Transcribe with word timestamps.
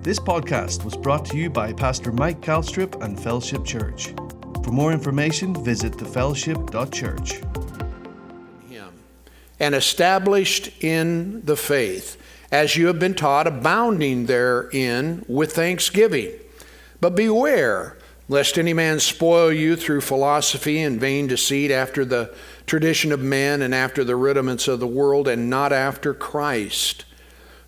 This 0.00 0.20
podcast 0.20 0.84
was 0.84 0.96
brought 0.96 1.24
to 1.26 1.36
you 1.36 1.50
by 1.50 1.72
Pastor 1.72 2.12
Mike 2.12 2.40
Kalstrup 2.40 3.02
and 3.02 3.20
Fellowship 3.20 3.64
Church. 3.64 4.14
For 4.62 4.70
more 4.70 4.92
information, 4.92 5.52
visit 5.64 5.92
thefellowship.church. 5.94 7.32
Him 8.70 8.92
and 9.58 9.74
established 9.74 10.70
in 10.84 11.44
the 11.44 11.56
faith, 11.56 12.16
as 12.52 12.76
you 12.76 12.86
have 12.86 13.00
been 13.00 13.14
taught, 13.14 13.48
abounding 13.48 14.26
therein 14.26 15.24
with 15.26 15.52
thanksgiving. 15.52 16.30
But 17.00 17.16
beware 17.16 17.96
lest 18.28 18.56
any 18.56 18.72
man 18.72 19.00
spoil 19.00 19.52
you 19.52 19.74
through 19.74 20.02
philosophy 20.02 20.80
and 20.80 21.00
vain 21.00 21.26
deceit 21.26 21.72
after 21.72 22.04
the 22.04 22.32
tradition 22.66 23.10
of 23.10 23.20
men 23.20 23.62
and 23.62 23.74
after 23.74 24.04
the 24.04 24.16
rudiments 24.16 24.68
of 24.68 24.78
the 24.78 24.86
world 24.86 25.26
and 25.26 25.50
not 25.50 25.72
after 25.72 26.14
Christ. 26.14 27.04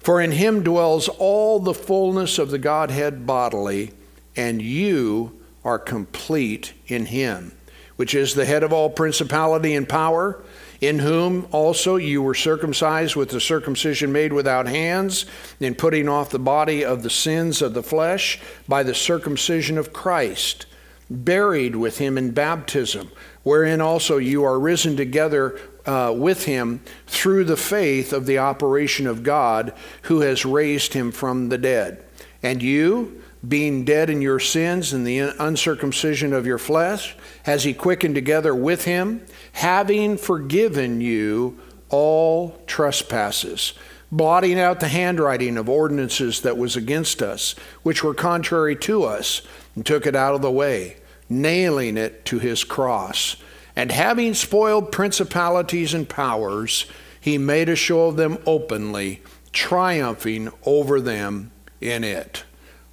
For 0.00 0.20
in 0.20 0.32
him 0.32 0.62
dwells 0.62 1.08
all 1.08 1.60
the 1.60 1.74
fullness 1.74 2.38
of 2.38 2.50
the 2.50 2.58
Godhead 2.58 3.26
bodily, 3.26 3.92
and 4.34 4.62
you 4.62 5.38
are 5.62 5.78
complete 5.78 6.72
in 6.86 7.06
him, 7.06 7.52
which 7.96 8.14
is 8.14 8.34
the 8.34 8.46
head 8.46 8.62
of 8.62 8.72
all 8.72 8.88
principality 8.88 9.74
and 9.74 9.86
power, 9.86 10.42
in 10.80 11.00
whom 11.00 11.46
also 11.52 11.96
you 11.96 12.22
were 12.22 12.34
circumcised 12.34 13.14
with 13.14 13.28
the 13.28 13.40
circumcision 13.40 14.10
made 14.10 14.32
without 14.32 14.66
hands, 14.66 15.26
in 15.60 15.74
putting 15.74 16.08
off 16.08 16.30
the 16.30 16.38
body 16.38 16.82
of 16.82 17.02
the 17.02 17.10
sins 17.10 17.60
of 17.60 17.74
the 17.74 17.82
flesh 17.82 18.40
by 18.66 18.82
the 18.82 18.94
circumcision 18.94 19.76
of 19.76 19.92
Christ, 19.92 20.64
buried 21.10 21.76
with 21.76 21.98
him 21.98 22.16
in 22.16 22.30
baptism, 22.30 23.10
wherein 23.42 23.82
also 23.82 24.16
you 24.16 24.44
are 24.44 24.58
risen 24.58 24.96
together 24.96 25.60
uh, 25.90 26.12
with 26.12 26.44
him 26.44 26.80
through 27.08 27.42
the 27.42 27.56
faith 27.56 28.12
of 28.12 28.24
the 28.24 28.38
operation 28.38 29.08
of 29.08 29.24
God 29.24 29.74
who 30.02 30.20
has 30.20 30.44
raised 30.44 30.92
him 30.92 31.10
from 31.10 31.48
the 31.48 31.58
dead. 31.58 32.04
And 32.44 32.62
you, 32.62 33.20
being 33.46 33.84
dead 33.84 34.08
in 34.08 34.22
your 34.22 34.38
sins 34.38 34.92
and 34.92 35.04
the 35.04 35.18
uncircumcision 35.18 36.32
of 36.32 36.46
your 36.46 36.58
flesh, 36.58 37.16
has 37.42 37.64
he 37.64 37.74
quickened 37.74 38.14
together 38.14 38.54
with 38.54 38.84
him, 38.84 39.26
having 39.54 40.16
forgiven 40.16 41.00
you 41.00 41.58
all 41.88 42.62
trespasses, 42.68 43.72
blotting 44.12 44.60
out 44.60 44.78
the 44.78 44.86
handwriting 44.86 45.56
of 45.56 45.68
ordinances 45.68 46.42
that 46.42 46.56
was 46.56 46.76
against 46.76 47.20
us, 47.20 47.56
which 47.82 48.04
were 48.04 48.14
contrary 48.14 48.76
to 48.76 49.02
us, 49.02 49.42
and 49.74 49.84
took 49.84 50.06
it 50.06 50.14
out 50.14 50.36
of 50.36 50.42
the 50.42 50.52
way, 50.52 50.98
nailing 51.28 51.96
it 51.96 52.24
to 52.26 52.38
his 52.38 52.62
cross. 52.62 53.34
And 53.80 53.92
having 53.92 54.34
spoiled 54.34 54.92
principalities 54.92 55.94
and 55.94 56.06
powers, 56.06 56.84
he 57.18 57.38
made 57.38 57.70
a 57.70 57.74
show 57.74 58.08
of 58.08 58.16
them 58.16 58.36
openly, 58.44 59.22
triumphing 59.54 60.52
over 60.66 61.00
them 61.00 61.50
in 61.80 62.04
it. 62.04 62.44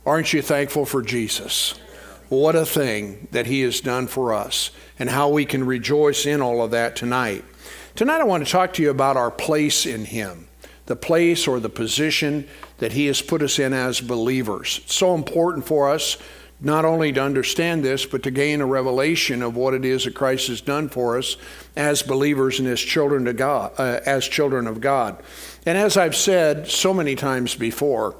Aren't 0.06 0.32
you 0.32 0.42
thankful 0.42 0.86
for 0.86 1.02
Jesus? 1.02 1.74
What 2.30 2.56
a 2.56 2.66
thing 2.66 3.28
that 3.32 3.48
he 3.48 3.60
has 3.64 3.82
done 3.82 4.08
for 4.08 4.34
us, 4.34 4.72
and 4.98 5.10
how 5.10 5.28
we 5.28 5.44
can 5.44 5.66
rejoice 5.66 6.26
in 6.26 6.42
all 6.42 6.64
of 6.64 6.72
that 6.72 6.96
tonight. 6.96 7.44
Tonight, 7.94 8.22
I 8.22 8.24
want 8.24 8.46
to 8.46 8.50
talk 8.50 8.72
to 8.76 8.82
you 8.82 8.90
about 8.90 9.18
our 9.18 9.30
place 9.30 9.86
in 9.86 10.06
him, 10.06 10.48
the 10.86 10.96
place 10.96 11.50
or 11.50 11.60
the 11.60 11.68
position 11.68 12.48
that 12.78 12.94
he 12.94 13.08
has 13.08 13.22
put 13.22 13.42
us 13.42 13.60
in 13.60 13.74
as 13.74 14.00
believers. 14.00 14.80
It's 14.86 14.96
so 14.96 15.16
important 15.16 15.68
for 15.68 15.90
us 15.90 16.16
not 16.60 16.86
only 16.86 17.12
to 17.14 17.22
understand 17.22 17.84
this, 17.84 18.06
but 18.06 18.24
to 18.24 18.32
gain 18.32 18.62
a 18.62 18.66
revelation 18.66 19.44
of 19.44 19.56
what 19.56 19.74
it 19.74 19.86
is 19.86 20.06
that 20.06 20.16
Christ 20.16 20.48
has 20.48 20.60
done 20.60 20.90
for 20.90 21.18
us 21.18 21.38
as 21.76 22.02
believers 22.02 22.60
and 22.60 22.68
as 22.68 22.80
children 22.80 23.28
of 23.28 23.38
God. 23.38 23.74
Uh, 23.78 24.00
as 24.06 24.28
children 24.28 24.66
of 24.66 24.82
God. 24.82 25.22
And 25.66 25.78
as 25.78 25.98
I've 25.98 26.16
said 26.16 26.68
so 26.68 26.94
many 26.94 27.16
times 27.16 27.56
before, 27.56 28.16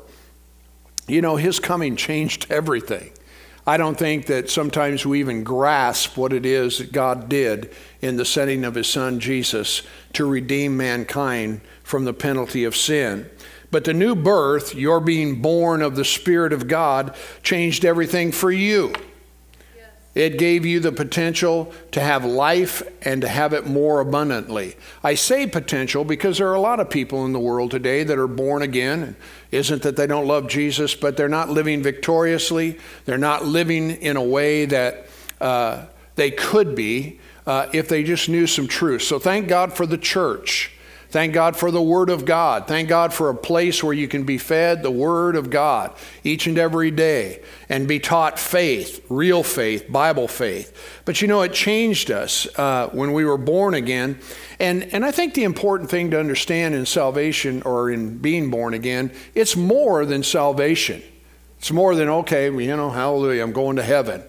you 1.08 1.22
know, 1.22 1.36
His 1.36 1.60
coming 1.60 1.96
changed 1.96 2.48
everything. 2.52 3.12
I 3.66 3.76
don't 3.76 3.98
think 4.00 4.28
that 4.28 4.50
sometimes 4.50 5.06
we 5.06 5.20
even 5.20 5.44
grasp 5.44 6.16
what 6.16 6.32
it 6.32 6.46
is 6.46 6.78
that 6.78 6.94
God 6.94 7.28
did 7.28 7.74
in 8.02 8.16
the 8.16 8.24
sending 8.24 8.64
of 8.64 8.76
His 8.76 8.88
Son 8.88 9.20
Jesus 9.20 9.82
to 10.14 10.26
redeem 10.26 10.78
mankind 10.78 11.62
from 11.84 12.06
the 12.06 12.14
penalty 12.14 12.64
of 12.64 12.78
sin. 12.78 13.30
But 13.70 13.84
the 13.84 13.94
new 13.94 14.16
birth, 14.16 14.76
your 14.76 15.00
being 15.00 15.42
born 15.42 15.82
of 15.82 15.96
the 15.96 16.06
Spirit 16.06 16.54
of 16.54 16.68
God, 16.68 17.16
changed 17.44 17.84
everything 17.84 18.32
for 18.32 18.50
you. 18.50 18.94
Yes. 19.76 19.90
It 20.16 20.38
gave 20.38 20.66
you 20.66 20.80
the 20.80 20.94
potential 20.94 21.74
to 21.92 22.00
have 22.00 22.24
life 22.24 22.82
and 23.02 23.22
to 23.22 23.28
have 23.28 23.52
it 23.52 23.68
more 23.68 24.00
abundantly. 24.00 24.78
I 25.04 25.16
say 25.16 25.48
potential 25.48 26.06
because 26.06 26.38
there 26.38 26.48
are 26.48 26.56
a 26.56 26.62
lot 26.62 26.80
of 26.80 26.90
people 26.90 27.26
in 27.26 27.34
the 27.34 27.40
world 27.40 27.72
today 27.72 28.06
that 28.06 28.18
are 28.18 28.28
born 28.28 28.62
again. 28.62 29.18
Isn't 29.52 29.82
that 29.82 29.98
they 29.98 30.08
don't 30.08 30.28
love 30.28 30.48
Jesus, 30.48 30.96
but 30.96 31.18
they're 31.18 31.28
not 31.28 31.50
living 31.50 31.84
victoriously. 31.84 32.80
They're 33.04 33.18
not 33.18 33.46
living 33.46 33.92
in 33.92 34.16
a 34.16 34.24
way 34.24 34.66
that 34.66 35.08
uh, 35.42 35.88
they 36.16 36.32
could 36.32 36.74
be 36.74 37.20
uh, 37.46 37.68
if 37.74 37.90
they 37.90 38.04
just 38.04 38.30
knew 38.30 38.48
some 38.48 38.68
truth. 38.68 39.02
So 39.02 39.20
thank 39.20 39.50
God 39.50 39.74
for 39.74 39.86
the 39.86 39.98
church 39.98 40.72
Thank 41.18 41.34
God 41.34 41.58
for 41.58 41.72
the 41.72 41.82
Word 41.82 42.12
of 42.12 42.26
God. 42.26 42.68
Thank 42.68 42.90
God 42.90 43.12
for 43.12 43.32
a 43.32 43.36
place 43.36 43.84
where 43.84 43.96
you 43.96 44.08
can 44.08 44.24
be 44.24 44.38
fed 44.38 44.84
the 44.84 44.92
Word 44.92 45.36
of 45.36 45.50
God 45.50 45.96
each 46.24 46.46
and 46.46 46.60
every 46.60 46.92
day 46.92 47.42
and 47.70 47.88
be 47.88 48.00
taught 48.00 48.38
faith, 48.38 49.04
real 49.10 49.42
faith, 49.42 49.92
Bible 49.92 50.28
faith. 50.28 50.78
But 51.06 51.20
you 51.20 51.28
know, 51.28 51.42
it 51.42 51.54
changed 51.54 52.12
us 52.12 52.48
uh, 52.60 52.90
when 52.90 53.14
we 53.14 53.26
were 53.26 53.40
born 53.40 53.74
again. 53.74 54.20
And, 54.60 54.84
and 54.94 55.04
I 55.04 55.10
think 55.10 55.34
the 55.34 55.44
important 55.44 55.90
thing 55.90 56.12
to 56.12 56.20
understand 56.20 56.76
in 56.76 56.86
salvation 56.86 57.64
or 57.64 57.90
in 57.90 58.20
being 58.20 58.52
born 58.52 58.76
again, 58.76 59.12
it's 59.34 59.56
more 59.56 60.06
than 60.06 60.22
salvation. 60.22 61.02
It's 61.58 61.72
more 61.72 61.96
than, 61.96 62.10
okay, 62.10 62.46
you 62.46 62.76
know, 62.78 62.92
hallelujah, 62.92 63.42
I'm 63.42 63.54
going 63.54 63.78
to 63.78 63.84
heaven. 63.84 64.22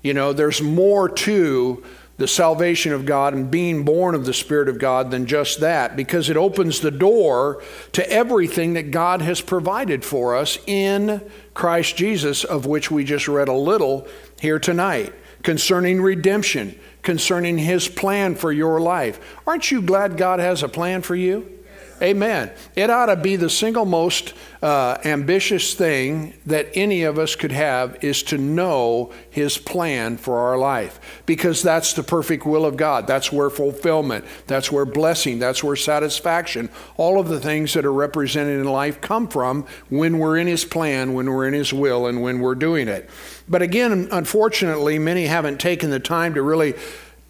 You 0.00 0.14
know, 0.14 0.32
there's 0.32 0.62
more 0.62 1.08
to 1.08 1.82
the 2.20 2.28
salvation 2.28 2.92
of 2.92 3.06
God 3.06 3.32
and 3.32 3.50
being 3.50 3.82
born 3.82 4.14
of 4.14 4.26
the 4.26 4.34
Spirit 4.34 4.68
of 4.68 4.78
God 4.78 5.10
than 5.10 5.24
just 5.24 5.60
that, 5.60 5.96
because 5.96 6.28
it 6.28 6.36
opens 6.36 6.80
the 6.80 6.90
door 6.90 7.62
to 7.92 8.12
everything 8.12 8.74
that 8.74 8.90
God 8.90 9.22
has 9.22 9.40
provided 9.40 10.04
for 10.04 10.36
us 10.36 10.58
in 10.66 11.22
Christ 11.54 11.96
Jesus, 11.96 12.44
of 12.44 12.66
which 12.66 12.90
we 12.90 13.04
just 13.04 13.26
read 13.26 13.48
a 13.48 13.54
little 13.54 14.06
here 14.38 14.58
tonight, 14.58 15.14
concerning 15.42 16.02
redemption, 16.02 16.78
concerning 17.00 17.56
His 17.56 17.88
plan 17.88 18.34
for 18.34 18.52
your 18.52 18.82
life. 18.82 19.18
Aren't 19.46 19.70
you 19.70 19.80
glad 19.80 20.18
God 20.18 20.40
has 20.40 20.62
a 20.62 20.68
plan 20.68 21.00
for 21.00 21.16
you? 21.16 21.59
Amen. 22.02 22.50
It 22.74 22.88
ought 22.88 23.06
to 23.06 23.16
be 23.16 23.36
the 23.36 23.50
single 23.50 23.84
most 23.84 24.32
uh, 24.62 24.96
ambitious 25.04 25.74
thing 25.74 26.32
that 26.46 26.68
any 26.74 27.02
of 27.02 27.18
us 27.18 27.36
could 27.36 27.52
have 27.52 28.02
is 28.02 28.22
to 28.24 28.38
know 28.38 29.12
His 29.28 29.58
plan 29.58 30.16
for 30.16 30.38
our 30.38 30.56
life 30.56 31.22
because 31.26 31.62
that's 31.62 31.92
the 31.92 32.02
perfect 32.02 32.46
will 32.46 32.64
of 32.64 32.78
God. 32.78 33.06
That's 33.06 33.30
where 33.30 33.50
fulfillment, 33.50 34.24
that's 34.46 34.72
where 34.72 34.86
blessing, 34.86 35.38
that's 35.38 35.62
where 35.62 35.76
satisfaction, 35.76 36.70
all 36.96 37.20
of 37.20 37.28
the 37.28 37.40
things 37.40 37.74
that 37.74 37.84
are 37.84 37.92
represented 37.92 38.58
in 38.60 38.66
life 38.66 39.02
come 39.02 39.28
from 39.28 39.66
when 39.90 40.18
we're 40.18 40.38
in 40.38 40.46
His 40.46 40.64
plan, 40.64 41.12
when 41.12 41.30
we're 41.30 41.48
in 41.48 41.54
His 41.54 41.72
will, 41.72 42.06
and 42.06 42.22
when 42.22 42.40
we're 42.40 42.54
doing 42.54 42.88
it. 42.88 43.10
But 43.46 43.60
again, 43.60 44.08
unfortunately, 44.10 44.98
many 44.98 45.26
haven't 45.26 45.60
taken 45.60 45.90
the 45.90 46.00
time 46.00 46.32
to 46.32 46.42
really 46.42 46.74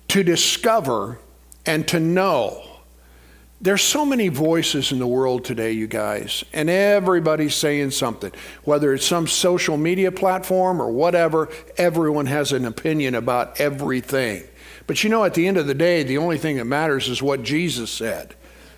to 0.08 0.22
discover 0.22 1.18
and 1.66 1.86
to 1.88 1.98
know 1.98 2.69
there's 3.60 3.82
so 3.82 4.06
many 4.06 4.28
voices 4.28 4.90
in 4.90 4.98
the 4.98 5.06
world 5.06 5.44
today, 5.44 5.72
you 5.72 5.86
guys, 5.86 6.44
and 6.52 6.70
everybody's 6.70 7.54
saying 7.54 7.90
something. 7.90 8.32
Whether 8.64 8.94
it's 8.94 9.04
some 9.04 9.26
social 9.26 9.76
media 9.76 10.10
platform 10.10 10.80
or 10.80 10.90
whatever, 10.90 11.50
everyone 11.76 12.26
has 12.26 12.52
an 12.52 12.64
opinion 12.64 13.14
about 13.14 13.60
everything. 13.60 14.44
But 14.86 15.04
you 15.04 15.10
know, 15.10 15.24
at 15.24 15.34
the 15.34 15.46
end 15.46 15.58
of 15.58 15.66
the 15.66 15.74
day, 15.74 16.02
the 16.02 16.18
only 16.18 16.38
thing 16.38 16.56
that 16.56 16.64
matters 16.64 17.08
is 17.08 17.22
what 17.22 17.42
Jesus 17.42 17.90
said 17.90 18.34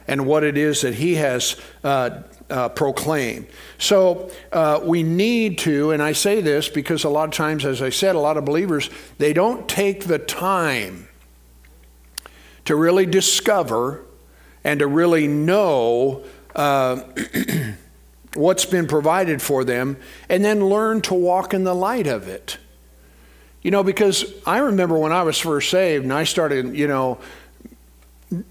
and 0.08 0.26
what 0.26 0.42
it 0.42 0.58
is 0.58 0.80
that 0.80 0.94
he 0.94 1.14
has 1.14 1.56
uh, 1.84 2.22
uh, 2.50 2.68
proclaimed. 2.70 3.46
So 3.78 4.30
uh, 4.50 4.80
we 4.82 5.04
need 5.04 5.58
to, 5.58 5.92
and 5.92 6.02
I 6.02 6.12
say 6.12 6.40
this 6.40 6.68
because 6.68 7.04
a 7.04 7.08
lot 7.08 7.28
of 7.28 7.34
times, 7.34 7.64
as 7.64 7.80
I 7.80 7.90
said, 7.90 8.16
a 8.16 8.18
lot 8.18 8.36
of 8.36 8.44
believers, 8.44 8.90
they 9.18 9.32
don't 9.32 9.68
take 9.68 10.04
the 10.04 10.18
time 10.18 11.08
to 12.64 12.74
really 12.74 13.06
discover 13.06 14.04
and 14.64 14.80
to 14.80 14.86
really 14.86 15.26
know 15.26 16.24
uh, 16.54 17.02
what's 18.34 18.64
been 18.64 18.86
provided 18.86 19.42
for 19.42 19.64
them 19.64 19.96
and 20.28 20.44
then 20.44 20.66
learn 20.66 21.00
to 21.02 21.14
walk 21.14 21.54
in 21.54 21.64
the 21.64 21.74
light 21.74 22.06
of 22.06 22.28
it. 22.28 22.58
You 23.62 23.70
know, 23.70 23.84
because 23.84 24.24
I 24.44 24.58
remember 24.58 24.98
when 24.98 25.12
I 25.12 25.22
was 25.22 25.38
first 25.38 25.70
saved 25.70 26.04
and 26.04 26.12
I 26.12 26.24
started, 26.24 26.74
you 26.76 26.88
know, 26.88 27.18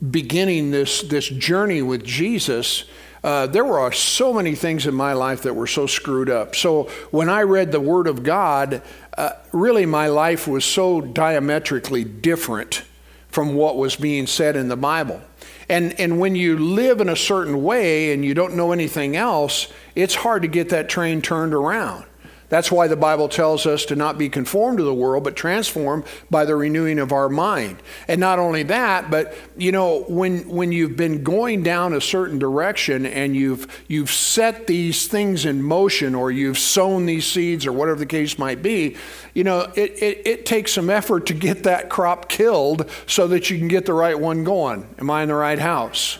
beginning 0.10 0.72
this, 0.72 1.02
this 1.02 1.28
journey 1.28 1.81
with 1.81 2.06
Jesus, 2.06 2.86
uh, 3.24 3.48
there 3.48 3.66
were 3.66 3.92
so 3.92 4.34
many 4.34 4.56
things 4.56 4.88
in 4.88 4.94
my 4.94 5.13
life 5.13 5.44
that 5.44 5.54
were 5.54 5.68
so 5.68 5.86
screwed 5.86 6.30
up. 6.30 6.56
So 6.56 6.84
when 7.12 7.30
I 7.30 7.42
read 7.44 7.72
the 7.72 7.80
Word 7.80 8.08
of 8.08 8.24
God, 8.24 8.81
uh, 9.18 9.31
really 9.52 9.86
my 9.86 10.08
life 10.08 10.48
was 10.48 10.63
so 10.63 11.02
diametrically 11.02 12.04
different 12.04 12.84
from 13.31 13.56
what 13.56 13.78
was 13.78 13.95
being 13.95 14.28
said 14.28 14.56
in 14.56 14.68
the 14.68 14.78
Bible. 14.78 15.22
And, 15.69 15.98
and 16.00 16.19
when 16.19 16.36
you 16.36 16.57
live 16.57 17.00
in 17.00 17.10
a 17.10 17.16
certain 17.16 17.63
way 17.63 18.13
and 18.13 18.25
you 18.25 18.33
don't 18.33 18.56
know 18.56 18.72
anything 18.74 19.16
else, 19.16 19.72
it's 19.95 20.16
hard 20.16 20.42
to 20.42 20.48
get 20.48 20.69
that 20.69 20.89
train 20.89 21.22
turned 21.22 21.54
around. 21.54 22.06
That's 22.51 22.69
why 22.69 22.88
the 22.88 22.98
Bible 22.98 23.30
tells 23.30 23.65
us 23.65 23.86
to 23.86 23.95
not 23.95 24.18
be 24.18 24.27
conformed 24.27 24.80
to 24.80 24.83
the 24.83 24.94
world, 24.94 25.24
but 25.24 25.38
transformed 25.38 26.03
by 26.30 26.44
the 26.44 26.53
renewing 26.53 27.00
of 27.00 27.13
our 27.13 27.30
mind. 27.30 27.81
And 28.09 28.19
not 28.19 28.39
only 28.39 28.63
that, 28.63 29.09
but 29.09 29.33
you 29.56 29.71
know, 29.71 30.03
when 30.09 30.50
when 30.50 30.74
you've 30.74 30.98
been 30.98 31.24
going 31.24 31.63
down 31.63 31.94
a 31.94 32.01
certain 32.01 32.39
direction 32.39 33.06
and 33.06 33.38
you've 33.38 33.81
you've 33.88 34.12
set 34.12 34.68
these 34.68 35.07
things 35.07 35.45
in 35.45 35.63
motion 35.63 36.13
or 36.13 36.30
you've 36.30 36.59
sown 36.59 37.06
these 37.06 37.25
seeds 37.25 37.65
or 37.65 37.71
whatever 37.71 38.00
the 38.00 38.06
case 38.06 38.38
might 38.38 38.62
be, 38.62 38.98
you 39.33 39.45
know, 39.45 39.71
it, 39.77 40.03
it, 40.03 40.27
it 40.27 40.45
takes 40.45 40.74
some 40.74 40.89
effort 40.89 41.27
to 41.27 41.33
get 41.33 41.63
that 41.63 41.89
crop 41.89 42.27
killed 42.27 42.89
so 43.07 43.30
that 43.30 43.50
you 43.50 43.59
can 43.59 43.69
get 43.69 43.86
the 43.86 43.94
right 43.94 44.19
one 44.19 44.44
going. 44.44 44.94
Am 45.00 45.09
I 45.09 45.21
in 45.21 45.30
the 45.30 45.36
right 45.36 45.59
house? 45.59 46.19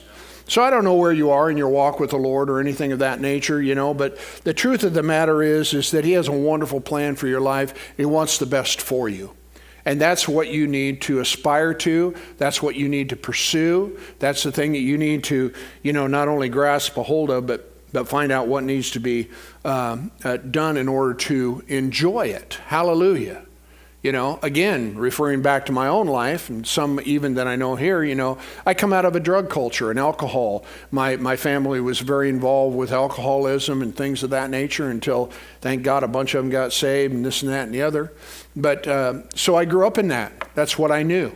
So 0.52 0.62
I 0.62 0.70
don't 0.70 0.84
know 0.84 0.96
where 0.96 1.14
you 1.14 1.30
are 1.30 1.50
in 1.50 1.56
your 1.56 1.70
walk 1.70 2.02
with 2.02 2.10
the 2.10 2.18
Lord 2.18 2.50
or 2.50 2.60
anything 2.60 2.92
of 2.92 3.00
that 3.00 3.22
nature, 3.22 3.62
you 3.62 3.74
know, 3.74 3.94
but 3.94 4.18
the 4.44 4.54
truth 4.54 4.84
of 4.84 4.94
the 4.94 5.02
matter 5.02 5.42
is 5.42 5.74
is 5.74 5.92
that 5.92 6.04
he 6.04 6.12
has 6.12 6.28
a 6.28 6.34
wonderful 6.34 6.82
plan 6.82 7.16
for 7.16 7.28
your 7.28 7.40
life. 7.40 7.94
He 7.96 8.04
wants 8.04 8.38
the 8.38 8.46
best 8.46 8.82
for 8.82 9.08
you. 9.08 9.32
And 9.86 10.02
that's 10.02 10.28
what 10.28 10.50
you 10.50 10.68
need 10.68 11.04
to 11.04 11.22
aspire 11.22 11.74
to. 11.76 12.16
That's 12.38 12.62
what 12.62 12.76
you 12.76 12.90
need 12.90 13.08
to 13.12 13.16
pursue. 13.16 13.98
That's 14.20 14.44
the 14.44 14.52
thing 14.52 14.74
that 14.74 14.80
you 14.80 14.98
need 14.98 15.24
to, 15.24 15.54
you 15.84 15.94
know, 15.94 16.08
not 16.08 16.28
only 16.28 16.50
grasp 16.50 16.98
a 16.98 17.04
hold 17.04 17.30
of, 17.30 17.48
but 17.48 17.72
but 17.94 18.10
find 18.10 18.30
out 18.30 18.50
what 18.50 18.66
needs 18.66 18.92
to 18.92 19.00
be 19.00 19.30
um, 19.64 20.12
uh, 20.26 20.36
done 20.36 20.76
in 20.76 20.90
order 20.90 21.14
to 21.14 21.64
enjoy 21.70 22.26
it. 22.28 22.60
Hallelujah. 22.66 23.46
You 24.02 24.12
know, 24.12 24.40
again, 24.42 24.98
referring 24.98 25.44
back 25.44 25.68
to 25.68 25.72
my 25.72 25.88
own 25.88 26.08
life 26.08 26.50
and 26.50 26.66
some 26.66 27.00
even 27.06 27.36
that 27.36 27.48
I 27.48 27.56
know 27.56 27.76
here, 27.76 28.04
you 28.04 28.16
know, 28.16 28.40
I 28.66 28.74
come 28.74 28.94
out 28.94 29.06
of 29.06 29.16
a 29.16 29.20
drug 29.20 29.48
culture 29.52 29.92
and 29.92 30.00
alcohol. 30.00 30.66
My, 30.90 31.18
my 31.18 31.36
family 31.36 31.80
was 31.80 32.00
very 32.00 32.28
involved 32.28 32.76
with 32.76 32.92
alcoholism 32.92 33.84
and 33.84 33.96
things 33.96 34.24
of 34.24 34.32
that 34.32 34.50
nature 34.50 34.90
until, 34.90 35.28
thank 35.62 35.84
God, 35.84 36.02
a 36.02 36.08
bunch 36.08 36.34
of 36.34 36.44
them 36.44 36.50
got 36.50 36.74
saved 36.74 37.14
and 37.14 37.24
this 37.24 37.44
and 37.44 37.52
that 37.52 37.66
and 37.66 37.76
the 37.76 37.84
other. 37.84 38.12
But 38.56 38.88
uh, 38.88 39.22
so 39.36 39.56
I 39.56 39.66
grew 39.66 39.86
up 39.86 40.00
in 40.00 40.08
that. 40.08 40.50
That's 40.56 40.80
what 40.80 40.92
I 40.92 41.04
knew. 41.04 41.32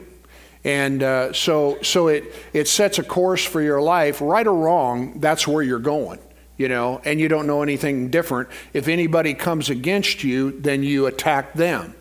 And 0.63 1.03
uh, 1.03 1.33
so, 1.33 1.77
so 1.83 2.07
it, 2.07 2.33
it 2.51 2.67
sets 2.67 2.97
a 2.97 3.03
course 3.03 3.45
for 3.45 3.61
your 3.61 3.79
life, 3.79 4.21
right 4.21 4.47
or 4.47 4.55
wrong, 4.55 5.19
that's 5.19 5.47
where 5.47 5.61
you're 5.61 5.79
going 5.79 6.19
you 6.57 6.69
know, 6.69 7.01
and 7.03 7.19
you 7.19 7.27
don't 7.27 7.47
know 7.47 7.61
anything 7.61 8.09
different. 8.09 8.47
If 8.71 8.87
anybody 8.87 9.33
comes 9.33 9.69
against 9.69 10.23
you, 10.23 10.57
then 10.57 10.83
you 10.83 11.05
attack 11.05 11.51
them 11.51 11.93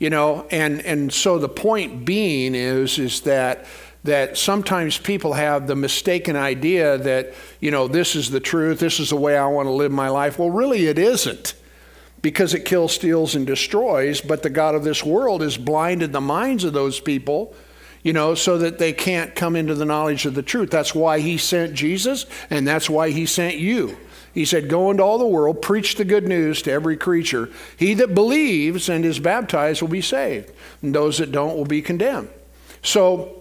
you 0.00 0.10
know 0.10 0.46
and 0.50 0.80
and 0.84 1.12
so 1.12 1.38
the 1.38 1.48
point 1.48 2.04
being 2.04 2.56
is 2.56 2.98
is 2.98 3.20
that 3.20 3.66
that 4.02 4.38
sometimes 4.38 4.96
people 4.96 5.34
have 5.34 5.66
the 5.66 5.76
mistaken 5.76 6.34
idea 6.34 6.98
that 6.98 7.34
you 7.60 7.70
know 7.70 7.86
this 7.86 8.16
is 8.16 8.30
the 8.30 8.40
truth 8.40 8.80
this 8.80 8.98
is 8.98 9.10
the 9.10 9.16
way 9.16 9.36
i 9.36 9.46
want 9.46 9.66
to 9.66 9.72
live 9.72 9.92
my 9.92 10.08
life. 10.08 10.40
Well 10.40 10.50
really 10.50 10.86
it 10.86 10.98
isn't 10.98 11.54
because 12.22 12.52
it 12.52 12.64
kills 12.64 12.92
steals 12.92 13.36
and 13.36 13.46
destroys 13.46 14.20
but 14.20 14.42
the 14.42 14.50
god 14.50 14.74
of 14.74 14.82
this 14.82 15.04
world 15.04 15.42
has 15.42 15.56
blinded 15.56 16.12
the 16.12 16.20
minds 16.20 16.64
of 16.64 16.72
those 16.72 16.98
people 16.98 17.54
you 18.02 18.14
know 18.14 18.34
so 18.34 18.56
that 18.56 18.78
they 18.78 18.94
can't 18.94 19.34
come 19.34 19.54
into 19.54 19.74
the 19.74 19.84
knowledge 19.84 20.24
of 20.24 20.34
the 20.34 20.42
truth. 20.42 20.70
That's 20.70 20.94
why 20.94 21.20
he 21.20 21.36
sent 21.36 21.74
jesus 21.74 22.24
and 22.48 22.66
that's 22.66 22.88
why 22.88 23.10
he 23.10 23.26
sent 23.26 23.58
you 23.58 23.98
he 24.32 24.44
said, 24.44 24.68
Go 24.68 24.90
into 24.90 25.02
all 25.02 25.18
the 25.18 25.26
world, 25.26 25.62
preach 25.62 25.96
the 25.96 26.04
good 26.04 26.26
news 26.26 26.62
to 26.62 26.72
every 26.72 26.96
creature. 26.96 27.48
He 27.76 27.94
that 27.94 28.14
believes 28.14 28.88
and 28.88 29.04
is 29.04 29.18
baptized 29.18 29.82
will 29.82 29.88
be 29.88 30.02
saved, 30.02 30.52
and 30.82 30.94
those 30.94 31.18
that 31.18 31.32
don't 31.32 31.56
will 31.56 31.64
be 31.64 31.82
condemned. 31.82 32.30
So 32.82 33.40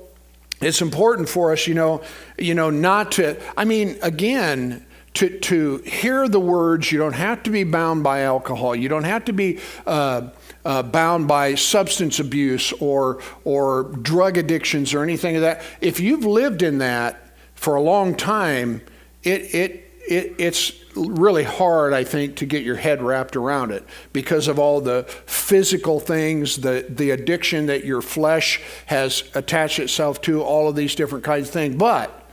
it's 0.61 0.81
important 0.81 1.29
for 1.29 1.51
us, 1.51 1.67
you 1.67 1.73
know, 1.73 2.01
you 2.37 2.53
know, 2.53 2.69
not 2.69 3.13
to, 3.13 3.41
I 3.55 3.65
mean, 3.65 3.97
again, 4.01 4.85
to, 5.15 5.39
to 5.39 5.77
hear 5.79 6.27
the 6.27 6.39
words, 6.39 6.91
you 6.91 6.99
don't 6.99 7.13
have 7.13 7.43
to 7.43 7.49
be 7.49 7.63
bound 7.63 8.03
by 8.03 8.21
alcohol. 8.21 8.75
You 8.75 8.89
don't 8.89 9.05
have 9.05 9.25
to 9.25 9.33
be 9.33 9.59
uh, 9.87 10.29
uh, 10.65 10.83
bound 10.83 11.27
by 11.27 11.55
substance 11.55 12.19
abuse 12.19 12.73
or, 12.73 13.21
or 13.43 13.83
drug 14.01 14.37
addictions 14.37 14.93
or 14.93 15.03
anything 15.03 15.35
of 15.35 15.41
that. 15.41 15.61
If 15.81 15.99
you've 15.99 16.25
lived 16.25 16.61
in 16.61 16.79
that 16.79 17.31
for 17.55 17.75
a 17.75 17.81
long 17.81 18.15
time, 18.15 18.81
it, 19.23 19.55
it 19.55 19.88
it, 20.09 20.35
it's 20.39 20.73
really 20.95 21.43
hard, 21.43 21.93
I 21.93 22.03
think, 22.03 22.37
to 22.37 22.45
get 22.47 22.63
your 22.63 22.75
head 22.75 23.01
wrapped 23.01 23.35
around 23.35 23.71
it 23.71 23.85
because 24.11 24.47
of 24.47 24.57
all 24.57 24.81
the 24.81 25.03
physical 25.27 25.99
things, 25.99 26.57
the, 26.57 26.85
the 26.89 27.11
addiction 27.11 27.67
that 27.67 27.85
your 27.85 28.01
flesh 28.01 28.59
has 28.87 29.23
attached 29.35 29.77
itself 29.77 30.19
to, 30.21 30.41
all 30.41 30.67
of 30.67 30.75
these 30.75 30.95
different 30.95 31.23
kinds 31.23 31.47
of 31.49 31.53
things. 31.53 31.75
But 31.75 32.27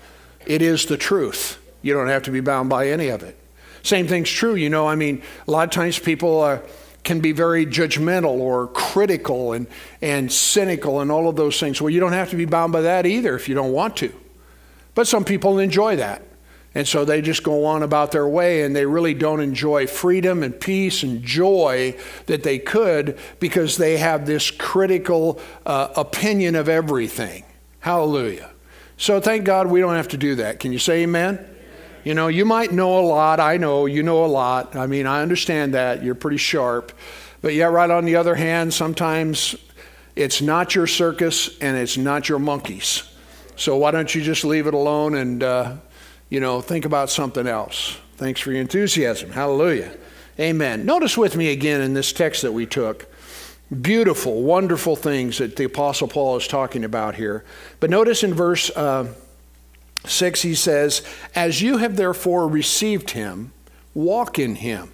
it 0.47 0.63
is 0.63 0.87
the 0.87 0.97
truth. 0.97 1.63
You 1.83 1.93
don't 1.93 2.09
have 2.09 2.23
to 2.25 2.31
be 2.31 2.41
bound 2.41 2.71
by 2.71 2.89
any 2.89 3.09
of 3.09 3.23
it. 3.23 3.39
Same 3.83 4.09
thing's 4.09 4.31
true, 4.31 4.55
you 4.55 4.71
know. 4.71 4.89
I 4.89 4.97
mean, 4.97 5.23
a 5.47 5.51
lot 5.51 5.65
of 5.65 5.71
times 5.71 5.99
people 5.99 6.41
uh, 6.41 6.61
can 7.05 7.21
be 7.21 7.33
very 7.33 7.67
judgmental 7.67 8.39
or 8.39 8.69
critical 8.69 9.53
and, 9.53 9.67
and 10.01 10.33
cynical 10.33 11.01
and 11.01 11.13
all 11.13 11.29
of 11.29 11.37
those 11.37 11.61
things. 11.61 11.81
Well, 11.81 11.91
you 11.91 12.01
don't 12.01 12.15
have 12.15 12.31
to 12.31 12.37
be 12.37 12.47
bound 12.47 12.73
by 12.73 12.81
that 12.81 13.05
either 13.05 13.37
if 13.37 13.51
you 13.51 13.55
don't 13.55 13.73
want 13.73 13.99
to. 13.99 14.13
But 14.95 15.07
some 15.07 15.25
people 15.25 15.59
enjoy 15.59 15.97
that. 15.97 16.23
And 16.77 16.87
so 16.87 17.07
they 17.07 17.23
just 17.23 17.43
go 17.43 17.65
on 17.65 17.83
about 17.83 18.13
their 18.13 18.29
way 18.29 18.61
and 18.61 18.77
they 18.77 18.85
really 18.85 19.15
don't 19.15 19.41
enjoy 19.41 19.87
freedom 19.87 20.43
and 20.43 20.61
peace 20.61 21.03
and 21.03 21.23
joy 21.23 21.97
that 22.27 22.43
they 22.43 22.59
could 22.59 23.19
because 23.41 23.79
they 23.79 23.97
have 23.97 24.27
this 24.27 24.51
critical 24.51 25.41
uh, 25.65 25.89
opinion 25.97 26.55
of 26.55 26.69
everything. 26.69 27.47
Hallelujah. 27.81 28.51
So 28.99 29.23
thank 29.23 29.45
God 29.45 29.69
we 29.69 29.81
don't 29.81 29.95
have 29.95 30.09
to 30.09 30.19
do 30.19 30.35
that. 30.35 30.61
Can 30.61 30.71
you 30.71 30.79
say 30.79 31.05
amen? 31.05 31.49
You 32.05 32.13
know, 32.13 32.29
you 32.29 32.45
might 32.45 32.73
know 32.73 32.99
a 32.99 33.07
lot. 33.07 33.41
I 33.41 33.57
know 33.57 33.87
you 33.87 34.03
know 34.03 34.23
a 34.23 34.27
lot. 34.27 34.77
I 34.77 34.87
mean, 34.87 35.07
I 35.07 35.23
understand 35.23 35.73
that. 35.73 36.03
You're 36.03 36.15
pretty 36.15 36.37
sharp. 36.37 36.93
But 37.41 37.55
yet, 37.55 37.73
right 37.73 37.91
on 37.91 38.05
the 38.05 38.17
other 38.17 38.35
hand, 38.35 38.75
sometimes 38.75 39.57
it's 40.15 40.43
not 40.43 40.75
your 40.75 40.87
circus 40.87 41.57
and 41.61 41.75
it's 41.79 41.97
not 41.97 42.29
your 42.29 42.39
monkeys. 42.39 43.03
So 43.57 43.79
why 43.79 43.93
don't 43.93 44.15
you 44.15 44.21
just 44.21 44.45
leave 44.45 44.67
it 44.67 44.75
alone 44.75 45.15
and 45.15 45.43
uh, 45.43 45.77
you 46.29 46.41
know, 46.41 46.61
think 46.61 46.85
about 46.85 47.11
something 47.11 47.47
else. 47.47 47.99
Thanks 48.17 48.41
for 48.41 48.51
your 48.51 48.61
enthusiasm. 48.61 49.31
Hallelujah. 49.31 49.97
Amen. 50.39 50.85
Notice 50.85 51.17
with 51.17 51.37
me 51.37 51.51
again 51.51 51.81
in 51.81 51.95
this 51.95 52.13
text 52.13 52.43
that 52.43 52.53
we 52.53 52.67
took 52.67 53.07
beautiful, 53.83 54.43
wonderful 54.43 54.97
things 54.97 55.39
that 55.39 55.57
the 55.57 55.65
Apostle 55.65 56.09
Paul 56.09 56.37
is 56.37 56.47
talking 56.47 56.85
about 56.85 57.17
here. 57.17 57.45
But 57.81 57.91
notice 57.91 58.23
in 58.23 58.35
verse 58.35 58.71
uh, 58.71 59.13
6, 60.05 60.43
he 60.43 60.55
says, 60.55 61.03
As 61.35 61.63
you 61.63 61.79
have 61.79 61.97
therefore 61.97 62.49
received 62.49 63.11
him, 63.11 63.53
walk 63.95 64.39
in 64.39 64.57
him 64.57 64.93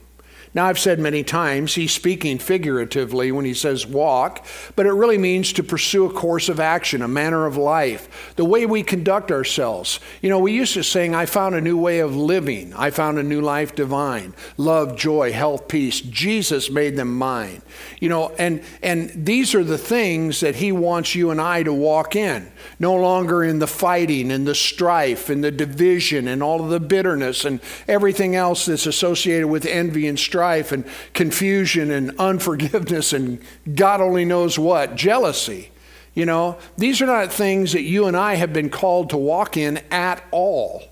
now, 0.55 0.67
I've 0.67 0.79
said 0.79 0.99
many 0.99 1.25
times 1.25 1.75
he's 1.75 1.93
speaking 1.93 2.39
figuratively 2.39 3.33
when 3.33 3.47
he 3.47 3.55
says 3.55 3.87
walk, 3.87 4.45
but 4.77 4.85
it 4.85 4.93
really 4.93 5.17
means 5.17 5.51
to 5.55 5.63
pursue 5.63 6.05
a 6.05 6.13
course 6.13 6.51
of 6.51 6.61
action, 6.61 7.01
a 7.01 7.09
manner 7.09 7.47
of 7.47 7.57
life, 7.57 8.35
the 8.37 8.45
way 8.45 8.67
we 8.67 8.83
conduct 8.83 9.33
ourselves. 9.33 9.99
You 10.21 10.29
know, 10.29 10.39
we 10.39 10.53
used 10.53 10.75
to 10.75 10.85
sing, 10.85 11.15
I 11.15 11.25
found 11.25 11.55
a 11.55 11.61
new 11.63 11.79
way 11.79 12.01
of 12.01 12.15
living, 12.15 12.75
I 12.75 12.91
found 12.91 13.19
a 13.19 13.23
new 13.23 13.41
life 13.41 13.75
divine, 13.75 14.35
love, 14.59 14.95
joy, 14.95 15.33
health, 15.33 15.69
peace. 15.69 16.03
Jesus 16.03 16.71
made 16.71 16.97
them 16.97 17.17
mine. 17.17 17.63
You 17.99 18.11
know, 18.11 18.29
and, 18.39 18.63
and 18.83 19.11
these 19.25 19.55
are 19.55 19.65
the 19.65 19.79
things 19.79 20.41
that 20.41 20.57
he 20.57 20.71
wants 20.71 21.15
you 21.15 21.31
and 21.31 21.41
I 21.41 21.63
to 21.63 21.73
walk 21.73 22.15
in. 22.15 22.52
No 22.79 22.95
longer 22.95 23.45
in 23.45 23.59
the 23.59 23.67
fighting 23.67 24.31
and 24.31 24.47
the 24.47 24.55
strife 24.55 25.29
and 25.29 25.43
the 25.43 25.51
division 25.51 26.29
and 26.29 26.43
all 26.43 26.63
of 26.63 26.71
the 26.71 26.81
bitterness 26.81 27.45
and 27.45 27.61
everything 27.87 28.35
else 28.35 28.67
that's 28.67 28.87
associated 28.87 29.49
with 29.49 29.67
envy 29.67 30.07
and 30.07 30.19
strife 30.19 30.73
and 30.73 30.85
confusion 31.15 31.91
and 31.91 32.19
unforgiveness 32.19 33.13
and 33.13 33.41
God 33.75 34.01
only 34.01 34.25
knows 34.25 34.59
what, 34.59 34.95
jealousy. 34.97 35.71
You 36.15 36.27
know, 36.27 36.59
these 36.77 37.01
are 37.01 37.07
not 37.07 37.33
things 37.33 37.73
that 37.73 37.83
you 37.83 38.07
and 38.07 38.17
I 38.17 38.35
have 38.35 38.53
been 38.53 38.69
called 38.69 39.11
to 39.11 39.17
walk 39.17 39.57
in 39.57 39.79
at 39.91 40.23
all. 40.31 40.85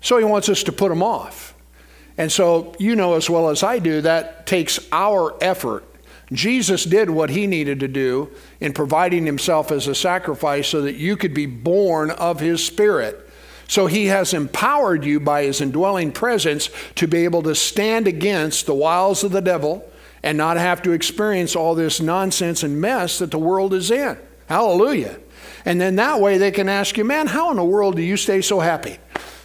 So 0.00 0.18
he 0.18 0.24
wants 0.24 0.48
us 0.48 0.64
to 0.64 0.72
put 0.72 0.88
them 0.88 1.02
off. 1.02 1.54
And 2.18 2.30
so, 2.30 2.74
you 2.78 2.94
know 2.94 3.14
as 3.14 3.28
well 3.28 3.48
as 3.48 3.62
I 3.62 3.78
do, 3.78 4.00
that 4.02 4.46
takes 4.46 4.78
our 4.92 5.34
effort. 5.40 5.84
Jesus 6.32 6.84
did 6.84 7.10
what 7.10 7.30
he 7.30 7.46
needed 7.46 7.80
to 7.80 7.88
do 7.88 8.30
in 8.60 8.72
providing 8.72 9.26
himself 9.26 9.70
as 9.70 9.86
a 9.86 9.94
sacrifice 9.94 10.68
so 10.68 10.82
that 10.82 10.96
you 10.96 11.16
could 11.16 11.34
be 11.34 11.46
born 11.46 12.10
of 12.10 12.40
his 12.40 12.64
spirit. 12.64 13.20
So 13.68 13.86
he 13.86 14.06
has 14.06 14.34
empowered 14.34 15.04
you 15.04 15.20
by 15.20 15.44
his 15.44 15.60
indwelling 15.60 16.12
presence 16.12 16.70
to 16.96 17.06
be 17.06 17.24
able 17.24 17.42
to 17.42 17.54
stand 17.54 18.06
against 18.06 18.66
the 18.66 18.74
wiles 18.74 19.24
of 19.24 19.32
the 19.32 19.40
devil 19.40 19.90
and 20.22 20.38
not 20.38 20.56
have 20.56 20.82
to 20.82 20.92
experience 20.92 21.54
all 21.54 21.74
this 21.74 22.00
nonsense 22.00 22.62
and 22.62 22.80
mess 22.80 23.18
that 23.18 23.30
the 23.30 23.38
world 23.38 23.74
is 23.74 23.90
in. 23.90 24.18
Hallelujah. 24.48 25.18
And 25.64 25.80
then 25.80 25.96
that 25.96 26.20
way 26.20 26.38
they 26.38 26.50
can 26.50 26.68
ask 26.68 26.96
you, 26.96 27.04
man, 27.04 27.26
how 27.26 27.50
in 27.50 27.56
the 27.56 27.64
world 27.64 27.96
do 27.96 28.02
you 28.02 28.16
stay 28.16 28.40
so 28.40 28.60
happy? 28.60 28.98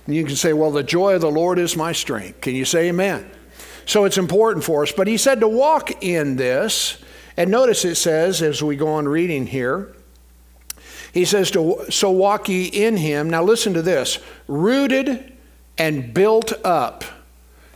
And 0.05 0.15
you 0.15 0.25
can 0.25 0.36
say, 0.36 0.53
well, 0.53 0.71
the 0.71 0.83
joy 0.83 1.15
of 1.15 1.21
the 1.21 1.31
Lord 1.31 1.59
is 1.59 1.77
my 1.77 1.91
strength. 1.91 2.41
Can 2.41 2.55
you 2.55 2.65
say 2.65 2.89
amen? 2.89 3.29
So 3.89 4.05
it's 4.05 4.19
important 4.19 4.63
for 4.63 4.84
us. 4.84 4.91
But 4.91 5.08
he 5.08 5.17
said 5.17 5.39
to 5.39 5.48
walk 5.48 6.03
in 6.03 6.36
this. 6.36 7.00
And 7.36 7.50
notice 7.50 7.86
it 7.86 7.96
says, 7.96 8.43
as 8.43 8.62
we 8.62 8.75
go 8.75 8.89
on 8.89 9.08
reading 9.08 9.48
here, 9.48 9.96
He 11.12 11.25
says, 11.25 11.50
to, 11.51 11.86
So 11.89 12.12
walk 12.12 12.50
ye 12.50 12.65
in 12.65 12.98
him. 12.98 13.31
Now 13.31 13.41
listen 13.41 13.74
to 13.74 13.81
this 13.81 14.19
rooted 14.48 15.36
and 15.79 16.13
built 16.13 16.53
up. 16.63 17.03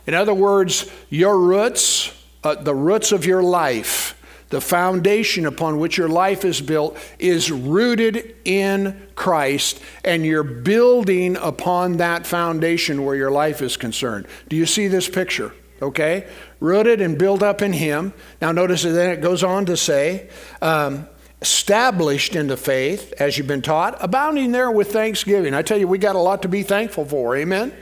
In 0.06 0.14
other 0.14 0.34
words, 0.34 0.88
your 1.10 1.36
roots, 1.36 2.12
uh, 2.44 2.62
the 2.62 2.76
roots 2.76 3.10
of 3.10 3.26
your 3.26 3.42
life, 3.42 4.16
the 4.50 4.60
foundation 4.60 5.46
upon 5.46 5.80
which 5.80 5.98
your 5.98 6.08
life 6.08 6.44
is 6.44 6.60
built 6.60 6.96
is 7.18 7.50
rooted 7.50 8.36
in 8.44 9.08
Christ, 9.16 9.80
and 10.04 10.24
you're 10.24 10.44
building 10.44 11.36
upon 11.38 11.96
that 11.96 12.24
foundation 12.24 13.04
where 13.04 13.16
your 13.16 13.32
life 13.32 13.60
is 13.60 13.76
concerned. 13.76 14.28
Do 14.48 14.54
you 14.54 14.66
see 14.66 14.86
this 14.86 15.08
picture? 15.08 15.52
Okay? 15.82 16.28
Rooted 16.60 17.00
and 17.00 17.18
built 17.18 17.42
up 17.42 17.62
in 17.62 17.72
Him. 17.72 18.12
Now, 18.40 18.52
notice 18.52 18.82
that 18.82 18.90
then 18.90 19.10
it 19.10 19.20
goes 19.20 19.42
on 19.42 19.66
to 19.66 19.76
say, 19.76 20.28
um, 20.62 21.08
established 21.42 22.34
in 22.36 22.46
the 22.46 22.56
faith, 22.56 23.12
as 23.18 23.36
you've 23.36 23.46
been 23.46 23.62
taught, 23.62 23.96
abounding 24.02 24.52
there 24.52 24.70
with 24.70 24.92
thanksgiving. 24.92 25.52
I 25.52 25.62
tell 25.62 25.76
you, 25.76 25.86
we 25.86 25.98
got 25.98 26.16
a 26.16 26.20
lot 26.20 26.42
to 26.42 26.48
be 26.48 26.62
thankful 26.62 27.04
for. 27.04 27.36
Amen? 27.36 27.72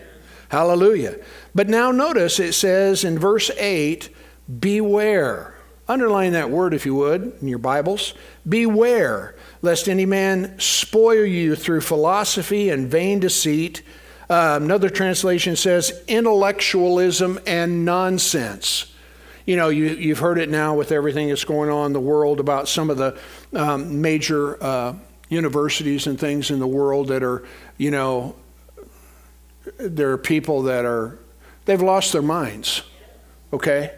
Hallelujah. 0.49 1.19
But 1.55 1.69
now 1.69 1.93
notice 1.93 2.41
it 2.41 2.55
says 2.55 3.05
in 3.05 3.19
verse 3.19 3.51
8, 3.57 4.09
beware. 4.59 5.55
Underline 5.89 6.33
that 6.33 6.51
word, 6.51 6.75
if 6.75 6.87
you 6.87 6.95
would, 6.95 7.39
in 7.41 7.49
your 7.49 7.59
Bibles. 7.59 8.15
Beware 8.49 9.35
lest 9.63 9.89
any 9.89 10.07
man 10.07 10.59
spoil 10.59 11.25
you 11.25 11.55
through 11.55 11.81
philosophy 11.81 12.69
and 12.69 12.91
vain 12.91 13.21
deceit. 13.21 13.83
Uh, 14.31 14.59
another 14.61 14.89
translation 14.89 15.57
says 15.57 16.03
intellectualism 16.09 17.39
and 17.47 17.85
nonsense. 17.85 18.93
You 19.45 19.57
know, 19.57 19.69
you, 19.69 19.87
you've 19.87 20.21
heard 20.21 20.39
it 20.39 20.49
now 20.49 20.75
with 20.75 20.93
everything 20.93 21.29
that's 21.29 21.45
going 21.45 21.69
on 21.69 21.87
in 21.87 21.93
the 21.93 22.01
world 22.01 22.39
about 22.39 22.69
some 22.69 22.91
of 22.91 22.97
the 22.97 23.19
um, 23.53 24.01
major 24.01 24.63
uh, 24.63 24.95
universities 25.29 26.07
and 26.07 26.19
things 26.19 26.51
in 26.51 26.61
the 26.61 26.67
world 26.67 27.09
that 27.09 27.23
are, 27.23 27.45
you 27.77 27.91
know, 27.91 28.37
there 29.79 30.11
are 30.13 30.19
people 30.19 30.63
that 30.63 30.85
are, 30.85 31.19
they've 31.65 31.83
lost 31.83 32.13
their 32.13 32.23
minds, 32.23 32.83
okay? 33.53 33.93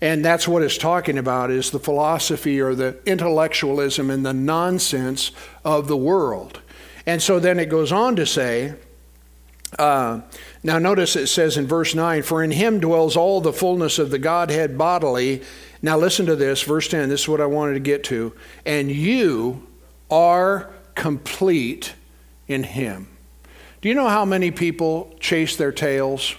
And 0.00 0.24
that's 0.24 0.46
what 0.46 0.62
it's 0.62 0.76
talking 0.76 1.16
about 1.16 1.50
is 1.50 1.70
the 1.70 1.78
philosophy 1.78 2.60
or 2.60 2.74
the 2.74 2.98
intellectualism 3.06 4.10
and 4.10 4.26
the 4.26 4.34
nonsense 4.34 5.32
of 5.64 5.88
the 5.88 5.96
world. 5.96 6.60
And 7.06 7.22
so 7.22 7.38
then 7.38 7.58
it 7.58 7.70
goes 7.70 7.92
on 7.92 8.16
to 8.16 8.26
say, 8.26 8.74
uh, 9.78 10.20
now 10.62 10.78
notice 10.78 11.16
it 11.16 11.26
says 11.26 11.56
in 11.56 11.66
verse 11.66 11.94
9, 11.94 12.22
For 12.22 12.42
in 12.42 12.50
him 12.50 12.80
dwells 12.80 13.16
all 13.16 13.40
the 13.40 13.52
fullness 13.52 13.98
of 13.98 14.10
the 14.10 14.18
Godhead 14.18 14.78
bodily. 14.78 15.42
Now 15.82 15.98
listen 15.98 16.26
to 16.26 16.36
this, 16.36 16.62
verse 16.62 16.88
10, 16.88 17.08
this 17.08 17.22
is 17.22 17.28
what 17.28 17.40
I 17.40 17.46
wanted 17.46 17.74
to 17.74 17.80
get 17.80 18.04
to. 18.04 18.32
And 18.64 18.90
you 18.90 19.66
are 20.10 20.70
complete 20.94 21.94
in 22.48 22.62
him. 22.64 23.08
Do 23.80 23.88
you 23.88 23.94
know 23.94 24.08
how 24.08 24.24
many 24.24 24.50
people 24.50 25.14
chase 25.20 25.56
their 25.56 25.72
tails? 25.72 26.34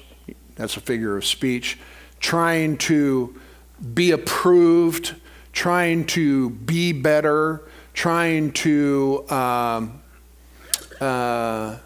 That's 0.56 0.75
a 0.75 0.82
figure 0.82 1.15
of 1.15 1.24
speech, 1.24 1.77
trying 2.20 2.77
to 2.79 3.39
be 3.94 4.12
approved, 4.12 5.15
trying 5.53 6.06
to 6.08 6.50
be 6.50 6.91
better, 6.91 7.62
trying 7.94 8.51
to, 8.53 9.25
um, 9.29 10.01
uh, 11.00 11.77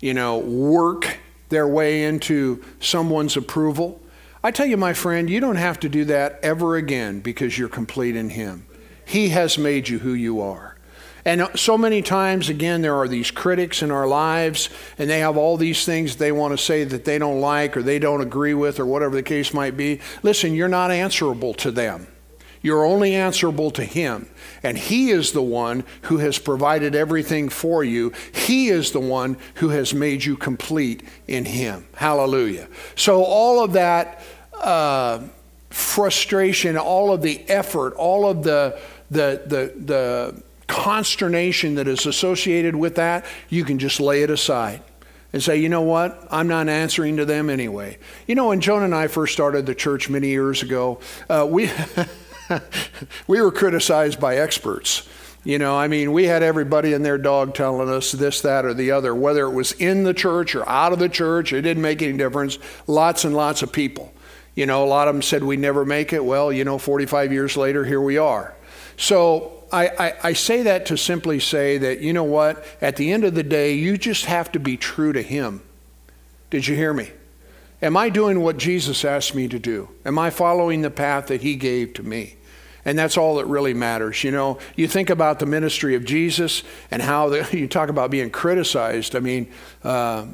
you 0.00 0.14
know, 0.14 0.38
work 0.38 1.18
their 1.48 1.66
way 1.66 2.04
into 2.04 2.62
someone's 2.80 3.36
approval. 3.36 4.00
I 4.42 4.50
tell 4.50 4.66
you, 4.66 4.76
my 4.76 4.92
friend, 4.92 5.28
you 5.28 5.40
don't 5.40 5.56
have 5.56 5.80
to 5.80 5.88
do 5.88 6.04
that 6.06 6.38
ever 6.42 6.76
again 6.76 7.20
because 7.20 7.58
you're 7.58 7.68
complete 7.68 8.16
in 8.16 8.30
Him. 8.30 8.66
He 9.04 9.30
has 9.30 9.58
made 9.58 9.88
you 9.88 10.00
who 10.00 10.12
you 10.12 10.40
are. 10.40 10.76
And 11.24 11.40
uh, 11.40 11.56
so 11.56 11.76
many 11.76 12.02
times, 12.02 12.48
again, 12.48 12.82
there 12.82 12.94
are 12.94 13.08
these 13.08 13.32
critics 13.32 13.82
in 13.82 13.90
our 13.90 14.06
lives, 14.06 14.70
and 14.96 15.10
they 15.10 15.18
have 15.18 15.36
all 15.36 15.56
these 15.56 15.84
things 15.84 16.16
they 16.16 16.30
want 16.30 16.56
to 16.56 16.64
say 16.64 16.84
that 16.84 17.04
they 17.04 17.18
don't 17.18 17.40
like 17.40 17.76
or 17.76 17.82
they 17.82 17.98
don't 17.98 18.20
agree 18.20 18.54
with 18.54 18.78
or 18.78 18.86
whatever 18.86 19.16
the 19.16 19.22
case 19.24 19.52
might 19.52 19.76
be. 19.76 20.00
Listen, 20.22 20.54
you're 20.54 20.68
not 20.68 20.92
answerable 20.92 21.52
to 21.54 21.72
them. 21.72 22.06
You're 22.66 22.84
only 22.84 23.14
answerable 23.14 23.70
to 23.70 23.84
Him. 23.84 24.28
And 24.64 24.76
He 24.76 25.10
is 25.10 25.30
the 25.30 25.40
one 25.40 25.84
who 26.02 26.18
has 26.18 26.36
provided 26.36 26.96
everything 26.96 27.48
for 27.48 27.84
you. 27.84 28.12
He 28.32 28.70
is 28.70 28.90
the 28.90 28.98
one 28.98 29.36
who 29.54 29.68
has 29.68 29.94
made 29.94 30.24
you 30.24 30.36
complete 30.36 31.04
in 31.28 31.44
Him. 31.44 31.86
Hallelujah. 31.94 32.66
So, 32.96 33.22
all 33.22 33.62
of 33.62 33.74
that 33.74 34.20
uh, 34.60 35.20
frustration, 35.70 36.76
all 36.76 37.12
of 37.12 37.22
the 37.22 37.48
effort, 37.48 37.94
all 37.94 38.28
of 38.28 38.42
the, 38.42 38.76
the, 39.12 39.42
the, 39.46 39.80
the 39.80 40.42
consternation 40.66 41.76
that 41.76 41.86
is 41.86 42.04
associated 42.04 42.74
with 42.74 42.96
that, 42.96 43.24
you 43.48 43.64
can 43.64 43.78
just 43.78 44.00
lay 44.00 44.24
it 44.24 44.30
aside 44.30 44.82
and 45.32 45.40
say, 45.40 45.56
you 45.56 45.68
know 45.68 45.82
what? 45.82 46.26
I'm 46.32 46.48
not 46.48 46.68
answering 46.68 47.18
to 47.18 47.24
them 47.24 47.48
anyway. 47.48 47.98
You 48.26 48.34
know, 48.34 48.48
when 48.48 48.60
Joan 48.60 48.82
and 48.82 48.92
I 48.92 49.06
first 49.06 49.34
started 49.34 49.66
the 49.66 49.74
church 49.76 50.10
many 50.10 50.30
years 50.30 50.64
ago, 50.64 50.98
uh, 51.30 51.46
we, 51.48 51.70
we 53.26 53.40
were 53.40 53.52
criticized 53.52 54.20
by 54.20 54.36
experts. 54.36 55.08
You 55.44 55.58
know, 55.58 55.76
I 55.76 55.86
mean, 55.86 56.12
we 56.12 56.24
had 56.24 56.42
everybody 56.42 56.92
and 56.92 57.04
their 57.04 57.18
dog 57.18 57.54
telling 57.54 57.88
us 57.88 58.10
this, 58.10 58.40
that, 58.40 58.64
or 58.64 58.74
the 58.74 58.90
other, 58.90 59.14
whether 59.14 59.46
it 59.46 59.52
was 59.52 59.72
in 59.72 60.02
the 60.02 60.12
church 60.12 60.56
or 60.56 60.68
out 60.68 60.92
of 60.92 60.98
the 60.98 61.08
church, 61.08 61.52
it 61.52 61.62
didn't 61.62 61.82
make 61.82 62.02
any 62.02 62.18
difference. 62.18 62.58
Lots 62.88 63.24
and 63.24 63.34
lots 63.34 63.62
of 63.62 63.72
people. 63.72 64.12
You 64.56 64.66
know, 64.66 64.82
a 64.82 64.86
lot 64.86 65.06
of 65.06 65.14
them 65.14 65.22
said 65.22 65.44
we 65.44 65.56
never 65.56 65.84
make 65.84 66.12
it. 66.12 66.24
Well, 66.24 66.52
you 66.52 66.64
know, 66.64 66.78
45 66.78 67.32
years 67.32 67.56
later, 67.56 67.84
here 67.84 68.00
we 68.00 68.18
are. 68.18 68.56
So 68.96 69.64
I, 69.70 69.88
I, 69.88 70.14
I, 70.24 70.32
say 70.32 70.62
that 70.62 70.86
to 70.86 70.96
simply 70.96 71.38
say 71.38 71.78
that, 71.78 72.00
you 72.00 72.12
know 72.12 72.24
what, 72.24 72.64
at 72.80 72.96
the 72.96 73.12
end 73.12 73.24
of 73.24 73.34
the 73.34 73.42
day, 73.42 73.74
you 73.74 73.98
just 73.98 74.24
have 74.24 74.50
to 74.52 74.58
be 74.58 74.76
true 74.76 75.12
to 75.12 75.22
Him. 75.22 75.62
Did 76.50 76.66
you 76.66 76.74
hear 76.74 76.94
me? 76.94 77.10
Am 77.82 77.96
I 77.96 78.08
doing 78.08 78.40
what 78.40 78.56
Jesus 78.56 79.04
asked 79.04 79.34
me 79.34 79.48
to 79.48 79.58
do? 79.58 79.90
Am 80.04 80.18
I 80.18 80.30
following 80.30 80.80
the 80.80 80.90
path 80.90 81.26
that 81.26 81.42
He 81.42 81.56
gave 81.56 81.92
to 81.94 82.02
me? 82.02 82.35
And 82.86 82.96
that's 82.96 83.18
all 83.18 83.36
that 83.36 83.46
really 83.46 83.74
matters. 83.74 84.22
You 84.24 84.30
know, 84.30 84.58
you 84.76 84.86
think 84.86 85.10
about 85.10 85.40
the 85.40 85.46
ministry 85.46 85.96
of 85.96 86.04
Jesus 86.04 86.62
and 86.90 87.02
how 87.02 87.28
the, 87.28 87.46
you 87.52 87.68
talk 87.68 87.90
about 87.90 88.10
being 88.10 88.30
criticized, 88.30 89.14
I 89.14 89.20
mean, 89.20 89.48
uh, 89.84 90.24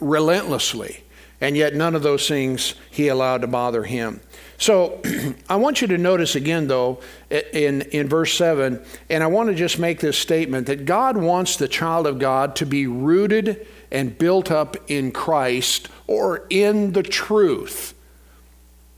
relentlessly. 0.00 1.04
And 1.40 1.56
yet, 1.56 1.76
none 1.76 1.94
of 1.94 2.02
those 2.02 2.26
things 2.26 2.74
he 2.90 3.06
allowed 3.06 3.42
to 3.42 3.46
bother 3.46 3.84
him. 3.84 4.20
So 4.56 5.00
I 5.48 5.54
want 5.54 5.80
you 5.80 5.86
to 5.88 5.98
notice 5.98 6.34
again, 6.34 6.66
though, 6.66 7.00
in, 7.30 7.82
in 7.82 8.08
verse 8.08 8.34
7, 8.34 8.82
and 9.08 9.22
I 9.22 9.28
want 9.28 9.50
to 9.50 9.54
just 9.54 9.78
make 9.78 10.00
this 10.00 10.18
statement 10.18 10.66
that 10.66 10.84
God 10.84 11.16
wants 11.16 11.56
the 11.56 11.68
child 11.68 12.08
of 12.08 12.18
God 12.18 12.56
to 12.56 12.66
be 12.66 12.88
rooted 12.88 13.68
and 13.92 14.18
built 14.18 14.50
up 14.50 14.76
in 14.88 15.12
Christ 15.12 15.88
or 16.08 16.44
in 16.50 16.92
the 16.92 17.04
truth. 17.04 17.94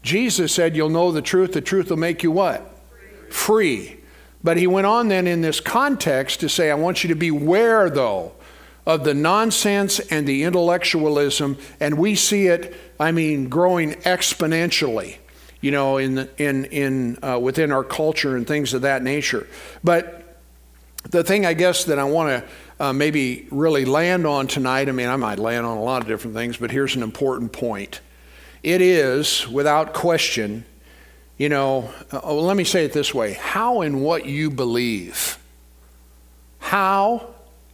Jesus 0.03 0.55
said, 0.55 0.77
You'll 0.77 0.89
know 0.89 1.13
the 1.13 1.21
truth, 1.21 1.53
the 1.53 1.61
truth 1.61 1.91
will 1.91 1.99
make 1.99 2.23
you 2.23 2.31
what? 2.31 2.80
Free. 3.33 3.99
But 4.43 4.57
he 4.57 4.67
went 4.67 4.87
on 4.87 5.09
then 5.09 5.27
in 5.27 5.41
this 5.41 5.61
context 5.61 6.41
to 6.41 6.49
say, 6.49 6.71
I 6.71 6.75
want 6.75 7.05
you 7.05 7.09
to 7.09 7.15
beware, 7.15 7.91
though, 7.91 8.33
of 8.87 9.05
the 9.05 9.15
nonsense 9.15 9.99
and 9.99 10.27
the 10.27 10.45
intellectualism, 10.45 11.59
and 11.79 11.99
we 11.99 12.15
see 12.15 12.47
it, 12.47 12.75
I 12.99 13.13
mean, 13.13 13.49
growing 13.49 13.93
exponentially 13.93 15.19
you 15.61 15.71
know, 15.71 15.99
in, 15.99 16.15
the, 16.15 16.29
in, 16.43 16.65
in, 16.67 17.19
uh, 17.23 17.39
within 17.39 17.71
our 17.73 17.85
culture 17.85 18.37
and 18.37 18.47
things 18.47 18.73
of 18.75 18.83
that 18.83 19.03
nature. 19.03 19.47
But 19.85 20.39
the 21.11 21.23
thing 21.23 21.45
I 21.45 21.53
guess 21.53 21.85
that 21.85 21.99
I 21.99 22.05
want 22.05 22.45
to 22.79 22.85
uh, 22.85 22.93
maybe 22.93 23.47
really 23.51 23.85
land 23.85 24.27
on 24.27 24.47
tonight, 24.47 24.89
I 24.89 24.93
mean, 24.93 25.09
I 25.09 25.17
might 25.17 25.39
land 25.39 25.67
on 25.67 25.77
a 25.77 25.83
lot 25.83 26.03
of 26.03 26.09
different 26.09 26.35
things, 26.35 26.57
but 26.57 26.71
here's 26.71 26.97
an 26.97 27.03
important 27.03 27.53
point. 27.53 28.01
It 28.63 28.81
is, 28.81 29.47
without 29.49 29.93
question, 29.93 30.65
you 31.41 31.49
know, 31.49 31.91
uh, 32.13 32.35
let 32.35 32.55
me 32.55 32.65
say 32.65 32.85
it 32.85 32.93
this 32.93 33.15
way 33.15 33.33
how 33.33 33.81
and 33.81 34.03
what 34.03 34.27
you 34.27 34.51
believe. 34.51 35.39
How 36.59 37.29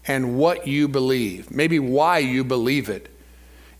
and 0.07 0.39
what 0.39 0.69
you 0.69 0.87
believe, 0.87 1.51
maybe 1.51 1.81
why 1.81 2.19
you 2.19 2.45
believe 2.45 2.89
it 2.89 3.11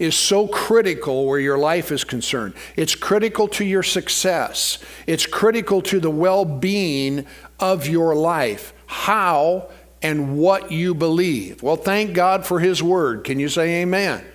is 0.01 0.17
so 0.17 0.49
critical 0.49 1.25
where 1.25 1.39
your 1.39 1.57
life 1.57 1.93
is 1.93 2.03
concerned. 2.03 2.55
It's 2.75 2.97
critical 2.97 3.47
to 3.49 3.65
your 3.65 3.85
success, 3.85 4.79
it's 5.07 5.25
critical 5.25 5.81
to 5.83 6.01
the 6.01 6.11
well 6.11 6.45
being 6.45 7.25
of 7.61 7.87
your 7.87 8.17
life. 8.17 8.73
How 8.87 9.71
and 10.03 10.37
what 10.37 10.73
you 10.73 10.97
believe. 10.97 11.63
Well, 11.63 11.77
thank 11.77 12.13
God 12.13 12.45
for 12.45 12.59
His 12.59 12.83
Word. 12.83 13.23
Can 13.23 13.39
you 13.39 13.49
say 13.49 13.83
amen? 13.83 14.27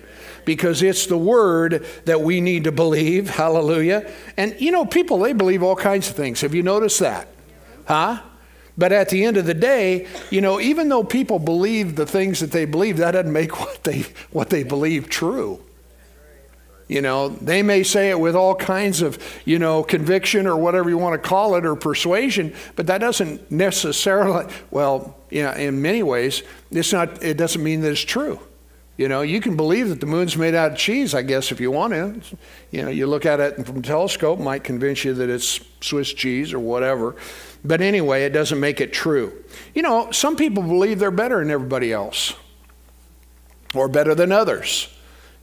Because 0.44 0.82
it's 0.82 1.06
the 1.06 1.18
Word 1.18 1.86
that 2.04 2.20
we 2.20 2.40
need 2.40 2.64
to 2.64 2.72
believe. 2.72 3.30
Hallelujah. 3.30 4.10
And 4.36 4.60
you 4.60 4.72
know, 4.72 4.84
people, 4.84 5.18
they 5.18 5.32
believe 5.32 5.62
all 5.62 5.76
kinds 5.76 6.10
of 6.10 6.16
things. 6.16 6.40
Have 6.40 6.54
you 6.54 6.62
noticed 6.62 7.00
that? 7.00 7.28
Huh? 7.86 8.20
But 8.76 8.92
at 8.92 9.10
the 9.10 9.24
end 9.24 9.36
of 9.36 9.44
the 9.44 9.54
day, 9.54 10.06
you 10.30 10.40
know, 10.40 10.60
even 10.60 10.88
though 10.88 11.04
people 11.04 11.38
believe 11.38 11.96
the 11.96 12.06
things 12.06 12.40
that 12.40 12.52
they 12.52 12.64
believe, 12.64 12.96
that 12.96 13.12
doesn't 13.12 13.32
make 13.32 13.60
what 13.60 13.84
they, 13.84 14.04
what 14.30 14.50
they 14.50 14.62
believe 14.62 15.08
true. 15.08 15.60
You 16.88 17.00
know, 17.00 17.30
they 17.30 17.62
may 17.62 17.84
say 17.84 18.10
it 18.10 18.20
with 18.20 18.36
all 18.36 18.54
kinds 18.54 19.00
of, 19.00 19.18
you 19.46 19.58
know, 19.58 19.82
conviction 19.82 20.46
or 20.46 20.56
whatever 20.58 20.90
you 20.90 20.98
want 20.98 21.20
to 21.22 21.28
call 21.28 21.54
it 21.54 21.64
or 21.64 21.74
persuasion, 21.74 22.54
but 22.76 22.86
that 22.88 22.98
doesn't 22.98 23.50
necessarily, 23.50 24.52
well, 24.70 25.16
yeah, 25.30 25.56
in 25.56 25.80
many 25.80 26.02
ways, 26.02 26.42
it's 26.70 26.92
not, 26.92 27.22
it 27.22 27.38
doesn't 27.38 27.62
mean 27.62 27.80
that 27.80 27.92
it's 27.92 28.02
true. 28.02 28.40
You 28.96 29.08
know, 29.08 29.22
you 29.22 29.40
can 29.40 29.56
believe 29.56 29.88
that 29.88 30.00
the 30.00 30.06
moon's 30.06 30.36
made 30.36 30.54
out 30.54 30.72
of 30.72 30.78
cheese, 30.78 31.14
I 31.14 31.22
guess, 31.22 31.50
if 31.50 31.60
you 31.60 31.70
want 31.70 31.94
to. 31.94 32.36
You 32.70 32.82
know, 32.82 32.88
you 32.88 33.06
look 33.06 33.24
at 33.24 33.40
it 33.40 33.66
from 33.66 33.78
a 33.78 33.82
telescope, 33.82 34.38
might 34.38 34.64
convince 34.64 35.04
you 35.04 35.14
that 35.14 35.30
it's 35.30 35.60
Swiss 35.80 36.12
cheese 36.12 36.52
or 36.52 36.58
whatever. 36.58 37.16
But 37.64 37.80
anyway, 37.80 38.24
it 38.24 38.30
doesn't 38.30 38.60
make 38.60 38.80
it 38.80 38.92
true. 38.92 39.44
You 39.74 39.82
know, 39.82 40.10
some 40.10 40.36
people 40.36 40.62
believe 40.62 40.98
they're 40.98 41.10
better 41.10 41.38
than 41.38 41.50
everybody 41.50 41.92
else 41.92 42.34
or 43.74 43.88
better 43.88 44.14
than 44.14 44.30
others. 44.30 44.88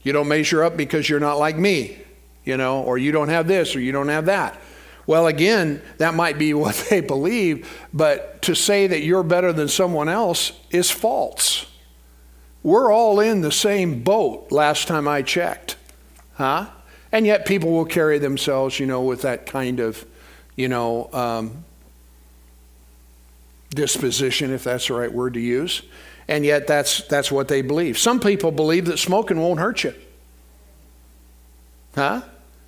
You 0.03 0.13
don't 0.13 0.27
measure 0.27 0.63
up 0.63 0.77
because 0.77 1.09
you're 1.09 1.19
not 1.19 1.39
like 1.39 1.57
me, 1.57 1.97
you 2.43 2.55
know, 2.55 2.83
or 2.83 2.97
you 2.97 3.11
don't 3.11 3.29
have 3.29 3.47
this 3.47 3.75
or 3.75 3.79
you 3.79 3.91
don't 3.91 4.09
have 4.09 4.25
that. 4.25 4.59
Well, 5.07 5.25
again, 5.25 5.81
that 5.97 6.13
might 6.13 6.37
be 6.37 6.53
what 6.53 6.75
they 6.89 7.01
believe, 7.01 7.67
but 7.93 8.43
to 8.43 8.55
say 8.55 8.85
that 8.85 9.01
you're 9.01 9.23
better 9.23 9.51
than 9.51 9.67
someone 9.67 10.07
else 10.07 10.51
is 10.69 10.91
false. 10.91 11.65
We're 12.63 12.91
all 12.91 13.19
in 13.19 13.41
the 13.41 13.51
same 13.51 14.03
boat 14.03 14.51
last 14.51 14.87
time 14.87 15.07
I 15.07 15.21
checked. 15.21 15.77
Huh? 16.33 16.67
And 17.11 17.25
yet 17.25 17.45
people 17.45 17.71
will 17.71 17.85
carry 17.85 18.19
themselves, 18.19 18.79
you 18.79 18.85
know, 18.85 19.01
with 19.01 19.23
that 19.23 19.45
kind 19.45 19.79
of, 19.79 20.05
you 20.55 20.67
know, 20.67 21.09
um, 21.13 21.63
disposition, 23.69 24.51
if 24.51 24.63
that's 24.63 24.87
the 24.87 24.93
right 24.93 25.11
word 25.11 25.33
to 25.35 25.39
use 25.39 25.83
and 26.29 26.45
yet 26.45 26.67
that's, 26.67 27.01
that's 27.07 27.31
what 27.31 27.47
they 27.47 27.63
believe. 27.63 27.97
Some 27.97 28.19
people 28.19 28.51
believe 28.51 28.85
that 28.85 28.99
smoking 28.99 29.39
won't 29.41 29.59
hurt 29.59 29.83
you. 29.83 29.95
Huh? 31.95 32.21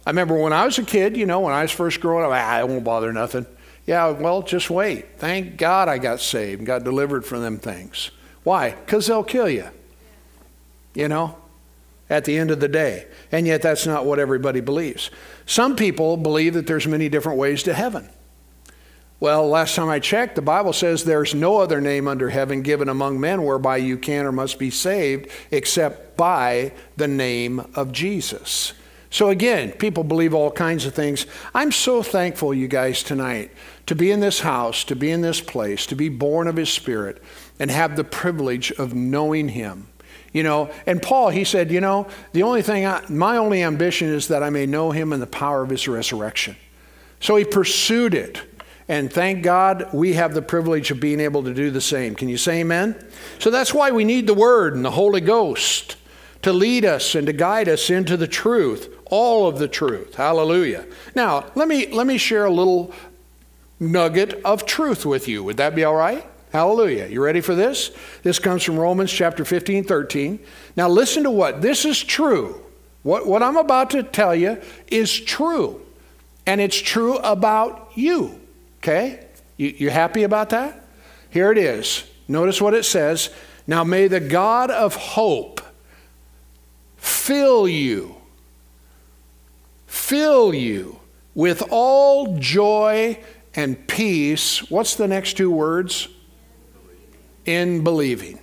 I 0.04 0.10
remember 0.10 0.36
when 0.36 0.52
I 0.52 0.66
was 0.66 0.80
a 0.80 0.84
kid, 0.84 1.16
you 1.16 1.28
know, 1.28 1.42
when 1.42 1.54
I 1.54 1.62
was 1.62 1.70
first 1.70 2.02
growing 2.02 2.26
up, 2.26 2.32
ah, 2.34 2.60
it 2.60 2.68
won't 2.68 2.84
bother 2.84 3.14
nothing. 3.14 3.46
Yeah, 3.86 4.10
well, 4.10 4.42
just 4.42 4.72
wait. 4.72 5.20
Thank 5.20 5.58
God 5.58 5.90
I 5.90 6.00
got 6.00 6.22
saved 6.22 6.60
and 6.60 6.68
got 6.68 6.84
delivered 6.84 7.24
from 7.24 7.44
them 7.44 7.60
things. 7.60 8.10
Why? 8.44 8.72
Because 8.72 9.06
they'll 9.06 9.24
kill 9.24 9.48
you. 9.48 9.70
You 10.94 11.08
know, 11.08 11.38
at 12.10 12.26
the 12.26 12.38
end 12.38 12.52
of 12.52 12.60
the 12.60 12.68
day. 12.68 13.08
And 13.32 13.48
yet 13.48 13.62
that's 13.62 13.88
not 13.88 14.06
what 14.06 14.20
everybody 14.20 14.60
believes. 14.60 15.10
Some 15.46 15.76
people 15.76 16.18
believe 16.18 16.54
that 16.56 16.68
there's 16.68 16.88
many 16.88 17.10
different 17.10 17.40
ways 17.40 17.64
to 17.64 17.74
heaven. 17.74 18.10
Well, 19.22 19.48
last 19.48 19.76
time 19.76 19.88
I 19.88 20.00
checked, 20.00 20.34
the 20.34 20.42
Bible 20.42 20.74
says 20.74 21.04
there's 21.04 21.36
no 21.36 21.58
other 21.58 21.80
name 21.80 22.08
under 22.08 22.32
heaven 22.32 22.64
given 22.64 22.90
among 22.90 23.20
men 23.20 23.44
whereby 23.44 23.78
you 23.78 23.98
can 23.98 24.26
or 24.26 24.32
must 24.32 24.58
be 24.58 24.72
saved 24.72 25.30
except 25.52 26.18
by 26.18 26.74
the 26.98 27.08
name 27.08 27.60
of 27.76 27.92
Jesus. 27.92 28.74
So, 29.12 29.30
again, 29.30 29.74
people 29.74 30.04
believe 30.04 30.34
all 30.34 30.52
kinds 30.52 30.86
of 30.86 30.96
things. 30.96 31.28
I'm 31.54 31.72
so 31.72 32.02
thankful, 32.02 32.54
you 32.54 32.68
guys, 32.68 33.04
tonight 33.04 33.52
to 33.86 33.94
be 33.94 34.10
in 34.10 34.22
this 34.22 34.40
house, 34.40 34.84
to 34.86 34.96
be 34.96 35.12
in 35.12 35.22
this 35.22 35.42
place, 35.42 35.86
to 35.88 35.96
be 35.96 36.10
born 36.10 36.48
of 36.48 36.56
His 36.56 36.72
Spirit, 36.72 37.22
and 37.60 37.70
have 37.70 37.96
the 37.96 38.04
privilege 38.04 38.72
of 38.72 38.96
knowing 38.96 39.50
Him. 39.50 39.88
You 40.34 40.44
know, 40.44 40.72
and 40.86 41.02
Paul, 41.02 41.30
he 41.30 41.44
said, 41.44 41.72
you 41.72 41.82
know, 41.82 42.08
the 42.32 42.44
only 42.44 42.62
thing, 42.62 42.86
I, 42.86 43.04
my 43.10 43.38
only 43.38 43.64
ambition 43.64 44.08
is 44.08 44.30
that 44.30 44.44
I 44.44 44.50
may 44.50 44.66
know 44.66 44.92
Him 44.92 45.12
and 45.12 45.22
the 45.22 45.28
power 45.28 45.62
of 45.62 45.70
His 45.70 45.88
resurrection. 45.88 46.56
So 47.20 47.36
he 47.36 47.46
pursued 47.46 48.14
it. 48.14 48.42
And 48.88 49.12
thank 49.12 49.44
God 49.44 49.88
we 49.94 50.14
have 50.14 50.34
the 50.34 50.42
privilege 50.42 50.92
of 50.92 51.00
being 51.00 51.22
able 51.22 51.44
to 51.44 51.54
do 51.54 51.70
the 51.70 51.80
same. 51.80 52.14
Can 52.16 52.28
you 52.28 52.38
say 52.38 52.60
amen? 52.60 52.96
So 53.40 53.50
that's 53.50 53.74
why 53.74 53.92
we 53.92 54.04
need 54.04 54.28
the 54.28 54.34
Word 54.34 54.76
and 54.76 54.84
the 54.84 54.92
Holy 54.92 55.22
Ghost 55.22 55.96
to 56.42 56.52
lead 56.52 56.84
us 56.84 57.16
and 57.16 57.28
to 57.28 57.34
guide 57.34 57.70
us 57.70 57.90
into 57.90 58.18
the 58.18 58.28
truth, 58.28 58.94
all 59.06 59.48
of 59.48 59.60
the 59.60 59.68
truth. 59.68 60.16
Hallelujah. 60.16 60.86
Now, 61.16 61.46
let 61.56 61.68
me, 61.68 61.88
let 61.94 62.08
me 62.08 62.18
share 62.18 62.46
a 62.46 62.52
little 62.52 62.94
nugget 63.80 64.42
of 64.44 64.66
truth 64.66 65.06
with 65.06 65.28
you. 65.28 65.44
Would 65.44 65.58
that 65.58 65.76
be 65.76 65.84
all 65.84 65.96
right? 65.96 66.26
Hallelujah. 66.52 67.08
You 67.08 67.24
ready 67.24 67.40
for 67.40 67.56
this? 67.56 67.92
This 68.24 68.38
comes 68.38 68.64
from 68.64 68.78
Romans 68.78 69.12
chapter 69.12 69.46
15, 69.46 69.86
13. 69.86 70.40
Now, 70.76 70.90
listen 70.90 71.24
to 71.24 71.32
what 71.32 71.62
this 71.62 71.86
is 71.86 72.04
true. 72.04 72.62
What, 73.04 73.26
what 73.26 73.42
I'm 73.42 73.58
about 73.58 73.92
to 73.92 74.04
tell 74.04 74.36
you 74.36 74.62
is 74.88 75.18
true, 75.18 75.82
and 76.46 76.60
it's 76.60 76.78
true 76.78 77.18
about 77.18 77.92
you. 77.96 78.40
Okay? 78.80 79.26
You, 79.58 79.70
you 79.78 79.90
happy 79.90 80.24
about 80.24 80.50
that? 80.50 80.86
Here 81.30 81.52
it 81.52 81.58
is. 81.58 82.04
Notice 82.28 82.62
what 82.62 82.74
it 82.74 82.84
says. 82.84 83.30
Now 83.66 83.84
may 83.84 84.08
the 84.08 84.20
God 84.20 84.70
of 84.70 84.96
hope 84.96 85.62
fill 86.98 87.68
you, 87.68 88.16
fill 89.88 90.54
you 90.54 91.00
with 91.34 91.64
all 91.70 92.38
joy 92.38 93.18
and 93.56 93.88
peace. 93.88 94.70
What's 94.70 94.96
the 94.96 95.08
next 95.08 95.38
two 95.38 95.50
words? 95.50 96.10
In 97.46 97.84
believing. 97.84 98.40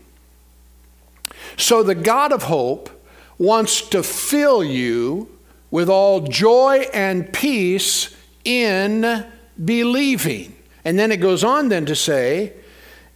So 1.56 1.82
the 1.82 1.94
God 1.94 2.32
of 2.32 2.44
hope 2.44 2.90
wants 3.38 3.80
to 3.88 4.02
fill 4.02 4.62
you 4.64 5.28
with 5.70 5.88
all 5.88 6.20
joy 6.20 6.88
and 6.92 7.32
peace 7.32 8.14
in 8.44 9.26
believing. 9.62 10.56
And 10.84 10.98
then 10.98 11.12
it 11.12 11.18
goes 11.18 11.44
on 11.44 11.68
then 11.68 11.86
to 11.86 11.94
say, 11.94 12.54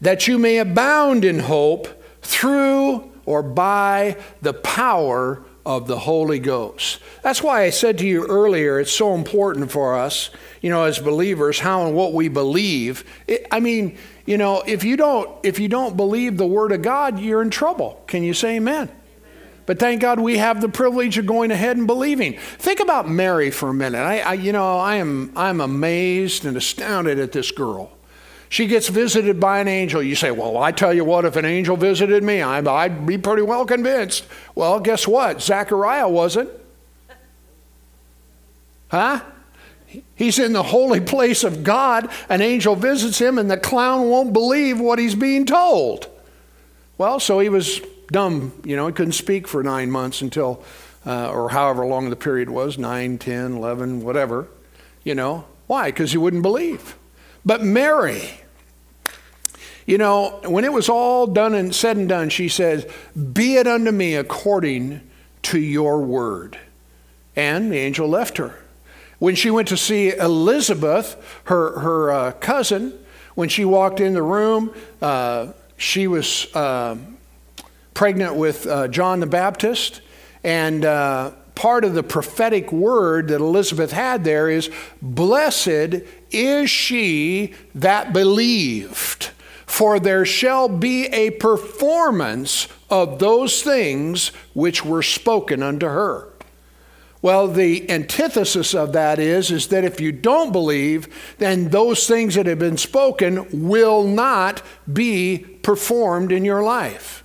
that 0.03 0.27
you 0.27 0.37
may 0.37 0.59
abound 0.59 1.25
in 1.25 1.39
hope 1.39 1.89
through 2.23 3.11
or 3.25 3.43
by 3.43 4.17
the 4.43 4.53
power 4.53 5.43
of 5.65 5.87
the 5.87 6.01
Holy 6.01 6.39
Ghost. 6.39 6.99
That's 7.23 7.43
why 7.43 7.63
I 7.63 7.71
said 7.71 7.99
to 7.99 8.07
you 8.07 8.27
earlier, 8.27 8.81
it's 8.81 8.93
so 8.93 9.15
important 9.15 9.71
for 9.71 9.97
us, 9.97 10.31
you 10.61 10.71
know, 10.71 10.85
as 10.85 10.99
believers, 10.99 11.61
how 11.61 11.87
and 11.87 11.95
what 11.95 12.13
we 12.13 12.29
believe. 12.29 13.05
It, 13.29 13.47
I 13.51 13.61
mean, 13.61 13.97
you 14.27 14.37
know, 14.37 14.63
if 14.67 14.85
you 14.85 14.97
don't 14.97 15.31
if 15.45 15.59
you 15.59 15.69
don't 15.69 15.97
believe 15.97 16.37
the 16.37 16.47
Word 16.47 16.73
of 16.73 16.83
God, 16.83 17.19
you're 17.19 17.43
in 17.43 17.51
trouble. 17.51 18.03
Can 18.07 18.23
you 18.23 18.35
say 18.35 18.57
Amen? 18.57 18.91
But 19.65 19.79
thank 19.79 20.01
God 20.01 20.19
we 20.19 20.39
have 20.39 20.61
the 20.61 20.69
privilege 20.69 21.19
of 21.19 21.27
going 21.27 21.53
ahead 21.53 21.77
and 21.77 21.87
believing. 21.87 22.37
Think 22.59 22.81
about 22.81 23.09
Mary 23.09 23.51
for 23.53 23.69
a 23.69 23.75
minute. 23.75 24.01
I, 24.01 24.19
I, 24.21 24.33
you 24.35 24.53
know, 24.53 24.79
I 24.79 24.97
am 24.97 25.33
I'm 25.37 25.61
amazed 25.61 26.45
and 26.45 26.57
astounded 26.57 27.19
at 27.19 27.33
this 27.33 27.53
girl. 27.53 27.93
She 28.53 28.67
gets 28.67 28.89
visited 28.89 29.41
by 29.41 29.61
an 29.61 29.67
angel. 29.67 30.03
You 30.03 30.15
say, 30.15 30.31
Well, 30.31 30.59
I 30.59 30.73
tell 30.73 30.93
you 30.93 31.07
what, 31.07 31.25
if 31.25 31.37
an 31.37 31.47
angel 31.47 31.75
visited 31.75 32.23
me, 32.23 32.43
I'd 32.43 33.07
be 33.07 33.17
pretty 33.17 33.41
well 33.41 33.65
convinced. 33.65 34.27
Well, 34.55 34.79
guess 34.79 35.09
what? 35.09 35.41
Zachariah 35.41 36.07
wasn't. 36.07 36.51
Huh? 38.89 39.23
He's 40.15 40.39
in 40.39 40.53
the 40.53 40.63
holy 40.63 41.01
place 41.01 41.45
of 41.45 41.65
God. 41.65 42.11
An 42.29 42.43
angel 42.43 42.77
visits 42.77 43.19
him, 43.19 43.39
and 43.39 43.51
the 43.51 43.57
clown 43.57 44.11
won't 44.11 44.35
believe 44.35 44.79
what 44.79 44.99
he's 44.99 45.15
being 45.15 45.47
told. 45.47 46.09
Well, 46.99 47.21
so 47.21 47.39
he 47.39 47.49
was 47.49 47.81
dumb. 48.09 48.53
You 48.67 48.77
know, 48.77 48.87
he 48.87 48.93
couldn't 48.93 49.13
speak 49.13 49.49
for 49.49 49.63
nine 49.63 49.91
months 49.91 50.21
until, 50.21 50.63
uh, 51.07 51.31
or 51.31 51.49
however 51.49 51.87
long 51.87 52.11
the 52.11 52.17
period 52.17 52.51
was 52.51 52.77
9, 52.77 53.17
10, 53.17 53.53
11, 53.57 54.05
whatever. 54.05 54.47
You 55.05 55.15
know, 55.15 55.47
why? 55.69 55.89
Because 55.89 56.13
he 56.13 56.19
wouldn't 56.19 56.43
believe. 56.43 56.99
But 57.47 57.65
Mary, 57.65 58.42
you 59.87 59.99
know, 59.99 60.41
when 60.45 60.65
it 60.65 60.73
was 60.73 60.89
all 60.89 61.27
done 61.27 61.55
and 61.55 61.75
said 61.75 61.97
and 61.97 62.09
done, 62.09 62.29
she 62.29 62.49
says, 62.49 62.87
Be 63.33 63.57
it 63.57 63.67
unto 63.67 63.91
me 63.91 64.15
according 64.15 65.01
to 65.43 65.59
your 65.59 66.03
word. 66.03 66.59
And 67.35 67.73
the 67.73 67.79
angel 67.79 68.09
left 68.09 68.39
her. 68.39 68.59
When 69.19 69.35
she 69.35 69.51
went 69.51 69.69
to 69.69 69.77
see 69.77 70.11
Elizabeth, 70.11 71.41
her, 71.45 71.79
her 71.79 72.11
uh, 72.11 72.33
cousin, 72.33 72.99
when 73.35 73.49
she 73.49 73.65
walked 73.65 74.01
in 74.01 74.15
the 74.15 74.23
room, 74.23 74.75
uh, 75.01 75.53
she 75.77 76.07
was 76.07 76.55
um, 76.55 77.17
pregnant 77.95 78.37
with 78.37 78.67
uh, 78.67 78.89
John 78.89 79.21
the 79.21 79.27
Baptist. 79.27 80.01
And 80.45 80.85
uh, 80.85 81.33
part 81.55 81.85
of 81.85 81.95
the 81.95 82.03
prophetic 82.03 82.73
word 82.73 83.29
that 83.29 83.41
Elizabeth 83.41 83.93
had 83.93 84.25
there 84.25 84.49
is 84.49 84.71
Blessed 85.01 86.03
is 86.31 86.71
she 86.71 87.55
that 87.75 88.13
believed, 88.13 89.31
for 89.73 89.99
there 89.99 90.27
shall 90.27 90.69
be 90.69 91.07
a 91.07 91.31
performance 91.31 92.69
of 92.91 93.19
those 93.19 93.63
things 93.63 94.29
which 94.53 94.85
were 94.85 95.03
spoken 95.03 95.63
unto 95.63 95.87
her. 95.87 96.29
Well, 97.23 97.49
the 97.49 97.91
antithesis 97.91 98.75
of 98.75 98.93
that 98.93 99.19
is, 99.19 99.51
is 99.51 99.69
that 99.69 99.83
if 99.83 99.99
you 99.99 100.13
don't 100.13 100.53
believe, 100.53 101.09
then 101.39 101.71
those 101.71 102.07
things 102.07 102.35
that 102.35 102.45
have 102.45 102.59
been 102.59 102.77
spoken 102.77 103.67
will 103.67 104.05
not 104.05 104.61
be 104.93 105.39
performed 105.39 106.33
in 106.33 106.45
your 106.45 106.63
life. 106.63 107.25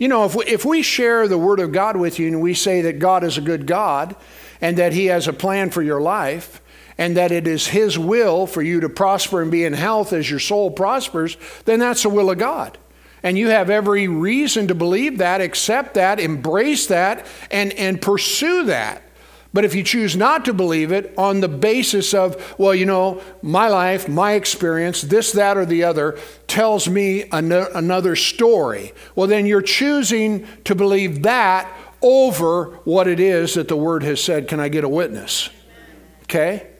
You 0.00 0.08
know, 0.08 0.24
if 0.24 0.34
we, 0.34 0.44
if 0.46 0.64
we 0.64 0.82
share 0.82 1.28
the 1.28 1.38
Word 1.38 1.60
of 1.60 1.70
God 1.70 1.96
with 1.96 2.18
you 2.18 2.26
and 2.26 2.42
we 2.42 2.54
say 2.54 2.80
that 2.80 2.98
God 2.98 3.22
is 3.22 3.38
a 3.38 3.40
good 3.40 3.66
God 3.66 4.16
and 4.60 4.76
that 4.78 4.94
He 4.94 5.06
has 5.06 5.28
a 5.28 5.32
plan 5.32 5.70
for 5.70 5.80
your 5.80 6.00
life 6.00 6.60
and 6.98 7.16
that 7.16 7.32
it 7.32 7.46
is 7.46 7.68
His 7.68 7.98
will 7.98 8.46
for 8.46 8.62
you 8.62 8.80
to 8.80 8.88
prosper 8.88 9.42
and 9.42 9.50
be 9.50 9.64
in 9.64 9.72
health 9.72 10.12
as 10.12 10.30
your 10.30 10.38
soul 10.38 10.70
prospers, 10.70 11.36
then 11.64 11.80
that's 11.80 12.02
the 12.02 12.08
will 12.08 12.30
of 12.30 12.38
God. 12.38 12.78
And 13.22 13.38
you 13.38 13.48
have 13.48 13.70
every 13.70 14.08
reason 14.08 14.68
to 14.68 14.74
believe 14.74 15.18
that, 15.18 15.40
accept 15.40 15.94
that, 15.94 16.18
embrace 16.18 16.86
that, 16.88 17.26
and, 17.50 17.72
and 17.74 18.00
pursue 18.00 18.64
that. 18.64 19.02
But 19.54 19.64
if 19.64 19.74
you 19.74 19.82
choose 19.82 20.16
not 20.16 20.46
to 20.46 20.54
believe 20.54 20.92
it 20.92 21.12
on 21.18 21.40
the 21.40 21.48
basis 21.48 22.14
of, 22.14 22.54
well, 22.58 22.74
you 22.74 22.86
know, 22.86 23.20
my 23.42 23.68
life, 23.68 24.08
my 24.08 24.32
experience, 24.32 25.02
this, 25.02 25.32
that, 25.32 25.58
or 25.58 25.66
the 25.66 25.84
other 25.84 26.18
tells 26.46 26.88
me 26.88 27.24
an- 27.30 27.52
another 27.52 28.16
story, 28.16 28.92
well, 29.14 29.26
then 29.26 29.44
you're 29.44 29.60
choosing 29.60 30.46
to 30.64 30.74
believe 30.74 31.22
that 31.24 31.70
over 32.00 32.64
what 32.84 33.06
it 33.06 33.20
is 33.20 33.54
that 33.54 33.68
the 33.68 33.76
Word 33.76 34.02
has 34.02 34.22
said. 34.22 34.48
Can 34.48 34.58
I 34.58 34.68
get 34.68 34.84
a 34.84 34.88
witness? 34.88 35.50
Okay? 36.24 36.71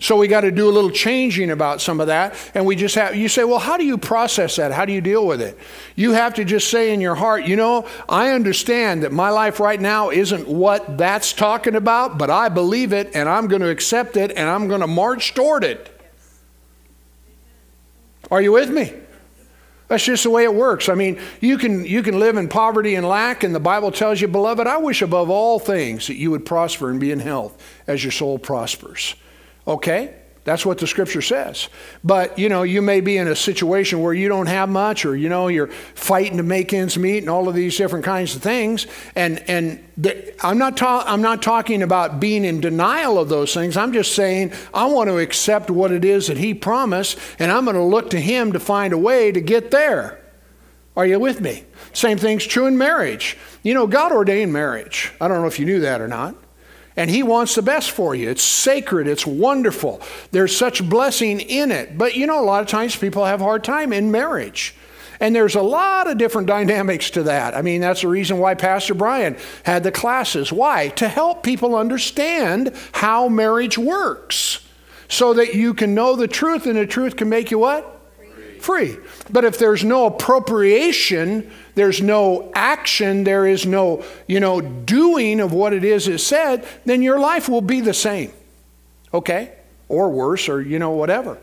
So 0.00 0.16
we 0.16 0.28
got 0.28 0.40
to 0.40 0.50
do 0.50 0.66
a 0.66 0.72
little 0.72 0.90
changing 0.90 1.50
about 1.50 1.82
some 1.82 2.00
of 2.00 2.06
that. 2.06 2.34
And 2.54 2.64
we 2.64 2.74
just 2.74 2.94
have, 2.94 3.14
you 3.14 3.28
say, 3.28 3.44
well, 3.44 3.58
how 3.58 3.76
do 3.76 3.84
you 3.84 3.98
process 3.98 4.56
that? 4.56 4.72
How 4.72 4.86
do 4.86 4.94
you 4.94 5.02
deal 5.02 5.26
with 5.26 5.42
it? 5.42 5.58
You 5.94 6.12
have 6.12 6.34
to 6.34 6.44
just 6.44 6.70
say 6.70 6.94
in 6.94 7.02
your 7.02 7.14
heart, 7.14 7.44
you 7.44 7.54
know, 7.54 7.86
I 8.08 8.30
understand 8.30 9.02
that 9.02 9.12
my 9.12 9.28
life 9.28 9.60
right 9.60 9.78
now 9.78 10.08
isn't 10.08 10.48
what 10.48 10.96
that's 10.96 11.34
talking 11.34 11.74
about, 11.74 12.16
but 12.16 12.30
I 12.30 12.48
believe 12.48 12.94
it 12.94 13.14
and 13.14 13.28
I'm 13.28 13.46
going 13.46 13.60
to 13.60 13.68
accept 13.68 14.16
it 14.16 14.30
and 14.30 14.48
I'm 14.48 14.68
going 14.68 14.80
to 14.80 14.86
march 14.86 15.34
toward 15.34 15.64
it. 15.64 15.94
Are 18.30 18.40
you 18.40 18.52
with 18.52 18.70
me? 18.70 18.94
That's 19.88 20.04
just 20.04 20.22
the 20.22 20.30
way 20.30 20.44
it 20.44 20.54
works. 20.54 20.88
I 20.88 20.94
mean, 20.94 21.20
you 21.40 21.58
can, 21.58 21.84
you 21.84 22.02
can 22.02 22.18
live 22.18 22.36
in 22.36 22.48
poverty 22.48 22.94
and 22.94 23.06
lack, 23.06 23.42
and 23.42 23.52
the 23.52 23.58
Bible 23.58 23.90
tells 23.90 24.20
you, 24.20 24.28
Beloved, 24.28 24.64
I 24.68 24.76
wish 24.76 25.02
above 25.02 25.30
all 25.30 25.58
things 25.58 26.06
that 26.06 26.14
you 26.14 26.30
would 26.30 26.46
prosper 26.46 26.90
and 26.90 27.00
be 27.00 27.10
in 27.10 27.18
health 27.18 27.60
as 27.88 28.04
your 28.04 28.12
soul 28.12 28.38
prospers. 28.38 29.16
Okay? 29.66 30.14
That's 30.44 30.64
what 30.64 30.78
the 30.78 30.86
scripture 30.86 31.20
says. 31.20 31.68
But, 32.02 32.38
you 32.38 32.48
know, 32.48 32.62
you 32.62 32.80
may 32.80 33.02
be 33.02 33.18
in 33.18 33.28
a 33.28 33.36
situation 33.36 34.00
where 34.00 34.14
you 34.14 34.28
don't 34.28 34.46
have 34.46 34.70
much 34.70 35.04
or, 35.04 35.14
you 35.14 35.28
know, 35.28 35.48
you're 35.48 35.66
fighting 35.66 36.38
to 36.38 36.42
make 36.42 36.72
ends 36.72 36.96
meet 36.96 37.18
and 37.18 37.28
all 37.28 37.46
of 37.46 37.54
these 37.54 37.76
different 37.76 38.06
kinds 38.06 38.34
of 38.34 38.42
things. 38.42 38.86
And, 39.14 39.44
and 39.48 39.84
the, 39.98 40.34
I'm, 40.44 40.56
not 40.56 40.78
ta- 40.78 41.04
I'm 41.06 41.20
not 41.20 41.42
talking 41.42 41.82
about 41.82 42.20
being 42.20 42.46
in 42.46 42.60
denial 42.60 43.18
of 43.18 43.28
those 43.28 43.52
things. 43.52 43.76
I'm 43.76 43.92
just 43.92 44.14
saying 44.14 44.52
I 44.72 44.86
want 44.86 45.08
to 45.10 45.18
accept 45.18 45.70
what 45.70 45.92
it 45.92 46.06
is 46.06 46.28
that 46.28 46.38
He 46.38 46.54
promised 46.54 47.18
and 47.38 47.52
I'm 47.52 47.64
going 47.64 47.76
to 47.76 47.82
look 47.82 48.10
to 48.10 48.20
Him 48.20 48.52
to 48.54 48.60
find 48.60 48.94
a 48.94 48.98
way 48.98 49.30
to 49.30 49.42
get 49.42 49.70
there. 49.70 50.20
Are 50.96 51.06
you 51.06 51.20
with 51.20 51.42
me? 51.42 51.64
Same 51.92 52.16
thing's 52.16 52.46
true 52.46 52.66
in 52.66 52.78
marriage. 52.78 53.36
You 53.62 53.74
know, 53.74 53.86
God 53.86 54.10
ordained 54.10 54.52
marriage. 54.52 55.12
I 55.20 55.28
don't 55.28 55.42
know 55.42 55.46
if 55.46 55.58
you 55.58 55.66
knew 55.66 55.80
that 55.80 56.00
or 56.00 56.08
not. 56.08 56.34
And 56.96 57.10
He 57.10 57.22
wants 57.22 57.54
the 57.54 57.62
best 57.62 57.90
for 57.90 58.14
you. 58.14 58.28
It's 58.28 58.42
sacred, 58.42 59.06
it's 59.06 59.26
wonderful. 59.26 60.00
There's 60.32 60.56
such 60.56 60.88
blessing 60.88 61.40
in 61.40 61.70
it. 61.70 61.96
But 61.96 62.16
you 62.16 62.26
know, 62.26 62.40
a 62.40 62.44
lot 62.44 62.62
of 62.62 62.68
times 62.68 62.96
people 62.96 63.24
have 63.24 63.40
a 63.40 63.44
hard 63.44 63.64
time 63.64 63.92
in 63.92 64.10
marriage. 64.10 64.74
And 65.20 65.36
there's 65.36 65.54
a 65.54 65.62
lot 65.62 66.08
of 66.08 66.16
different 66.16 66.46
dynamics 66.56 67.10
to 67.10 67.24
that. 67.24 67.54
I 67.54 67.62
mean, 67.62 67.80
that's 67.80 68.00
the 68.00 68.08
reason 68.08 68.38
why 68.38 68.54
Pastor 68.54 68.94
Brian 68.94 69.36
had 69.64 69.82
the 69.82 69.92
classes. 69.92 70.52
Why? 70.52 70.88
To 70.88 71.08
help 71.08 71.42
people 71.42 71.76
understand 71.76 72.74
how 72.92 73.28
marriage 73.28 73.76
works 73.76 74.66
so 75.08 75.34
that 75.34 75.54
you 75.54 75.74
can 75.74 75.94
know 75.94 76.16
the 76.16 76.28
truth 76.28 76.66
and 76.66 76.76
the 76.76 76.86
truth 76.86 77.16
can 77.16 77.28
make 77.28 77.50
you 77.50 77.58
what? 77.58 77.99
Free. 78.60 78.98
But 79.30 79.46
if 79.46 79.58
there's 79.58 79.84
no 79.84 80.04
appropriation, 80.04 81.50
there's 81.76 82.02
no 82.02 82.52
action, 82.54 83.24
there 83.24 83.46
is 83.46 83.64
no, 83.64 84.04
you 84.26 84.38
know, 84.38 84.60
doing 84.60 85.40
of 85.40 85.54
what 85.54 85.72
it 85.72 85.82
is 85.82 86.08
it 86.08 86.18
said, 86.18 86.66
then 86.84 87.00
your 87.00 87.18
life 87.18 87.48
will 87.48 87.62
be 87.62 87.80
the 87.80 87.94
same. 87.94 88.32
Okay? 89.14 89.54
Or 89.88 90.10
worse, 90.10 90.46
or, 90.46 90.60
you 90.60 90.78
know, 90.78 90.90
whatever. 90.90 91.38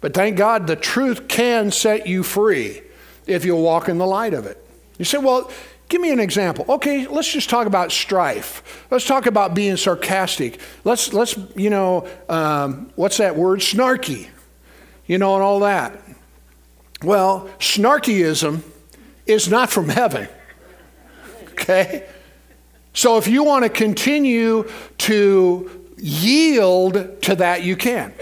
But 0.00 0.14
thank 0.14 0.36
God 0.36 0.68
the 0.68 0.76
truth 0.76 1.26
can 1.26 1.72
set 1.72 2.06
you 2.06 2.22
free 2.22 2.82
if 3.26 3.44
you'll 3.44 3.62
walk 3.62 3.88
in 3.88 3.98
the 3.98 4.06
light 4.06 4.32
of 4.32 4.46
it. 4.46 4.64
You 4.96 5.04
say, 5.04 5.18
well, 5.18 5.50
give 5.88 6.00
me 6.00 6.12
an 6.12 6.20
example. 6.20 6.64
Okay, 6.68 7.08
let's 7.08 7.32
just 7.32 7.50
talk 7.50 7.66
about 7.66 7.90
strife. 7.90 8.86
Let's 8.92 9.06
talk 9.06 9.26
about 9.26 9.54
being 9.54 9.76
sarcastic. 9.76 10.60
Let's, 10.84 11.12
let's 11.12 11.36
you 11.56 11.68
know, 11.68 12.08
um, 12.28 12.92
what's 12.94 13.16
that 13.16 13.34
word? 13.34 13.58
Snarky. 13.58 14.28
You 15.08 15.18
know, 15.18 15.34
and 15.34 15.42
all 15.42 15.58
that. 15.60 16.00
Well, 17.02 17.48
snarkyism 17.58 18.62
is 19.26 19.48
not 19.48 19.70
from 19.70 19.88
heaven. 19.88 20.28
Okay? 21.52 22.06
So 22.92 23.16
if 23.16 23.26
you 23.26 23.44
want 23.44 23.64
to 23.64 23.70
continue 23.70 24.68
to 24.98 25.88
yield 25.96 27.22
to 27.22 27.34
that, 27.36 27.62
you 27.62 27.76
can. 27.76 28.12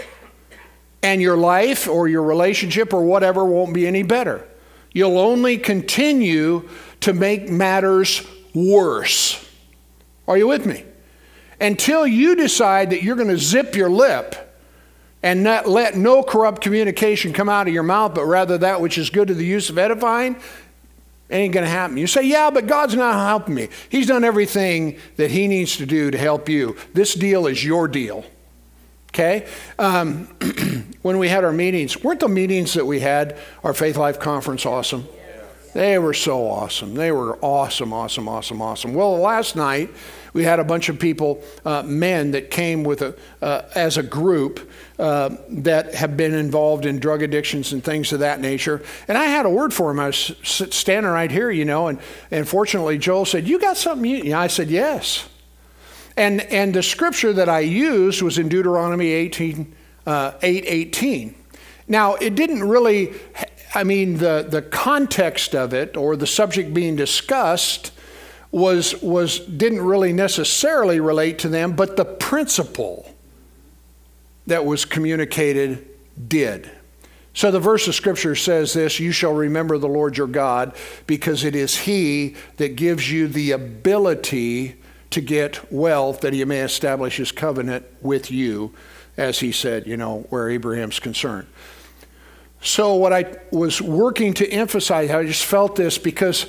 And 1.01 1.21
your 1.21 1.37
life 1.37 1.87
or 1.87 2.07
your 2.07 2.23
relationship 2.23 2.93
or 2.93 3.03
whatever 3.03 3.45
won't 3.45 3.73
be 3.73 3.87
any 3.87 4.03
better. 4.03 4.45
You'll 4.91 5.17
only 5.17 5.57
continue 5.57 6.69
to 7.01 7.13
make 7.13 7.49
matters 7.49 8.25
worse. 8.53 9.45
Are 10.27 10.37
you 10.37 10.47
with 10.47 10.65
me? 10.65 10.83
Until 11.61 12.05
you 12.05 12.35
decide 12.35 12.91
that 12.91 13.03
you're 13.03 13.15
going 13.15 13.29
to 13.29 13.37
zip 13.37 13.75
your 13.75 13.89
lip 13.89 14.48
and 15.21 15.43
not 15.43 15.67
let 15.67 15.95
no 15.95 16.23
corrupt 16.23 16.61
communication 16.61 17.33
come 17.33 17.49
out 17.49 17.67
of 17.67 17.73
your 17.73 17.83
mouth, 17.83 18.13
but 18.15 18.25
rather 18.25 18.57
that 18.57 18.81
which 18.81 18.97
is 18.97 19.09
good 19.09 19.27
to 19.27 19.33
the 19.33 19.45
use 19.45 19.69
of 19.69 19.77
edifying, 19.77 20.37
ain't 21.29 21.53
going 21.53 21.65
to 21.65 21.69
happen. 21.69 21.97
You 21.97 22.07
say, 22.07 22.23
yeah, 22.23 22.49
but 22.49 22.67
God's 22.67 22.95
not 22.95 23.13
helping 23.13 23.55
me. 23.55 23.69
He's 23.89 24.07
done 24.07 24.23
everything 24.23 24.97
that 25.17 25.31
He 25.31 25.47
needs 25.47 25.77
to 25.77 25.85
do 25.85 26.09
to 26.11 26.17
help 26.17 26.49
you. 26.49 26.75
This 26.93 27.13
deal 27.13 27.47
is 27.47 27.63
your 27.63 27.87
deal. 27.87 28.25
Okay? 29.09 29.47
Um, 29.77 30.25
when 31.01 31.17
we 31.17 31.27
had 31.29 31.43
our 31.43 31.51
meetings, 31.51 32.03
weren't 32.03 32.19
the 32.19 32.27
meetings 32.27 32.73
that 32.73 32.85
we 32.85 32.99
had, 32.99 33.37
our 33.63 33.73
Faith 33.73 33.97
Life 33.97 34.19
Conference, 34.19 34.65
awesome? 34.65 35.07
They 35.73 35.99
were 35.99 36.13
so 36.13 36.47
awesome. 36.47 36.95
They 36.95 37.11
were 37.11 37.37
awesome, 37.41 37.93
awesome, 37.93 38.27
awesome, 38.27 38.61
awesome. 38.61 38.93
Well, 38.93 39.17
last 39.17 39.55
night, 39.55 39.89
we 40.33 40.43
had 40.43 40.59
a 40.59 40.63
bunch 40.63 40.89
of 40.89 40.99
people, 40.99 41.43
uh, 41.65 41.83
men 41.83 42.31
that 42.31 42.51
came 42.51 42.83
with 42.83 43.01
a, 43.01 43.15
uh, 43.41 43.63
as 43.75 43.97
a 43.97 44.03
group 44.03 44.69
uh, 44.97 45.35
that 45.49 45.95
have 45.95 46.17
been 46.17 46.33
involved 46.33 46.85
in 46.85 46.99
drug 46.99 47.21
addictions 47.21 47.73
and 47.73 47.83
things 47.83 48.11
of 48.11 48.19
that 48.19 48.39
nature. 48.39 48.81
And 49.07 49.17
I 49.17 49.25
had 49.25 49.45
a 49.45 49.49
word 49.49 49.73
for 49.73 49.89
them. 49.89 49.99
I 49.99 50.07
was 50.07 50.35
standing 50.43 51.11
right 51.11 51.31
here, 51.31 51.49
you 51.51 51.65
know, 51.65 51.87
and, 51.87 51.99
and 52.31 52.47
fortunately 52.47 52.97
Joel 52.97 53.25
said, 53.25 53.47
You 53.47 53.59
got 53.59 53.77
something? 53.77 54.05
You, 54.05 54.35
I 54.35 54.47
said, 54.47 54.69
Yes. 54.69 55.27
And, 56.17 56.41
and 56.41 56.73
the 56.73 56.83
scripture 56.83 57.31
that 57.33 57.47
I 57.47 57.61
used 57.61 58.21
was 58.21 58.37
in 58.37 58.49
Deuteronomy 58.49 59.07
18, 59.07 59.75
uh, 60.05 60.33
8 60.41 60.65
18. 60.67 61.35
Now, 61.87 62.15
it 62.15 62.35
didn't 62.35 62.63
really, 62.63 63.13
I 63.73 63.83
mean, 63.83 64.17
the, 64.17 64.45
the 64.47 64.61
context 64.61 65.53
of 65.55 65.73
it 65.73 65.95
or 65.95 66.15
the 66.15 66.27
subject 66.27 66.73
being 66.73 66.95
discussed 66.95 67.91
was, 68.51 68.99
was, 69.01 69.39
didn't 69.39 69.81
really 69.81 70.11
necessarily 70.11 70.99
relate 70.99 71.39
to 71.39 71.49
them, 71.49 71.75
but 71.75 71.95
the 71.95 72.05
principle 72.05 73.15
that 74.47 74.65
was 74.65 74.85
communicated 74.85 75.87
did. 76.27 76.69
So 77.33 77.51
the 77.51 77.59
verse 77.59 77.87
of 77.87 77.95
scripture 77.95 78.35
says 78.35 78.73
this 78.73 78.99
You 78.99 79.11
shall 79.11 79.33
remember 79.33 79.77
the 79.77 79.87
Lord 79.87 80.17
your 80.17 80.27
God, 80.27 80.75
because 81.05 81.43
it 81.43 81.55
is 81.55 81.77
He 81.77 82.35
that 82.57 82.75
gives 82.75 83.11
you 83.11 83.27
the 83.27 83.51
ability 83.51 84.75
to 85.11 85.21
get 85.21 85.71
wealth, 85.71 86.21
that 86.21 86.33
He 86.33 86.43
may 86.43 86.61
establish 86.61 87.17
His 87.17 87.31
covenant 87.31 87.85
with 88.01 88.31
you, 88.31 88.73
as 89.15 89.39
He 89.39 89.51
said, 89.51 89.85
you 89.85 89.95
know, 89.95 90.25
where 90.29 90.49
Abraham's 90.49 90.99
concerned. 90.99 91.47
So, 92.61 92.95
what 92.95 93.13
I 93.13 93.37
was 93.51 93.81
working 93.81 94.33
to 94.35 94.49
emphasize, 94.49 95.09
I 95.11 95.25
just 95.25 95.45
felt 95.45 95.75
this 95.75 95.97
because, 95.97 96.45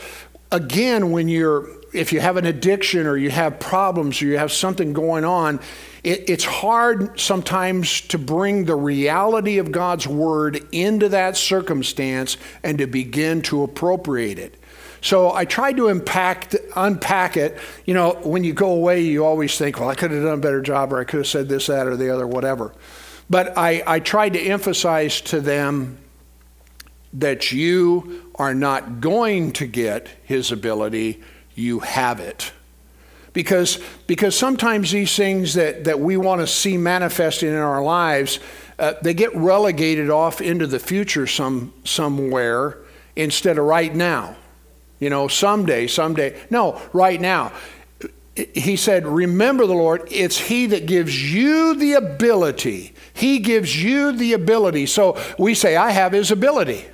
again, 0.51 1.13
when 1.13 1.29
you're 1.29 1.69
if 1.93 2.13
you 2.13 2.21
have 2.21 2.37
an 2.37 2.47
addiction 2.47 3.07
or 3.07 3.17
you 3.17 3.31
have 3.31 3.59
problems 3.59 4.23
or 4.23 4.27
you 4.27 4.39
have 4.39 4.53
something 4.53 4.93
going 4.93 5.25
on, 5.25 5.61
it, 6.05 6.29
it's 6.31 6.45
hard 6.45 7.19
sometimes 7.19 8.01
to 8.03 8.19
bring 8.19 8.65
the 8.65 8.77
reality 8.77 9.59
of 9.59 9.73
God's 9.73 10.07
word 10.07 10.65
into 10.73 11.09
that 11.11 11.37
circumstance 11.37 12.37
and 12.63 12.79
to 12.79 12.87
begin 12.87 13.43
to 13.43 13.63
appropriate 13.63 14.39
it. 14.39 14.57
So 15.03 15.33
I 15.33 15.47
tried 15.47 15.79
to 15.79 15.89
impact, 15.89 16.55
unpack 16.77 17.37
it. 17.37 17.59
You 17.87 17.95
know, 17.95 18.13
when 18.23 18.45
you 18.45 18.53
go 18.53 18.73
away, 18.73 19.01
you 19.01 19.25
always 19.25 19.57
think, 19.57 19.81
well, 19.81 19.89
I 19.89 19.95
could 19.95 20.11
have 20.11 20.23
done 20.23 20.39
a 20.39 20.43
better 20.43 20.61
job, 20.61 20.93
or 20.93 21.01
I 21.01 21.05
could 21.05 21.19
have 21.19 21.27
said 21.27 21.49
this, 21.49 21.69
that, 21.69 21.87
or 21.87 21.97
the 21.97 22.11
other, 22.11 22.27
whatever. 22.27 22.75
But 23.31 23.57
I, 23.57 23.83
I 23.87 24.01
tried 24.01 24.35
to 24.35 24.41
emphasize 24.41 25.23
to 25.23 25.41
them 25.41 25.97
that 27.13 27.53
you 27.53 28.31
are 28.37 28.55
not 28.55 29.01
going 29.01 29.53
to 29.53 29.67
get 29.67 30.09
his 30.25 30.53
ability 30.53 31.23
you 31.55 31.81
have 31.81 32.21
it. 32.21 32.53
Because, 33.33 33.79
because 34.07 34.37
sometimes 34.37 34.91
these 34.91 35.15
things 35.15 35.55
that, 35.55 35.85
that 35.85 36.01
we 36.01 36.17
want 36.17 36.41
to 36.41 36.47
see 36.47 36.77
manifested 36.77 37.51
in 37.51 37.57
our 37.57 37.83
lives, 37.83 38.41
uh, 38.79 38.95
they 39.03 39.15
get 39.15 39.35
relegated 39.37 40.11
off 40.11 40.41
into 40.41 40.67
the 40.67 40.79
future 40.79 41.27
some, 41.27 41.73
somewhere 41.85 42.79
instead 43.15 43.59
of 43.59 43.65
right 43.67 43.95
now. 43.95 44.37
You 44.99 45.11
know, 45.11 45.29
someday, 45.29 45.87
someday. 45.87 46.39
No, 46.51 46.81
right 46.93 47.21
now. 47.21 47.53
He 48.35 48.77
said, 48.77 49.07
Remember 49.07 49.67
the 49.67 49.75
Lord, 49.75 50.09
it's 50.11 50.39
He 50.39 50.67
that 50.67 50.87
gives 50.87 51.33
you 51.33 51.75
the 51.75 51.95
ability. 51.95 52.95
He 53.13 53.39
gives 53.39 53.83
you 53.83 54.13
the 54.13 54.33
ability. 54.33 54.87
So 54.87 55.21
we 55.39 55.55
say, 55.55 55.77
I 55.77 55.91
have 55.91 56.13
His 56.13 56.31
ability. 56.31 56.85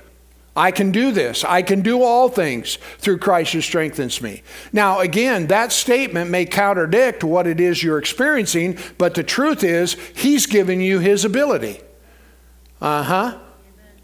I 0.57 0.71
can 0.71 0.91
do 0.91 1.11
this. 1.11 1.43
I 1.43 1.61
can 1.61 1.81
do 1.81 2.01
all 2.01 2.29
things 2.29 2.79
through 2.97 3.19
Christ 3.19 3.53
who 3.53 3.61
strengthens 3.61 4.23
me. 4.23 4.41
Now, 4.73 4.99
again, 4.99 5.47
that 5.47 5.71
statement 5.71 6.31
may 6.31 6.45
contradict 6.45 7.23
what 7.23 7.45
it 7.45 7.59
is 7.59 7.83
you're 7.83 7.99
experiencing, 7.99 8.79
but 8.97 9.13
the 9.13 9.23
truth 9.23 9.63
is, 9.63 9.93
He's 10.15 10.47
given 10.47 10.81
you 10.81 10.97
His 10.97 11.23
ability. 11.23 11.79
Uh 12.81 13.03
huh. 13.03 13.39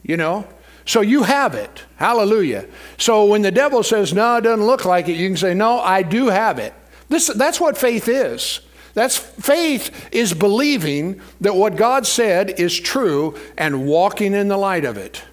You 0.03 0.15
know? 0.15 0.47
So 0.85 1.01
you 1.01 1.23
have 1.23 1.55
it. 1.55 1.85
Hallelujah. 1.95 2.67
So 2.97 3.25
when 3.25 3.41
the 3.41 3.51
devil 3.51 3.81
says, 3.81 4.13
no, 4.13 4.35
it 4.35 4.41
doesn't 4.41 4.65
look 4.65 4.85
like 4.85 5.07
it, 5.07 5.13
you 5.13 5.29
can 5.29 5.37
say, 5.37 5.53
no, 5.55 5.79
I 5.79 6.03
do 6.03 6.27
have 6.27 6.59
it. 6.59 6.73
This, 7.09 7.27
that's 7.27 7.59
what 7.59 7.77
faith 7.77 8.07
is. 8.07 8.59
That's 8.93 9.17
faith 9.17 10.09
is 10.11 10.35
believing 10.35 11.19
that 11.41 11.55
what 11.55 11.77
God 11.77 12.05
said 12.05 12.59
is 12.59 12.79
true 12.79 13.39
and 13.57 13.87
walking 13.87 14.33
in 14.33 14.49
the 14.49 14.57
light 14.57 14.85
of 14.85 14.97
it. 14.97 15.23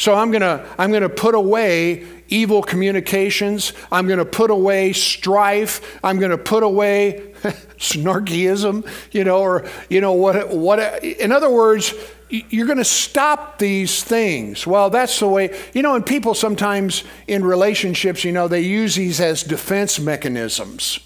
So 0.00 0.14
I'm 0.14 0.30
going 0.30 0.40
to 0.40 0.66
I'm 0.78 0.88
going 0.88 1.02
to 1.02 1.10
put 1.10 1.34
away 1.34 2.06
evil 2.30 2.62
communications. 2.62 3.74
I'm 3.92 4.06
going 4.06 4.18
to 4.18 4.24
put 4.24 4.50
away 4.50 4.94
strife. 4.94 6.00
I'm 6.02 6.18
going 6.18 6.30
to 6.30 6.38
put 6.38 6.62
away 6.62 7.34
snarkyism, 7.76 8.88
you 9.12 9.24
know, 9.24 9.42
or 9.42 9.68
you 9.90 10.00
know 10.00 10.14
what 10.14 10.48
what 10.48 11.04
in 11.04 11.32
other 11.32 11.50
words, 11.50 11.92
you're 12.30 12.64
going 12.64 12.78
to 12.78 12.84
stop 12.84 13.58
these 13.58 14.02
things. 14.02 14.66
Well, 14.66 14.88
that's 14.88 15.20
the 15.20 15.28
way, 15.28 15.60
you 15.74 15.82
know, 15.82 15.96
and 15.96 16.06
people 16.06 16.32
sometimes 16.32 17.04
in 17.26 17.44
relationships, 17.44 18.24
you 18.24 18.32
know, 18.32 18.48
they 18.48 18.62
use 18.62 18.94
these 18.94 19.20
as 19.20 19.42
defense 19.42 20.00
mechanisms. 20.00 21.00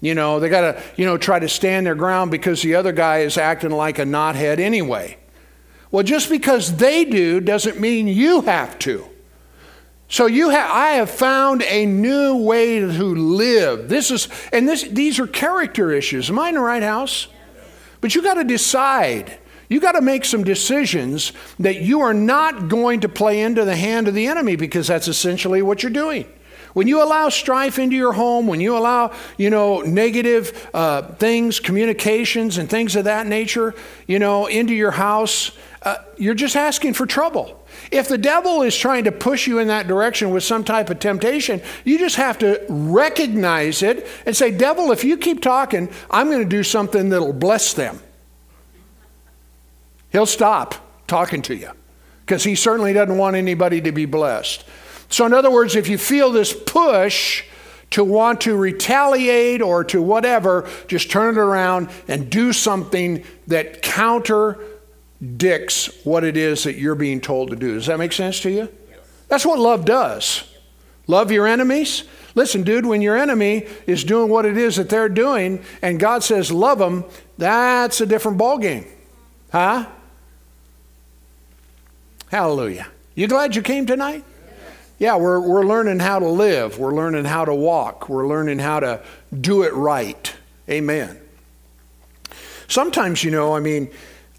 You 0.00 0.16
know, 0.16 0.40
they 0.40 0.48
got 0.48 0.62
to, 0.62 0.82
you 0.96 1.04
know, 1.06 1.18
try 1.18 1.38
to 1.38 1.48
stand 1.48 1.86
their 1.86 1.94
ground 1.94 2.32
because 2.32 2.62
the 2.62 2.74
other 2.74 2.90
guy 2.90 3.18
is 3.18 3.38
acting 3.38 3.70
like 3.70 4.00
a 4.00 4.04
knothead 4.04 4.58
anyway. 4.58 5.19
Well, 5.90 6.04
just 6.04 6.28
because 6.28 6.76
they 6.76 7.04
do 7.04 7.40
doesn't 7.40 7.80
mean 7.80 8.06
you 8.06 8.42
have 8.42 8.78
to. 8.80 9.06
So 10.08 10.26
you 10.26 10.50
have, 10.50 10.70
I 10.70 10.88
have 10.94 11.10
found 11.10 11.62
a 11.62 11.86
new 11.86 12.36
way 12.36 12.80
to 12.80 12.88
live. 12.88 13.88
This 13.88 14.10
is, 14.10 14.28
and 14.52 14.68
this, 14.68 14.82
these 14.82 15.20
are 15.20 15.26
character 15.26 15.92
issues. 15.92 16.30
Am 16.30 16.38
I 16.38 16.48
in 16.48 16.56
the 16.56 16.60
right 16.60 16.82
house? 16.82 17.28
But 18.00 18.14
you 18.14 18.22
got 18.22 18.34
to 18.34 18.44
decide. 18.44 19.38
You 19.68 19.78
got 19.78 19.92
to 19.92 20.00
make 20.00 20.24
some 20.24 20.42
decisions 20.42 21.32
that 21.60 21.82
you 21.82 22.00
are 22.00 22.14
not 22.14 22.68
going 22.68 23.00
to 23.00 23.08
play 23.08 23.40
into 23.40 23.64
the 23.64 23.76
hand 23.76 24.08
of 24.08 24.14
the 24.14 24.26
enemy 24.26 24.56
because 24.56 24.88
that's 24.88 25.06
essentially 25.06 25.62
what 25.62 25.84
you're 25.84 25.92
doing. 25.92 26.26
When 26.72 26.86
you 26.86 27.02
allow 27.02 27.28
strife 27.28 27.78
into 27.78 27.96
your 27.96 28.12
home, 28.12 28.46
when 28.46 28.60
you 28.60 28.76
allow, 28.76 29.12
you 29.36 29.50
know, 29.50 29.80
negative 29.80 30.70
uh, 30.72 31.02
things, 31.14 31.60
communications, 31.60 32.58
and 32.58 32.68
things 32.68 32.96
of 32.96 33.04
that 33.04 33.26
nature, 33.26 33.74
you 34.06 34.18
know, 34.18 34.46
into 34.46 34.74
your 34.74 34.92
house, 34.92 35.52
uh, 35.82 35.96
you're 36.18 36.34
just 36.34 36.56
asking 36.56 36.92
for 36.92 37.06
trouble. 37.06 37.58
If 37.90 38.08
the 38.08 38.18
devil 38.18 38.62
is 38.62 38.76
trying 38.76 39.04
to 39.04 39.12
push 39.12 39.46
you 39.46 39.58
in 39.58 39.68
that 39.68 39.86
direction 39.86 40.30
with 40.30 40.44
some 40.44 40.62
type 40.62 40.90
of 40.90 40.98
temptation, 40.98 41.62
you 41.84 41.98
just 41.98 42.16
have 42.16 42.38
to 42.40 42.64
recognize 42.68 43.82
it 43.82 44.06
and 44.26 44.36
say, 44.36 44.50
Devil, 44.50 44.92
if 44.92 45.04
you 45.04 45.16
keep 45.16 45.40
talking, 45.40 45.88
I'm 46.10 46.28
going 46.28 46.42
to 46.42 46.48
do 46.48 46.62
something 46.62 47.08
that'll 47.08 47.32
bless 47.32 47.72
them. 47.72 48.00
He'll 50.10 50.26
stop 50.26 50.74
talking 51.06 51.40
to 51.42 51.54
you 51.54 51.70
because 52.26 52.44
he 52.44 52.56
certainly 52.56 52.92
doesn't 52.92 53.16
want 53.16 53.36
anybody 53.36 53.80
to 53.80 53.92
be 53.92 54.04
blessed. 54.04 54.64
So, 55.08 55.24
in 55.24 55.32
other 55.32 55.50
words, 55.50 55.76
if 55.76 55.88
you 55.88 55.96
feel 55.96 56.30
this 56.30 56.52
push 56.52 57.44
to 57.90 58.04
want 58.04 58.42
to 58.42 58.54
retaliate 58.56 59.62
or 59.62 59.82
to 59.84 60.02
whatever, 60.02 60.68
just 60.86 61.10
turn 61.10 61.36
it 61.36 61.38
around 61.38 61.90
and 62.06 62.30
do 62.30 62.52
something 62.52 63.24
that 63.46 63.82
counterdicts 65.20 66.04
what 66.04 66.24
it 66.24 66.36
is 66.36 66.64
that 66.64 66.76
you're 66.76 66.94
being 66.94 67.20
told 67.20 67.50
to 67.50 67.56
do. 67.56 67.74
Does 67.74 67.86
that 67.86 67.98
make 67.98 68.12
sense 68.12 68.40
to 68.40 68.50
you? 68.50 68.68
That's 69.28 69.46
what 69.46 69.58
love 69.58 69.84
does. 69.84 70.44
Love 71.06 71.30
your 71.30 71.46
enemies. 71.46 72.04
Listen, 72.34 72.62
dude, 72.62 72.86
when 72.86 73.02
your 73.02 73.16
enemy 73.16 73.66
is 73.86 74.04
doing 74.04 74.30
what 74.30 74.44
it 74.44 74.56
is 74.56 74.76
that 74.76 74.88
they're 74.88 75.08
doing 75.08 75.62
and 75.82 75.98
God 75.98 76.22
says 76.22 76.52
love 76.52 76.78
them, 76.78 77.04
that's 77.38 78.00
a 78.00 78.06
different 78.06 78.38
ballgame. 78.38 78.86
Huh? 79.50 79.86
Hallelujah. 82.30 82.86
You 83.14 83.26
glad 83.26 83.56
you 83.56 83.62
came 83.62 83.86
tonight? 83.86 84.24
Yeah, 84.98 85.16
we're, 85.16 85.40
we're 85.40 85.64
learning 85.64 85.98
how 85.98 86.18
to 86.18 86.28
live. 86.28 86.78
We're 86.78 86.94
learning 86.94 87.24
how 87.24 87.44
to 87.44 87.54
walk. 87.54 88.08
We're 88.08 88.28
learning 88.28 88.58
how 88.58 88.80
to 88.80 89.02
do 89.38 89.62
it 89.62 89.72
right. 89.72 90.32
Amen. 90.68 91.18
Sometimes, 92.68 93.24
you 93.24 93.30
know, 93.32 93.56
I 93.56 93.60
mean, 93.60 93.90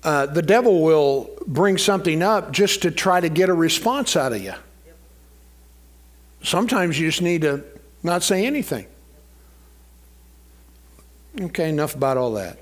uh, 0.03 0.25
the 0.25 0.41
devil 0.41 0.81
will 0.81 1.29
bring 1.45 1.77
something 1.77 2.23
up 2.23 2.51
just 2.51 2.81
to 2.83 2.91
try 2.91 3.19
to 3.19 3.29
get 3.29 3.49
a 3.49 3.53
response 3.53 4.15
out 4.15 4.33
of 4.33 4.41
you. 4.41 4.53
Sometimes 6.43 6.99
you 6.99 7.07
just 7.07 7.21
need 7.21 7.41
to 7.43 7.63
not 8.01 8.23
say 8.23 8.45
anything. 8.45 8.87
Okay, 11.39 11.69
enough 11.69 11.95
about 11.95 12.17
all 12.17 12.33
that. 12.33 12.57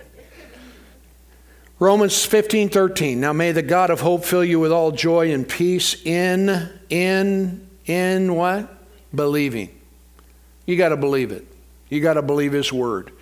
Romans 1.80 2.26
15, 2.26 2.70
13. 2.70 3.22
Now 3.22 3.32
may 3.32 3.54
the 3.54 3.62
God 3.62 3.90
of 3.90 4.02
hope 4.02 4.26
fill 4.26 4.44
you 4.44 4.60
with 4.60 4.72
all 4.72 4.92
joy 4.92 5.32
and 5.32 5.48
peace 5.48 5.96
in, 6.06 6.70
in, 6.90 7.68
in 7.86 8.36
what? 8.36 8.70
Believing. 9.16 9.70
You 10.66 10.76
got 10.76 10.90
to 10.90 10.98
believe 10.98 11.32
it. 11.32 11.48
You 11.88 12.02
got 12.02 12.16
to 12.16 12.22
believe 12.22 12.52
His 12.52 12.72
word. 12.74 13.14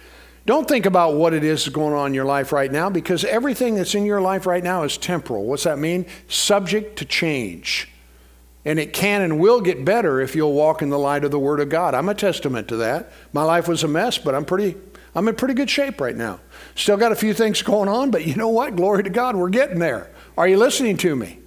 Don't 0.47 0.65
think 0.65 0.86
about 0.86 1.15
what 1.15 1.33
it 1.33 1.43
is 1.43 1.67
going 1.67 1.93
on 1.93 2.07
in 2.07 2.13
your 2.13 2.23
life 2.23 2.53
right 2.53 2.71
now 2.71 2.89
because 2.89 3.25
everything 3.25 3.75
that's 3.75 3.93
in 3.93 4.05
your 4.05 4.21
life 4.21 4.45
right 4.45 4.63
now 4.63 4.83
is 4.83 4.97
temporal. 4.97 5.43
What's 5.43 5.65
that 5.65 5.77
mean? 5.77 6.05
Subject 6.29 6.97
to 6.99 7.05
change. 7.05 7.89
And 8.63 8.79
it 8.79 8.93
can 8.93 9.21
and 9.21 9.41
will 9.41 9.60
get 9.60 9.83
better 9.83 10.21
if 10.21 10.38
you'll 10.38 10.53
walk 10.53 10.81
in 10.81 10.89
the 10.89 10.97
light 10.97 11.25
of 11.25 11.31
the 11.31 11.39
Word 11.39 11.60
of 11.60 11.67
God. 11.67 11.93
I'm 11.93 12.07
a 12.07 12.15
testament 12.15 12.69
to 12.69 12.77
that. 12.77 13.12
My 13.33 13.43
life 13.43 13.67
was 13.67 13.83
a 13.83 13.89
mess, 13.89 14.17
but 14.17 14.33
I'm 14.33 14.45
pretty 14.45 14.77
I'm 15.13 15.27
in 15.27 15.36
pretty 15.36 15.53
good 15.53 15.69
shape 15.69 15.99
right 15.99 16.15
now. 16.15 16.39
Still 16.75 16.95
got 16.95 17.12
a 17.12 17.15
few 17.15 17.33
things 17.33 17.62
going 17.73 17.89
on, 17.89 18.10
but 18.10 18.25
you 18.25 18.36
know 18.36 18.47
what? 18.47 18.77
Glory 18.77 19.03
to 19.03 19.10
God, 19.10 19.36
we're 19.36 19.49
getting 19.49 19.79
there. 19.79 20.10
Are 20.38 20.47
you 20.47 20.55
listening 20.55 20.95
to 20.97 21.13
me? 21.13 21.39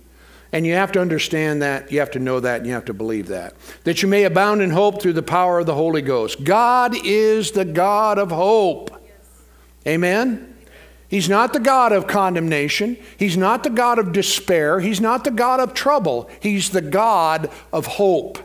And 0.52 0.66
you 0.66 0.74
have 0.74 0.92
to 0.92 1.00
understand 1.00 1.62
that, 1.62 1.92
you 1.92 2.00
have 2.00 2.10
to 2.12 2.18
know 2.18 2.40
that, 2.40 2.58
and 2.58 2.66
you 2.66 2.72
have 2.72 2.86
to 2.86 2.94
believe 2.94 3.28
that. 3.28 3.54
That 3.84 4.02
you 4.02 4.08
may 4.08 4.24
abound 4.24 4.62
in 4.62 4.70
hope 4.70 5.00
through 5.00 5.12
the 5.12 5.22
power 5.22 5.60
of 5.60 5.66
the 5.66 5.74
Holy 5.74 6.02
Ghost. 6.02 6.42
God 6.42 6.94
is 7.04 7.52
the 7.52 7.64
God 7.64 8.18
of 8.18 8.30
hope. 8.30 8.90
Amen? 9.86 10.56
He's 11.08 11.28
not 11.28 11.52
the 11.52 11.60
God 11.60 11.92
of 11.92 12.06
condemnation. 12.06 12.96
He's 13.16 13.36
not 13.36 13.64
the 13.64 13.70
God 13.70 13.98
of 13.98 14.12
despair. 14.12 14.80
He's 14.80 15.00
not 15.00 15.24
the 15.24 15.30
God 15.30 15.58
of 15.58 15.74
trouble. 15.74 16.30
He's 16.40 16.70
the 16.70 16.82
God 16.82 17.50
of 17.72 17.86
hope. 17.86 18.38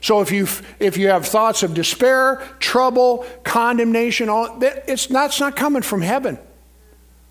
So 0.00 0.20
if 0.20 0.30
you 0.30 0.46
if 0.78 0.96
you 0.96 1.08
have 1.08 1.26
thoughts 1.26 1.62
of 1.62 1.74
despair, 1.74 2.42
trouble, 2.58 3.26
condemnation, 3.44 4.28
all 4.28 4.58
it's 4.62 5.10
it's 5.10 5.40
not 5.40 5.56
coming 5.56 5.82
from 5.82 6.00
heaven. 6.00 6.38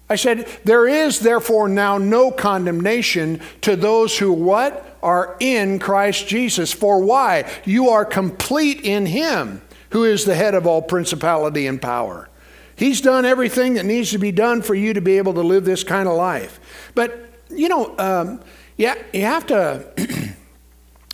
I 0.10 0.16
said, 0.16 0.48
there 0.64 0.88
is 0.88 1.20
therefore 1.20 1.68
now 1.68 1.98
no 1.98 2.32
condemnation 2.32 3.42
to 3.62 3.76
those 3.76 4.18
who 4.18 4.32
what? 4.32 4.98
Are 5.02 5.36
in 5.40 5.78
Christ 5.78 6.28
Jesus. 6.28 6.74
For 6.74 7.00
why? 7.00 7.52
You 7.64 7.90
are 7.90 8.06
complete 8.06 8.82
in 8.82 9.06
Him, 9.06 9.62
who 9.92 10.04
is 10.04 10.26
the 10.26 10.36
head 10.36 10.56
of 10.56 10.66
all 10.66 10.82
principality 10.82 11.68
and 11.68 11.82
power. 11.82 12.28
He's 12.76 13.02
done 13.02 13.24
everything 13.24 13.76
that 13.76 13.86
needs 13.86 14.12
to 14.12 14.18
be 14.18 14.32
done 14.32 14.62
for 14.62 14.76
you 14.76 14.94
to 14.94 15.02
be 15.02 15.18
able 15.18 15.36
to 15.36 15.42
live 15.42 15.64
this 15.64 15.84
kind 15.84 16.10
of 16.10 16.16
life. 16.16 16.60
But, 16.96 17.30
you 17.50 17.70
know, 17.70 17.96
um, 17.98 18.42
yeah, 18.78 18.96
you 19.14 19.22
have 19.22 19.46
to. 19.48 19.86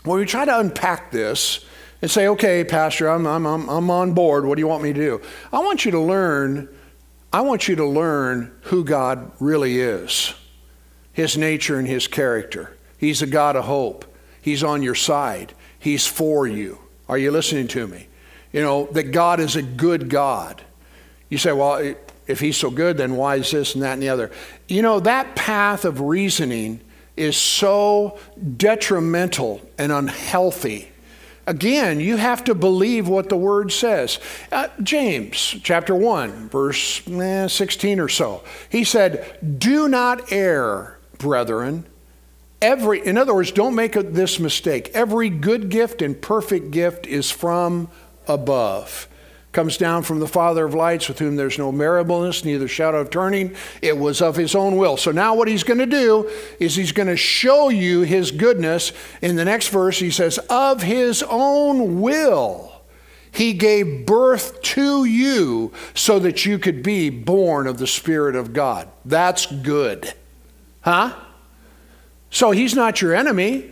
when 0.03 0.19
we 0.19 0.25
try 0.25 0.45
to 0.45 0.59
unpack 0.59 1.11
this 1.11 1.65
and 2.01 2.09
say, 2.09 2.27
okay, 2.27 2.63
Pastor, 2.63 3.07
I'm, 3.07 3.27
I'm, 3.27 3.45
I'm, 3.45 3.69
I'm 3.69 3.91
on 3.91 4.13
board. 4.13 4.45
What 4.45 4.55
do 4.55 4.61
you 4.61 4.67
want 4.67 4.83
me 4.83 4.93
to 4.93 4.99
do? 4.99 5.21
I 5.53 5.59
want 5.59 5.85
you 5.85 5.91
to 5.91 5.99
learn, 5.99 6.67
I 7.33 7.41
want 7.41 7.67
you 7.67 7.75
to 7.77 7.85
learn 7.85 8.51
who 8.63 8.83
God 8.83 9.31
really 9.39 9.79
is, 9.79 10.33
his 11.13 11.37
nature 11.37 11.79
and 11.79 11.87
his 11.87 12.07
character. 12.07 12.75
He's 12.97 13.21
a 13.21 13.27
God 13.27 13.55
of 13.55 13.65
hope. 13.65 14.05
He's 14.41 14.63
on 14.63 14.83
your 14.83 14.95
side. 14.95 15.53
He's 15.79 16.05
for 16.05 16.45
you. 16.45 16.79
Are 17.07 17.17
you 17.17 17.31
listening 17.31 17.67
to 17.69 17.87
me? 17.87 18.07
You 18.51 18.61
know, 18.61 18.85
that 18.91 19.11
God 19.11 19.39
is 19.39 19.55
a 19.55 19.61
good 19.61 20.09
God. 20.09 20.61
You 21.29 21.37
say, 21.37 21.53
well, 21.53 21.95
if 22.27 22.39
he's 22.39 22.57
so 22.57 22.69
good, 22.69 22.97
then 22.97 23.15
why 23.15 23.37
is 23.37 23.49
this 23.51 23.75
and 23.75 23.83
that 23.83 23.93
and 23.93 24.03
the 24.03 24.09
other? 24.09 24.31
You 24.67 24.81
know, 24.81 24.99
that 24.99 25.35
path 25.35 25.85
of 25.85 26.01
reasoning 26.01 26.81
is 27.15 27.37
so 27.37 28.17
detrimental 28.57 29.61
and 29.77 29.91
unhealthy. 29.91 30.89
Again, 31.47 31.99
you 31.99 32.17
have 32.17 32.43
to 32.45 32.55
believe 32.55 33.07
what 33.07 33.29
the 33.29 33.37
word 33.37 33.71
says. 33.71 34.19
Uh, 34.51 34.67
James 34.83 35.37
chapter 35.63 35.95
1, 35.95 36.49
verse 36.49 37.07
eh, 37.07 37.47
16 37.47 37.99
or 37.99 38.09
so. 38.09 38.43
He 38.69 38.83
said, 38.83 39.37
Do 39.57 39.87
not 39.87 40.31
err, 40.31 40.99
brethren. 41.17 41.85
Every, 42.61 43.03
in 43.03 43.17
other 43.17 43.33
words, 43.33 43.51
don't 43.51 43.73
make 43.73 43.93
this 43.93 44.39
mistake. 44.39 44.91
Every 44.93 45.29
good 45.29 45.69
gift 45.69 46.03
and 46.03 46.21
perfect 46.21 46.69
gift 46.69 47.07
is 47.07 47.31
from 47.31 47.89
above. 48.27 49.07
Comes 49.51 49.77
down 49.77 50.03
from 50.03 50.19
the 50.19 50.27
Father 50.27 50.65
of 50.65 50.73
lights, 50.73 51.07
with 51.07 51.19
whom 51.19 51.35
there's 51.35 51.57
no 51.57 51.71
variableness, 51.71 52.45
neither 52.45 52.67
shadow 52.67 53.01
of 53.01 53.09
turning. 53.09 53.55
It 53.81 53.97
was 53.97 54.21
of 54.21 54.35
his 54.35 54.55
own 54.55 54.77
will. 54.77 54.97
So 54.97 55.11
now, 55.11 55.35
what 55.35 55.47
he's 55.47 55.63
going 55.63 55.79
to 55.79 55.85
do 55.85 56.29
is 56.59 56.75
he's 56.75 56.93
going 56.93 57.09
to 57.09 57.17
show 57.17 57.69
you 57.69 58.01
his 58.01 58.31
goodness. 58.31 58.93
In 59.21 59.35
the 59.35 59.45
next 59.45 59.67
verse, 59.67 59.99
he 59.99 60.11
says, 60.11 60.37
Of 60.49 60.83
his 60.83 61.23
own 61.23 62.01
will. 62.01 62.71
He 63.33 63.53
gave 63.53 64.05
birth 64.05 64.61
to 64.61 65.05
you 65.05 65.71
so 65.95 66.19
that 66.19 66.45
you 66.45 66.59
could 66.59 66.83
be 66.83 67.09
born 67.09 67.65
of 67.65 67.77
the 67.77 67.87
Spirit 67.87 68.35
of 68.35 68.51
God. 68.51 68.89
That's 69.05 69.45
good. 69.45 70.13
Huh? 70.81 71.15
So 72.29 72.51
he's 72.51 72.75
not 72.75 73.01
your 73.01 73.15
enemy. 73.15 73.70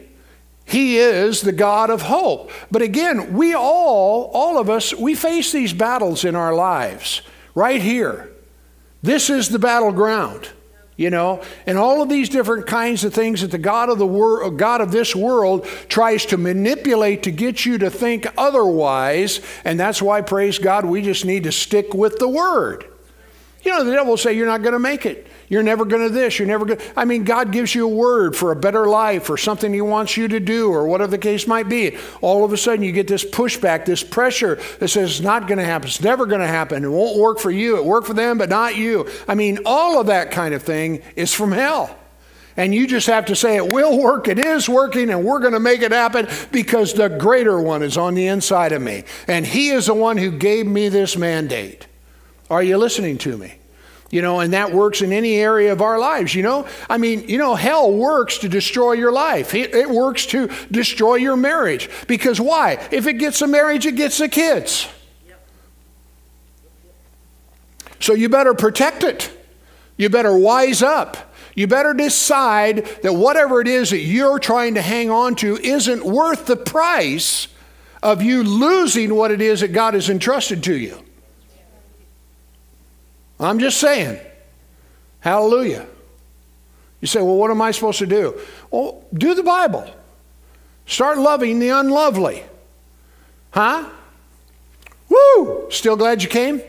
He 0.70 0.98
is 0.98 1.42
the 1.42 1.52
God 1.52 1.90
of 1.90 2.04
hope. 2.04 2.52
But 2.70 2.84
again, 2.84 3.34
we 3.34 3.56
all, 3.56 4.30
all 4.34 4.60
of 4.60 4.70
us, 4.70 4.94
we 4.94 5.16
face 5.16 5.52
these 5.52 5.74
battles 5.74 6.24
in 6.24 6.36
our 6.36 6.54
lives 6.54 7.24
right 7.56 7.82
here. 7.82 8.30
This 9.02 9.32
is 9.32 9.50
the 9.50 9.58
battleground, 9.58 10.50
you 10.96 11.10
know, 11.10 11.42
and 11.66 11.80
all 11.80 12.04
of 12.04 12.10
these 12.10 12.30
different 12.30 12.68
kinds 12.68 13.04
of 13.04 13.16
things 13.16 13.42
that 13.42 13.50
the 13.50 13.58
God 13.58 13.90
of 13.90 13.98
the 13.98 14.06
world, 14.06 14.60
God 14.60 14.80
of 14.80 14.92
this 14.92 15.16
world 15.16 15.66
tries 15.88 16.24
to 16.28 16.38
manipulate 16.38 17.24
to 17.24 17.32
get 17.32 17.66
you 17.66 17.80
to 17.80 17.90
think 17.90 18.28
otherwise. 18.38 19.42
And 19.66 19.80
that's 19.80 20.04
why, 20.04 20.22
praise 20.22 20.60
God, 20.60 20.86
we 20.86 21.02
just 21.02 21.26
need 21.26 21.46
to 21.46 21.52
stick 21.52 21.96
with 21.96 22.20
the 22.20 22.30
word. 22.30 22.86
You 23.64 23.72
know, 23.72 23.84
the 23.84 23.92
devil 23.92 24.12
will 24.12 24.18
say 24.18 24.34
you're 24.34 24.46
not 24.46 24.62
going 24.62 24.74
to 24.74 24.80
make 24.80 25.06
it. 25.06 25.28
You're 25.50 25.64
never 25.64 25.84
going 25.84 26.04
to 26.04 26.14
this. 26.14 26.40
You're 26.40 26.48
never 26.48 26.64
going 26.64 26.80
to. 26.80 27.00
I 27.00 27.06
mean, 27.06 27.24
God 27.24 27.52
gives 27.52 27.76
you 27.76 27.86
a 27.86 27.94
word 27.94 28.36
for 28.36 28.52
a 28.52 28.56
better 28.56 28.88
life 28.88 29.30
or 29.30 29.38
something 29.38 29.74
He 29.74 29.82
wants 29.82 30.16
you 30.16 30.28
to 30.30 30.40
do 30.40 30.72
or 30.72 30.88
whatever 30.88 31.12
the 31.12 31.18
case 31.18 31.48
might 31.48 31.68
be. 31.68 31.98
All 32.22 32.46
of 32.46 32.54
a 32.54 32.58
sudden, 32.58 32.84
you 32.84 32.92
get 32.92 33.08
this 33.08 33.26
pushback, 33.26 33.86
this 33.86 34.04
pressure 34.04 34.60
that 34.80 34.88
says 34.88 35.12
it's 35.12 35.20
not 35.20 35.48
going 35.48 35.58
to 35.58 35.66
happen. 35.66 35.88
It's 35.88 36.02
never 36.02 36.26
going 36.26 36.42
to 36.42 36.48
happen. 36.48 36.86
It 36.86 36.90
won't 36.90 37.20
work 37.20 37.40
for 37.40 37.52
you. 37.52 37.78
It 37.78 37.84
worked 37.84 38.08
for 38.08 38.14
them, 38.14 38.38
but 38.38 38.50
not 38.50 38.78
you. 38.78 39.10
I 39.28 39.36
mean, 39.36 39.60
all 39.66 40.00
of 40.00 40.08
that 40.08 40.32
kind 40.32 40.54
of 40.54 40.64
thing 40.64 41.02
is 41.16 41.34
from 41.34 41.52
hell. 41.52 41.96
And 42.56 42.74
you 42.76 42.88
just 42.88 43.08
have 43.08 43.26
to 43.26 43.36
say, 43.36 43.56
it 43.56 43.72
will 43.72 43.98
work, 43.98 44.28
it 44.28 44.38
is 44.38 44.68
working, 44.68 45.10
and 45.10 45.24
we're 45.24 45.40
going 45.40 45.54
to 45.54 45.62
make 45.62 45.82
it 45.82 45.94
happen 45.94 46.28
because 46.52 46.94
the 46.94 47.08
greater 47.08 47.60
one 47.62 47.82
is 47.84 47.98
on 47.98 48.16
the 48.16 48.28
inside 48.28 48.74
of 48.74 48.82
me. 48.82 49.06
And 49.28 49.48
He 49.48 49.70
is 49.70 49.86
the 49.86 49.94
one 49.94 50.18
who 50.18 50.30
gave 50.30 50.68
me 50.68 50.90
this 50.90 51.16
mandate. 51.16 51.88
Are 52.50 52.64
you 52.64 52.78
listening 52.78 53.18
to 53.20 53.38
me? 53.38 53.54
You 54.12 54.24
know, 54.24 54.40
and 54.40 54.54
that 54.54 54.72
works 54.72 55.02
in 55.02 55.14
any 55.14 55.36
area 55.36 55.72
of 55.72 55.82
our 55.82 56.00
lives, 56.00 56.34
you 56.34 56.42
know? 56.42 56.68
I 56.90 56.98
mean, 56.98 57.30
you 57.30 57.38
know, 57.38 57.54
hell 57.54 57.94
works 57.94 58.40
to 58.40 58.50
destroy 58.50 58.94
your 58.94 59.12
life. 59.12 59.54
It, 59.54 59.76
it, 59.76 59.88
works 59.88 60.26
to 60.28 60.50
destroy 60.72 61.16
your 61.16 61.38
marriage. 61.38 61.90
Because 62.08 62.42
why? 62.42 62.80
If 62.92 63.06
it 63.06 63.14
gets 63.14 63.42
a 63.44 63.48
marriage, 63.48 63.86
it 63.86 63.96
gets 63.96 64.18
the 64.18 64.28
kids. 64.28 64.88
So 68.00 68.14
you 68.14 68.30
better 68.30 68.56
protect 68.56 69.04
it. 69.04 69.32
You 69.98 70.10
better 70.10 70.36
wise 70.36 70.82
up. 70.82 71.34
You 71.54 71.68
better 71.68 71.94
decide 71.94 72.86
that 73.04 73.14
whatever 73.14 73.60
it 73.62 73.68
is 73.68 73.90
that 73.90 74.00
you're 74.00 74.40
trying 74.40 74.76
to 74.76 74.82
hang 74.82 75.12
on 75.12 75.36
to 75.36 75.58
isn't 75.58 76.06
worth 76.06 76.46
the 76.46 76.56
price 76.56 77.48
of 78.02 78.24
you 78.24 78.44
losing 78.44 79.14
what 79.14 79.30
it 79.30 79.42
is 79.42 79.60
that 79.60 79.74
God 79.74 79.94
has 79.94 80.10
entrusted 80.10 80.64
to 80.64 80.76
you. 80.76 81.04
I'm 83.40 83.60
just 83.60 83.80
saying. 83.80 84.20
Hallelujah. 85.20 85.88
You 87.02 87.08
say, 87.08 87.22
well, 87.22 87.38
what 87.38 87.52
am 87.52 87.62
I 87.62 87.72
supposed 87.72 88.00
to 88.00 88.06
do? 88.06 88.40
Well, 88.72 89.04
do 89.14 89.34
the 89.34 89.44
Bible. 89.44 89.90
Start 90.86 91.18
loving 91.18 91.60
the 91.60 91.70
unlovely. 91.70 92.44
Huh? 93.52 93.90
Woo! 95.08 95.68
Still 95.70 95.96
glad 95.96 96.22
you 96.22 96.30
came? 96.30 96.62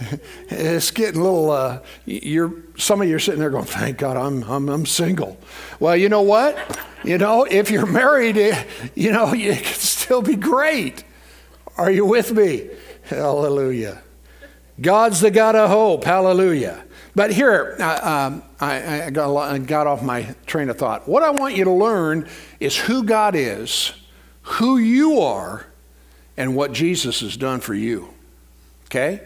it's 0.48 0.90
getting 0.90 1.20
a 1.20 1.24
little, 1.24 1.50
uh, 1.50 1.80
you're, 2.04 2.52
some 2.76 3.00
of 3.00 3.08
you 3.08 3.16
are 3.16 3.20
sitting 3.20 3.40
there 3.40 3.50
going, 3.50 3.64
thank 3.64 3.98
God 3.98 4.16
I'm, 4.16 4.42
I'm, 4.44 4.68
I'm 4.68 4.86
single. 4.86 5.38
Well, 5.78 5.96
you 5.96 6.08
know 6.08 6.22
what? 6.22 6.80
You 7.04 7.18
know, 7.18 7.44
if 7.44 7.70
you're 7.70 7.86
married, 7.86 8.36
eh, 8.36 8.64
you 8.94 9.12
know, 9.12 9.32
you 9.34 9.52
can 9.54 9.64
still 9.74 10.22
be 10.22 10.36
great. 10.36 11.04
Are 11.76 11.90
you 11.90 12.06
with 12.06 12.32
me? 12.32 12.70
Hallelujah. 13.04 14.02
God's 14.80 15.20
the 15.20 15.30
God 15.30 15.54
of 15.54 15.70
hope. 15.70 16.04
Hallelujah. 16.04 16.84
But 17.14 17.32
here, 17.32 17.76
uh, 17.78 18.28
um, 18.32 18.42
I, 18.60 19.04
I, 19.04 19.10
got, 19.10 19.36
I 19.36 19.58
got 19.58 19.86
off 19.86 20.02
my 20.02 20.34
train 20.46 20.68
of 20.68 20.78
thought. 20.78 21.08
What 21.08 21.22
I 21.22 21.30
want 21.30 21.56
you 21.56 21.64
to 21.64 21.70
learn 21.70 22.28
is 22.58 22.76
who 22.76 23.04
God 23.04 23.36
is, 23.36 23.92
who 24.42 24.78
you 24.78 25.20
are, 25.20 25.66
and 26.36 26.56
what 26.56 26.72
Jesus 26.72 27.20
has 27.20 27.36
done 27.36 27.60
for 27.60 27.74
you. 27.74 28.08
Okay? 28.86 29.20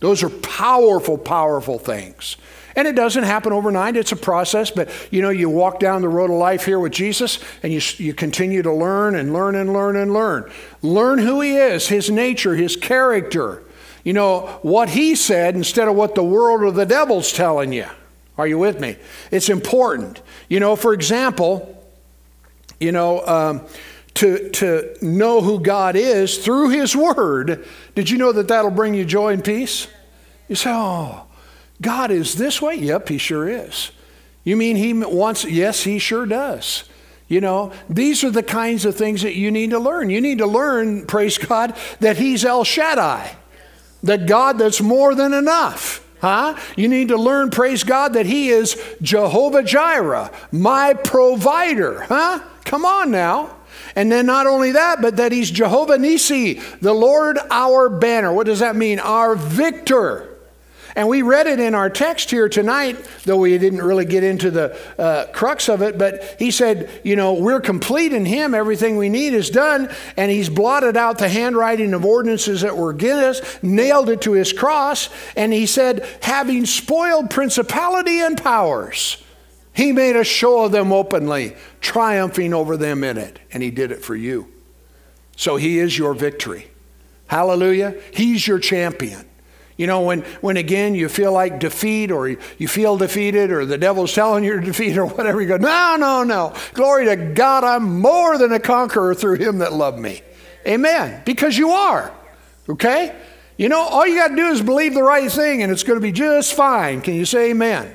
Those 0.00 0.22
are 0.22 0.28
powerful, 0.28 1.16
powerful 1.16 1.78
things. 1.78 2.36
And 2.74 2.88
it 2.88 2.96
doesn't 2.96 3.24
happen 3.24 3.52
overnight, 3.52 3.96
it's 3.96 4.12
a 4.12 4.16
process, 4.16 4.70
but 4.70 4.90
you 5.10 5.20
know, 5.20 5.30
you 5.30 5.48
walk 5.48 5.78
down 5.78 6.00
the 6.00 6.08
road 6.08 6.30
of 6.30 6.36
life 6.36 6.64
here 6.64 6.80
with 6.80 6.92
Jesus 6.92 7.38
and 7.62 7.72
you, 7.72 7.80
you 7.98 8.14
continue 8.14 8.62
to 8.62 8.72
learn 8.72 9.14
and 9.14 9.32
learn 9.32 9.54
and 9.54 9.72
learn 9.72 9.96
and 9.96 10.12
learn. 10.12 10.50
Learn 10.80 11.18
who 11.18 11.40
He 11.40 11.56
is, 11.56 11.88
His 11.88 12.10
nature, 12.10 12.56
His 12.56 12.76
character 12.76 13.62
you 14.04 14.12
know, 14.12 14.58
what 14.62 14.90
he 14.90 15.14
said 15.14 15.54
instead 15.54 15.88
of 15.88 15.94
what 15.94 16.14
the 16.14 16.24
world 16.24 16.62
or 16.62 16.70
the 16.70 16.86
devil's 16.86 17.32
telling 17.32 17.72
you. 17.72 17.86
Are 18.36 18.46
you 18.46 18.58
with 18.58 18.80
me? 18.80 18.96
It's 19.30 19.48
important. 19.48 20.22
You 20.48 20.58
know, 20.58 20.74
for 20.74 20.94
example, 20.94 21.86
you 22.80 22.90
know, 22.92 23.24
um, 23.26 23.66
to, 24.14 24.50
to 24.50 24.96
know 25.00 25.40
who 25.40 25.60
God 25.60 25.96
is 25.96 26.38
through 26.38 26.70
his 26.70 26.96
word, 26.96 27.64
did 27.94 28.10
you 28.10 28.18
know 28.18 28.32
that 28.32 28.48
that'll 28.48 28.70
bring 28.70 28.94
you 28.94 29.04
joy 29.04 29.32
and 29.32 29.44
peace? 29.44 29.86
You 30.48 30.56
say, 30.56 30.70
oh, 30.72 31.26
God 31.80 32.10
is 32.10 32.34
this 32.34 32.60
way? 32.60 32.74
Yep, 32.76 33.08
he 33.08 33.18
sure 33.18 33.48
is. 33.48 33.92
You 34.44 34.56
mean 34.56 34.76
he 34.76 34.92
wants, 34.92 35.44
yes, 35.44 35.84
he 35.84 35.98
sure 35.98 36.26
does. 36.26 36.84
You 37.28 37.40
know, 37.40 37.72
these 37.88 38.24
are 38.24 38.30
the 38.30 38.42
kinds 38.42 38.84
of 38.84 38.96
things 38.96 39.22
that 39.22 39.34
you 39.34 39.50
need 39.50 39.70
to 39.70 39.78
learn. 39.78 40.10
You 40.10 40.20
need 40.20 40.38
to 40.38 40.46
learn, 40.46 41.06
praise 41.06 41.38
God, 41.38 41.76
that 42.00 42.16
he's 42.16 42.44
El 42.44 42.64
Shaddai 42.64 43.36
the 44.02 44.18
God 44.18 44.58
that's 44.58 44.80
more 44.80 45.14
than 45.14 45.32
enough. 45.32 46.04
Huh? 46.20 46.56
You 46.76 46.88
need 46.88 47.08
to 47.08 47.16
learn, 47.16 47.50
praise 47.50 47.82
God, 47.82 48.12
that 48.14 48.26
He 48.26 48.50
is 48.50 48.80
Jehovah 49.02 49.62
Jireh, 49.62 50.30
my 50.52 50.94
provider. 50.94 52.02
Huh? 52.02 52.40
Come 52.64 52.84
on 52.84 53.10
now. 53.10 53.56
And 53.96 54.10
then 54.10 54.26
not 54.26 54.46
only 54.46 54.72
that, 54.72 55.02
but 55.02 55.16
that 55.16 55.32
He's 55.32 55.50
Jehovah 55.50 55.96
Nissi, 55.96 56.62
the 56.80 56.92
Lord 56.92 57.38
our 57.50 57.88
banner. 57.88 58.32
What 58.32 58.46
does 58.46 58.60
that 58.60 58.76
mean? 58.76 59.00
Our 59.00 59.34
victor. 59.34 60.31
And 60.94 61.08
we 61.08 61.22
read 61.22 61.46
it 61.46 61.58
in 61.58 61.74
our 61.74 61.88
text 61.88 62.30
here 62.30 62.48
tonight, 62.48 63.02
though 63.24 63.38
we 63.38 63.56
didn't 63.56 63.82
really 63.82 64.04
get 64.04 64.22
into 64.22 64.50
the 64.50 64.78
uh, 64.98 65.26
crux 65.32 65.68
of 65.68 65.80
it. 65.80 65.96
But 65.96 66.36
he 66.38 66.50
said, 66.50 66.90
You 67.02 67.16
know, 67.16 67.34
we're 67.34 67.60
complete 67.60 68.12
in 68.12 68.26
him. 68.26 68.54
Everything 68.54 68.96
we 68.96 69.08
need 69.08 69.32
is 69.32 69.48
done. 69.48 69.90
And 70.16 70.30
he's 70.30 70.50
blotted 70.50 70.96
out 70.96 71.18
the 71.18 71.28
handwriting 71.28 71.94
of 71.94 72.04
ordinances 72.04 72.60
that 72.60 72.76
were 72.76 72.90
against 72.90 73.42
us, 73.42 73.62
nailed 73.62 74.10
it 74.10 74.20
to 74.22 74.32
his 74.32 74.52
cross. 74.52 75.08
And 75.34 75.52
he 75.52 75.66
said, 75.66 76.06
Having 76.22 76.66
spoiled 76.66 77.30
principality 77.30 78.20
and 78.20 78.36
powers, 78.36 79.22
he 79.72 79.92
made 79.92 80.16
a 80.16 80.24
show 80.24 80.64
of 80.64 80.72
them 80.72 80.92
openly, 80.92 81.56
triumphing 81.80 82.52
over 82.52 82.76
them 82.76 83.02
in 83.02 83.16
it. 83.16 83.38
And 83.50 83.62
he 83.62 83.70
did 83.70 83.92
it 83.92 84.04
for 84.04 84.14
you. 84.14 84.52
So 85.36 85.56
he 85.56 85.78
is 85.78 85.96
your 85.96 86.12
victory. 86.12 86.68
Hallelujah. 87.26 87.94
He's 88.12 88.46
your 88.46 88.58
champion. 88.58 89.26
You 89.82 89.88
know, 89.88 90.02
when, 90.02 90.20
when 90.42 90.56
again 90.56 90.94
you 90.94 91.08
feel 91.08 91.32
like 91.32 91.58
defeat 91.58 92.12
or 92.12 92.28
you 92.28 92.68
feel 92.68 92.96
defeated 92.96 93.50
or 93.50 93.66
the 93.66 93.76
devil's 93.76 94.14
telling 94.14 94.44
you 94.44 94.60
to 94.60 94.64
defeat 94.64 94.96
or 94.96 95.06
whatever, 95.06 95.42
you 95.42 95.48
go, 95.48 95.56
no, 95.56 95.96
no, 95.98 96.22
no. 96.22 96.54
Glory 96.72 97.06
to 97.06 97.16
God, 97.16 97.64
I'm 97.64 97.98
more 97.98 98.38
than 98.38 98.52
a 98.52 98.60
conqueror 98.60 99.12
through 99.12 99.38
him 99.38 99.58
that 99.58 99.72
loved 99.72 99.98
me. 99.98 100.22
Amen. 100.64 101.20
Because 101.26 101.58
you 101.58 101.70
are. 101.70 102.14
Okay? 102.68 103.12
You 103.56 103.68
know, 103.68 103.80
all 103.80 104.06
you 104.06 104.14
got 104.14 104.28
to 104.28 104.36
do 104.36 104.46
is 104.50 104.62
believe 104.62 104.94
the 104.94 105.02
right 105.02 105.28
thing 105.28 105.64
and 105.64 105.72
it's 105.72 105.82
going 105.82 105.98
to 105.98 106.00
be 106.00 106.12
just 106.12 106.54
fine. 106.54 107.00
Can 107.00 107.14
you 107.14 107.24
say 107.24 107.50
amen? 107.50 107.92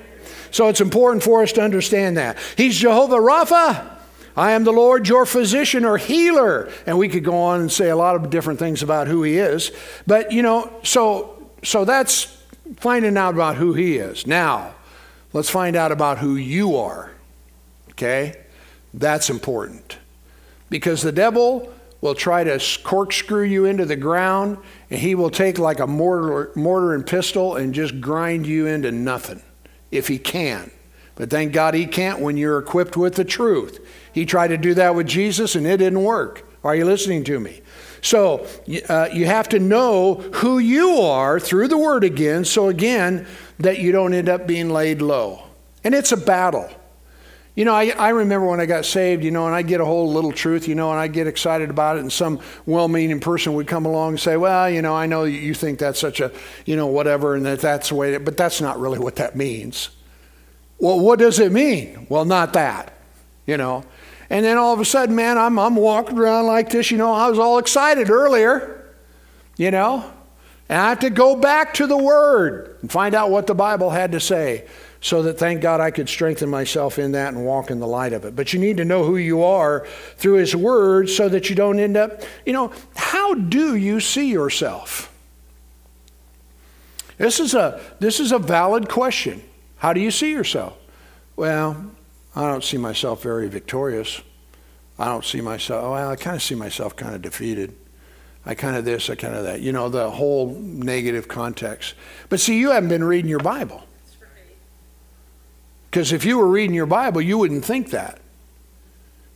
So 0.51 0.67
it's 0.67 0.81
important 0.81 1.23
for 1.23 1.41
us 1.41 1.53
to 1.53 1.61
understand 1.61 2.17
that. 2.17 2.37
He's 2.57 2.75
Jehovah 2.77 3.15
Rapha. 3.15 3.97
I 4.35 4.51
am 4.51 4.65
the 4.65 4.73
Lord 4.73 5.07
your 5.07 5.25
physician 5.25 5.85
or 5.85 5.97
healer. 5.97 6.69
And 6.85 6.97
we 6.97 7.07
could 7.07 7.23
go 7.23 7.37
on 7.43 7.61
and 7.61 7.71
say 7.71 7.87
a 7.87 7.95
lot 7.95 8.17
of 8.17 8.29
different 8.29 8.59
things 8.59 8.83
about 8.83 9.07
who 9.07 9.23
he 9.23 9.37
is. 9.37 9.71
But, 10.05 10.33
you 10.33 10.41
know, 10.41 10.73
so 10.83 11.36
so 11.67 11.83
that's 11.83 12.33
finding 12.77 13.17
out 13.17 13.33
about 13.33 13.57
who 13.57 13.73
he 13.73 13.97
is. 13.97 14.25
Now, 14.25 14.73
let's 15.33 15.49
find 15.49 15.75
out 15.75 15.91
about 15.91 16.17
who 16.17 16.37
you 16.37 16.77
are. 16.77 17.11
Okay? 17.89 18.35
That's 18.93 19.29
important. 19.29 19.97
Because 20.69 21.01
the 21.01 21.11
devil 21.11 21.73
will 21.99 22.15
try 22.15 22.45
to 22.45 22.57
corkscrew 22.85 23.43
you 23.43 23.65
into 23.65 23.83
the 23.83 23.97
ground, 23.97 24.59
and 24.89 24.97
he 25.01 25.13
will 25.13 25.29
take 25.29 25.59
like 25.59 25.81
a 25.81 25.87
mortar, 25.87 26.53
mortar 26.55 26.93
and 26.93 27.05
pistol 27.05 27.57
and 27.57 27.73
just 27.73 27.99
grind 27.99 28.47
you 28.47 28.65
into 28.65 28.89
nothing 28.89 29.41
if 29.91 30.07
he 30.07 30.17
can. 30.17 30.71
But 31.15 31.29
thank 31.29 31.51
God 31.51 31.73
he 31.73 31.85
can't 31.85 32.21
when 32.21 32.37
you're 32.37 32.59
equipped 32.59 32.95
with 32.95 33.15
the 33.15 33.25
truth. 33.25 33.85
He 34.13 34.25
tried 34.25 34.49
to 34.49 34.57
do 34.57 34.73
that 34.75 34.95
with 34.95 35.07
Jesus, 35.07 35.53
and 35.53 35.67
it 35.67 35.77
didn't 35.77 36.03
work. 36.03 36.47
Are 36.63 36.77
you 36.77 36.85
listening 36.85 37.25
to 37.25 37.41
me? 37.41 37.59
So 38.07 38.47
uh, 38.87 39.09
you 39.11 39.25
have 39.25 39.49
to 39.49 39.59
know 39.59 40.13
who 40.35 40.59
you 40.59 41.01
are 41.01 41.41
through 41.41 41.67
the 41.67 41.77
Word 41.77 42.05
again, 42.05 42.45
so 42.45 42.69
again, 42.69 43.27
that 43.59 43.79
you 43.79 43.91
don't 43.91 44.13
end 44.13 44.29
up 44.29 44.47
being 44.47 44.69
laid 44.69 45.01
low. 45.01 45.43
And 45.83 45.93
it's 45.93 46.13
a 46.13 46.17
battle. 46.17 46.69
You 47.53 47.65
know, 47.65 47.73
I, 47.73 47.89
I 47.89 48.09
remember 48.09 48.47
when 48.47 48.61
I 48.61 48.65
got 48.65 48.85
saved, 48.85 49.25
you 49.25 49.31
know, 49.31 49.45
and 49.45 49.53
I 49.53 49.61
get 49.61 49.81
a 49.81 49.85
whole 49.85 50.09
little 50.09 50.31
truth, 50.31 50.69
you 50.69 50.75
know, 50.75 50.89
and 50.91 50.97
I 50.97 51.09
get 51.09 51.27
excited 51.27 51.69
about 51.69 51.97
it, 51.97 51.99
and 51.99 52.13
some 52.13 52.39
well 52.65 52.87
meaning 52.87 53.19
person 53.19 53.55
would 53.55 53.67
come 53.67 53.85
along 53.85 54.11
and 54.11 54.19
say, 54.21 54.37
Well, 54.37 54.69
you 54.69 54.81
know, 54.81 54.95
I 54.95 55.05
know 55.05 55.25
you 55.25 55.53
think 55.53 55.77
that's 55.77 55.99
such 55.99 56.21
a, 56.21 56.31
you 56.65 56.77
know, 56.77 56.87
whatever, 56.87 57.35
and 57.35 57.45
that 57.45 57.59
that's 57.59 57.89
the 57.89 57.95
way, 57.95 58.13
it, 58.13 58.23
but 58.23 58.37
that's 58.37 58.61
not 58.61 58.79
really 58.79 58.99
what 58.99 59.17
that 59.17 59.35
means. 59.35 59.89
Well, 60.79 61.01
what 61.01 61.19
does 61.19 61.39
it 61.39 61.51
mean? 61.51 62.07
Well, 62.07 62.23
not 62.23 62.53
that, 62.53 62.93
you 63.45 63.57
know. 63.57 63.83
And 64.29 64.43
then 64.43 64.57
all 64.57 64.73
of 64.73 64.79
a 64.79 64.85
sudden, 64.85 65.15
man, 65.15 65.37
I'm, 65.37 65.57
I'm 65.57 65.75
walking 65.75 66.17
around 66.17 66.47
like 66.47 66.69
this, 66.69 66.91
you 66.91 66.97
know, 66.97 67.13
I 67.13 67.29
was 67.29 67.39
all 67.39 67.59
excited 67.59 68.09
earlier, 68.09 68.93
you 69.55 69.71
know, 69.71 70.11
and 70.69 70.81
I 70.81 70.89
have 70.89 70.99
to 70.99 71.09
go 71.09 71.35
back 71.35 71.73
to 71.75 71.87
the 71.87 71.97
Word 71.97 72.77
and 72.81 72.91
find 72.91 73.15
out 73.15 73.29
what 73.29 73.47
the 73.47 73.55
Bible 73.55 73.89
had 73.89 74.11
to 74.11 74.19
say 74.19 74.67
so 74.99 75.21
that 75.23 75.37
thank 75.37 75.61
God 75.61 75.79
I 75.79 75.91
could 75.91 76.09
strengthen 76.09 76.49
myself 76.49 76.99
in 76.99 77.13
that 77.13 77.33
and 77.33 77.45
walk 77.45 77.71
in 77.71 77.79
the 77.79 77.87
light 77.87 78.13
of 78.13 78.25
it. 78.25 78.35
But 78.35 78.51
you 78.51 78.59
need 78.59 78.77
to 78.77 78.85
know 78.85 79.05
who 79.05 79.15
you 79.15 79.43
are 79.43 79.87
through 80.17 80.35
His 80.35 80.55
Word 80.55 81.09
so 81.09 81.29
that 81.29 81.49
you 81.49 81.55
don't 81.55 81.79
end 81.79 81.95
up, 81.95 82.21
you 82.45 82.53
know, 82.53 82.73
how 82.95 83.33
do 83.33 83.75
you 83.75 83.99
see 83.99 84.29
yourself? 84.29 85.13
This 87.17 87.39
is 87.39 87.53
a, 87.53 87.79
this 87.99 88.19
is 88.19 88.31
a 88.31 88.39
valid 88.39 88.89
question. 88.89 89.41
How 89.77 89.93
do 89.93 90.01
you 90.01 90.11
see 90.11 90.31
yourself? 90.31 90.77
Well, 91.35 91.91
I 92.37 92.41
don't 92.41 92.63
see 92.63 92.77
myself 92.77 93.23
very 93.23 93.47
victorious. 93.49 94.21
I 94.99 95.05
don't 95.05 95.25
see 95.25 95.41
myself, 95.41 95.83
oh, 95.83 95.91
well, 95.93 96.11
I 96.11 96.15
kind 96.15 96.35
of 96.35 96.43
see 96.43 96.53
myself 96.53 96.95
kind 96.95 97.15
of 97.15 97.23
defeated. 97.23 97.75
I 98.45 98.53
kind 98.53 98.77
of 98.77 98.85
this, 98.85 99.09
I 99.09 99.15
kind 99.15 99.33
of 99.33 99.43
that. 99.45 99.61
You 99.61 99.71
know, 99.71 99.89
the 99.89 100.11
whole 100.11 100.53
negative 100.53 101.27
context. 101.27 101.95
But 102.29 102.39
see, 102.39 102.59
you 102.59 102.69
haven't 102.71 102.89
been 102.89 103.03
reading 103.03 103.27
your 103.27 103.39
Bible. 103.39 103.83
Because 105.89 106.13
if 106.13 106.25
you 106.25 106.37
were 106.37 106.47
reading 106.47 106.75
your 106.75 106.85
Bible, 106.85 107.21
you 107.21 107.39
wouldn't 107.39 107.65
think 107.65 107.89
that. 107.89 108.19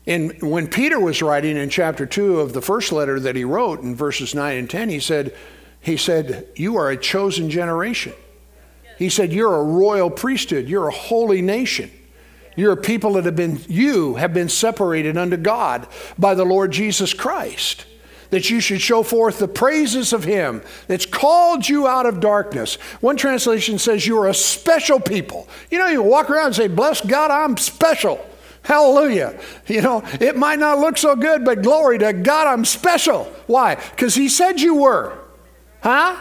And 0.05 0.39
when 0.39 0.67
Peter 0.67 0.99
was 0.99 1.23
writing 1.23 1.57
in 1.57 1.71
chapter 1.71 2.05
2 2.05 2.39
of 2.39 2.53
the 2.53 2.61
first 2.61 2.91
letter 2.91 3.19
that 3.19 3.35
he 3.35 3.43
wrote 3.43 3.81
in 3.81 3.95
verses 3.95 4.35
9 4.35 4.57
and 4.57 4.69
10, 4.69 4.89
he 4.89 4.99
said, 4.99 5.35
he 5.79 5.97
said, 5.97 6.49
You 6.55 6.75
are 6.77 6.91
a 6.91 6.97
chosen 6.97 7.49
generation. 7.49 8.13
He 8.99 9.09
said, 9.09 9.33
You're 9.33 9.55
a 9.55 9.63
royal 9.63 10.11
priesthood. 10.11 10.69
You're 10.69 10.89
a 10.89 10.93
holy 10.93 11.41
nation. 11.41 11.89
You're 12.55 12.73
a 12.73 12.77
people 12.77 13.13
that 13.13 13.25
have 13.25 13.35
been, 13.35 13.61
you 13.67 14.15
have 14.15 14.33
been 14.33 14.49
separated 14.49 15.17
unto 15.17 15.37
God 15.37 15.87
by 16.17 16.35
the 16.35 16.45
Lord 16.45 16.71
Jesus 16.71 17.13
Christ 17.13 17.85
that 18.31 18.49
you 18.49 18.59
should 18.59 18.81
show 18.81 19.03
forth 19.03 19.39
the 19.39 19.47
praises 19.47 20.11
of 20.13 20.23
Him 20.23 20.61
that's 20.87 21.05
called 21.05 21.67
you 21.69 21.87
out 21.87 22.05
of 22.05 22.19
darkness. 22.19 22.75
One 23.01 23.17
translation 23.17 23.77
says 23.77 24.07
you 24.07 24.17
are 24.19 24.29
a 24.29 24.33
special 24.33 24.99
people. 24.99 25.47
You 25.69 25.77
know, 25.77 25.87
you 25.87 26.01
walk 26.01 26.29
around 26.29 26.47
and 26.47 26.55
say, 26.55 26.67
Bless 26.67 27.01
God, 27.01 27.29
I'm 27.29 27.57
special. 27.57 28.25
Hallelujah. 28.63 29.39
You 29.67 29.81
know, 29.81 30.03
it 30.19 30.35
might 30.35 30.59
not 30.59 30.79
look 30.79 30.97
so 30.97 31.15
good, 31.15 31.43
but 31.43 31.61
glory 31.61 31.99
to 31.99 32.13
God, 32.13 32.47
I'm 32.47 32.65
special. 32.65 33.25
Why? 33.47 33.75
Because 33.75 34.15
He 34.15 34.29
said 34.29 34.61
you 34.61 34.75
were. 34.75 35.17
Huh? 35.81 36.15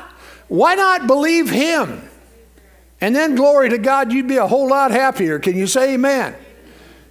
Why 0.49 0.75
not 0.75 1.07
believe 1.07 1.49
Him? 1.49 2.10
And 3.01 3.17
then, 3.17 3.35
glory 3.35 3.71
to 3.71 3.79
God, 3.79 4.13
you'd 4.13 4.29
be 4.29 4.37
a 4.37 4.47
whole 4.47 4.69
lot 4.69 4.91
happier. 4.91 5.39
Can 5.39 5.57
you 5.57 5.67
say 5.67 5.95
amen? 5.95 6.37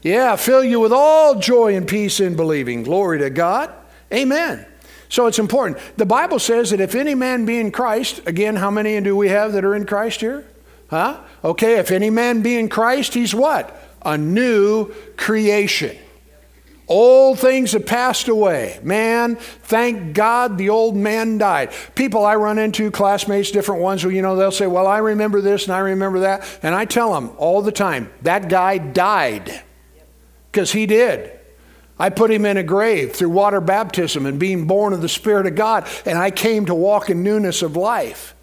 Yeah, 0.01 0.35
fill 0.35 0.63
you 0.63 0.79
with 0.79 0.93
all 0.93 1.39
joy 1.39 1.75
and 1.75 1.87
peace 1.87 2.19
in 2.19 2.35
believing. 2.35 2.83
Glory 2.83 3.19
to 3.19 3.29
God. 3.29 3.73
Amen. 4.13 4.65
So 5.09 5.25
it's 5.25 5.39
important. 5.39 5.79
The 5.97 6.05
Bible 6.05 6.39
says 6.39 6.69
that 6.69 6.79
if 6.79 6.93
any 6.93 7.15
man 7.15 7.45
be 7.45 7.59
in 7.59 7.71
Christ, 7.71 8.21
again, 8.27 8.55
how 8.55 8.69
many 8.69 8.99
do 9.01 9.15
we 9.15 9.29
have 9.29 9.53
that 9.53 9.65
are 9.65 9.75
in 9.75 9.85
Christ 9.85 10.21
here? 10.21 10.45
Huh? 10.89 11.19
Okay, 11.43 11.77
if 11.77 11.91
any 11.91 12.09
man 12.09 12.41
be 12.41 12.57
in 12.57 12.69
Christ, 12.69 13.15
he's 13.15 13.33
what? 13.33 13.75
A 14.03 14.17
new 14.17 14.93
creation. 15.17 15.97
Old 16.89 17.37
things 17.37 17.73
have 17.73 17.85
passed 17.85 18.27
away. 18.27 18.79
Man, 18.81 19.35
thank 19.35 20.15
God 20.15 20.57
the 20.57 20.69
old 20.69 20.95
man 20.95 21.37
died. 21.37 21.71
People 21.93 22.25
I 22.25 22.35
run 22.35 22.57
into, 22.57 22.89
classmates, 22.89 23.51
different 23.51 23.81
ones, 23.81 24.03
you 24.03 24.23
know, 24.23 24.35
they'll 24.35 24.51
say, 24.51 24.65
Well, 24.65 24.87
I 24.87 24.97
remember 24.97 25.39
this 25.39 25.65
and 25.65 25.73
I 25.73 25.79
remember 25.79 26.21
that. 26.21 26.59
And 26.63 26.73
I 26.73 26.85
tell 26.85 27.13
them 27.13 27.31
all 27.37 27.61
the 27.61 27.71
time, 27.71 28.11
that 28.23 28.49
guy 28.49 28.79
died. 28.79 29.61
Because 30.51 30.71
he 30.71 30.87
did. 30.87 31.39
I 31.99 32.09
put 32.09 32.31
him 32.31 32.45
in 32.45 32.57
a 32.57 32.63
grave 32.63 33.13
through 33.13 33.29
water 33.29 33.61
baptism 33.61 34.25
and 34.25 34.39
being 34.39 34.65
born 34.65 34.93
of 34.93 35.01
the 35.01 35.09
Spirit 35.09 35.45
of 35.45 35.55
God, 35.55 35.87
and 36.05 36.17
I 36.17 36.31
came 36.31 36.65
to 36.65 36.73
walk 36.73 37.09
in 37.09 37.23
newness 37.23 37.61
of 37.61 37.75
life. 37.75 38.33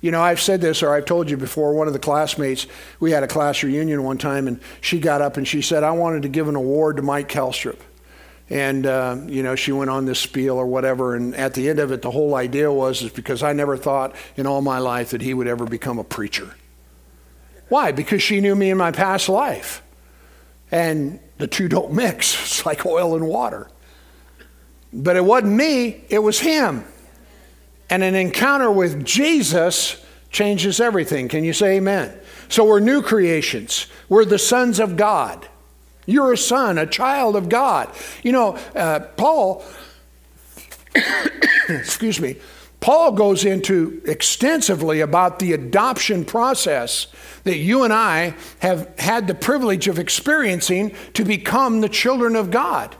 You 0.00 0.10
know, 0.10 0.20
I've 0.20 0.40
said 0.40 0.60
this 0.60 0.82
or 0.82 0.94
I've 0.94 1.06
told 1.06 1.30
you 1.30 1.36
before. 1.36 1.74
One 1.74 1.86
of 1.86 1.92
the 1.92 1.98
classmates, 1.98 2.66
we 3.00 3.10
had 3.10 3.22
a 3.22 3.26
class 3.26 3.62
reunion 3.62 4.02
one 4.04 4.18
time, 4.18 4.46
and 4.46 4.60
she 4.80 5.00
got 5.00 5.22
up 5.22 5.36
and 5.36 5.48
she 5.48 5.62
said, 5.62 5.82
I 5.82 5.92
wanted 5.92 6.22
to 6.22 6.28
give 6.28 6.48
an 6.48 6.54
award 6.54 6.96
to 6.96 7.02
Mike 7.02 7.28
Kalstrup. 7.28 7.78
And, 8.48 8.86
uh, 8.86 9.16
you 9.26 9.42
know, 9.42 9.56
she 9.56 9.72
went 9.72 9.90
on 9.90 10.04
this 10.04 10.20
spiel 10.20 10.56
or 10.56 10.66
whatever. 10.66 11.16
And 11.16 11.34
at 11.34 11.54
the 11.54 11.68
end 11.68 11.78
of 11.80 11.90
it, 11.90 12.02
the 12.02 12.10
whole 12.10 12.34
idea 12.34 12.70
was 12.72 13.02
is 13.02 13.10
because 13.10 13.42
I 13.42 13.52
never 13.52 13.76
thought 13.76 14.14
in 14.36 14.46
all 14.46 14.62
my 14.62 14.78
life 14.78 15.10
that 15.10 15.20
he 15.20 15.34
would 15.34 15.48
ever 15.48 15.64
become 15.64 15.98
a 15.98 16.04
preacher. 16.04 16.54
Why? 17.68 17.90
Because 17.90 18.22
she 18.22 18.40
knew 18.40 18.54
me 18.54 18.70
in 18.70 18.78
my 18.78 18.92
past 18.92 19.28
life. 19.28 19.82
And 20.70 21.18
the 21.38 21.46
two 21.46 21.68
don't 21.68 21.92
mix. 21.92 22.36
It's 22.56 22.64
like 22.64 22.86
oil 22.86 23.16
and 23.16 23.26
water. 23.26 23.68
But 24.92 25.16
it 25.16 25.24
wasn't 25.24 25.52
me, 25.52 26.04
it 26.08 26.20
was 26.20 26.40
him. 26.40 26.84
And 27.88 28.02
an 28.02 28.14
encounter 28.14 28.70
with 28.70 29.04
Jesus 29.04 30.04
changes 30.30 30.80
everything. 30.80 31.28
Can 31.28 31.44
you 31.44 31.52
say 31.52 31.76
amen? 31.76 32.18
So 32.48 32.64
we're 32.64 32.80
new 32.80 33.02
creations, 33.02 33.86
we're 34.08 34.24
the 34.24 34.38
sons 34.38 34.78
of 34.78 34.96
God. 34.96 35.48
You're 36.08 36.32
a 36.32 36.38
son, 36.38 36.78
a 36.78 36.86
child 36.86 37.34
of 37.34 37.48
God. 37.48 37.92
You 38.22 38.30
know, 38.30 38.58
uh, 38.76 39.00
Paul, 39.16 39.64
excuse 41.68 42.20
me, 42.20 42.36
Paul 42.78 43.12
goes 43.12 43.44
into 43.44 44.00
extensively 44.04 45.00
about 45.00 45.40
the 45.40 45.52
adoption 45.52 46.24
process 46.24 47.08
that 47.42 47.56
you 47.56 47.82
and 47.82 47.92
I 47.92 48.36
have 48.60 48.88
had 48.98 49.26
the 49.26 49.34
privilege 49.34 49.88
of 49.88 49.98
experiencing 49.98 50.94
to 51.14 51.24
become 51.24 51.80
the 51.80 51.88
children 51.88 52.36
of 52.36 52.52
God. 52.52 52.94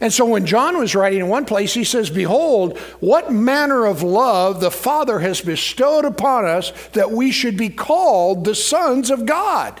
And 0.00 0.12
so 0.12 0.26
when 0.26 0.44
John 0.44 0.78
was 0.78 0.94
writing 0.94 1.20
in 1.20 1.28
one 1.28 1.46
place, 1.46 1.72
he 1.72 1.84
says, 1.84 2.10
Behold, 2.10 2.78
what 3.00 3.32
manner 3.32 3.86
of 3.86 4.02
love 4.02 4.60
the 4.60 4.70
Father 4.70 5.20
has 5.20 5.40
bestowed 5.40 6.04
upon 6.04 6.44
us 6.44 6.72
that 6.92 7.10
we 7.10 7.30
should 7.30 7.56
be 7.56 7.70
called 7.70 8.44
the 8.44 8.54
sons 8.54 9.10
of 9.10 9.24
God. 9.24 9.80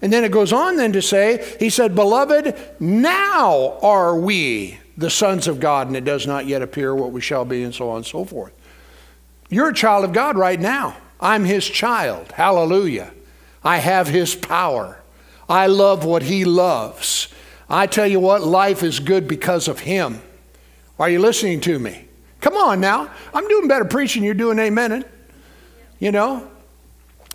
And 0.00 0.12
then 0.12 0.24
it 0.24 0.32
goes 0.32 0.52
on 0.52 0.76
then 0.76 0.92
to 0.92 1.02
say, 1.02 1.56
He 1.58 1.70
said, 1.70 1.94
Beloved, 1.94 2.56
now 2.80 3.78
are 3.82 4.16
we 4.16 4.78
the 4.96 5.10
sons 5.10 5.48
of 5.48 5.58
God, 5.58 5.86
and 5.86 5.96
it 5.96 6.04
does 6.04 6.26
not 6.26 6.46
yet 6.46 6.62
appear 6.62 6.94
what 6.94 7.12
we 7.12 7.20
shall 7.20 7.44
be, 7.44 7.62
and 7.62 7.74
so 7.74 7.90
on 7.90 7.98
and 7.98 8.06
so 8.06 8.24
forth. 8.24 8.52
You're 9.48 9.70
a 9.70 9.74
child 9.74 10.04
of 10.04 10.12
God 10.12 10.36
right 10.36 10.60
now. 10.60 10.96
I'm 11.20 11.44
his 11.44 11.66
child. 11.66 12.32
Hallelujah. 12.32 13.12
I 13.64 13.78
have 13.78 14.08
his 14.08 14.34
power. 14.34 15.00
I 15.48 15.66
love 15.66 16.04
what 16.04 16.24
he 16.24 16.44
loves. 16.44 17.28
I 17.72 17.86
tell 17.86 18.06
you 18.06 18.20
what, 18.20 18.42
life 18.42 18.82
is 18.82 19.00
good 19.00 19.26
because 19.26 19.66
of 19.66 19.80
him. 19.80 20.20
Are 20.98 21.08
you 21.08 21.18
listening 21.18 21.62
to 21.62 21.78
me? 21.78 22.06
Come 22.42 22.54
on 22.54 22.80
now. 22.80 23.10
I'm 23.32 23.48
doing 23.48 23.66
better 23.66 23.86
preaching. 23.86 24.22
You're 24.22 24.34
doing 24.34 24.58
amen. 24.58 25.06
You 25.98 26.12
know? 26.12 26.48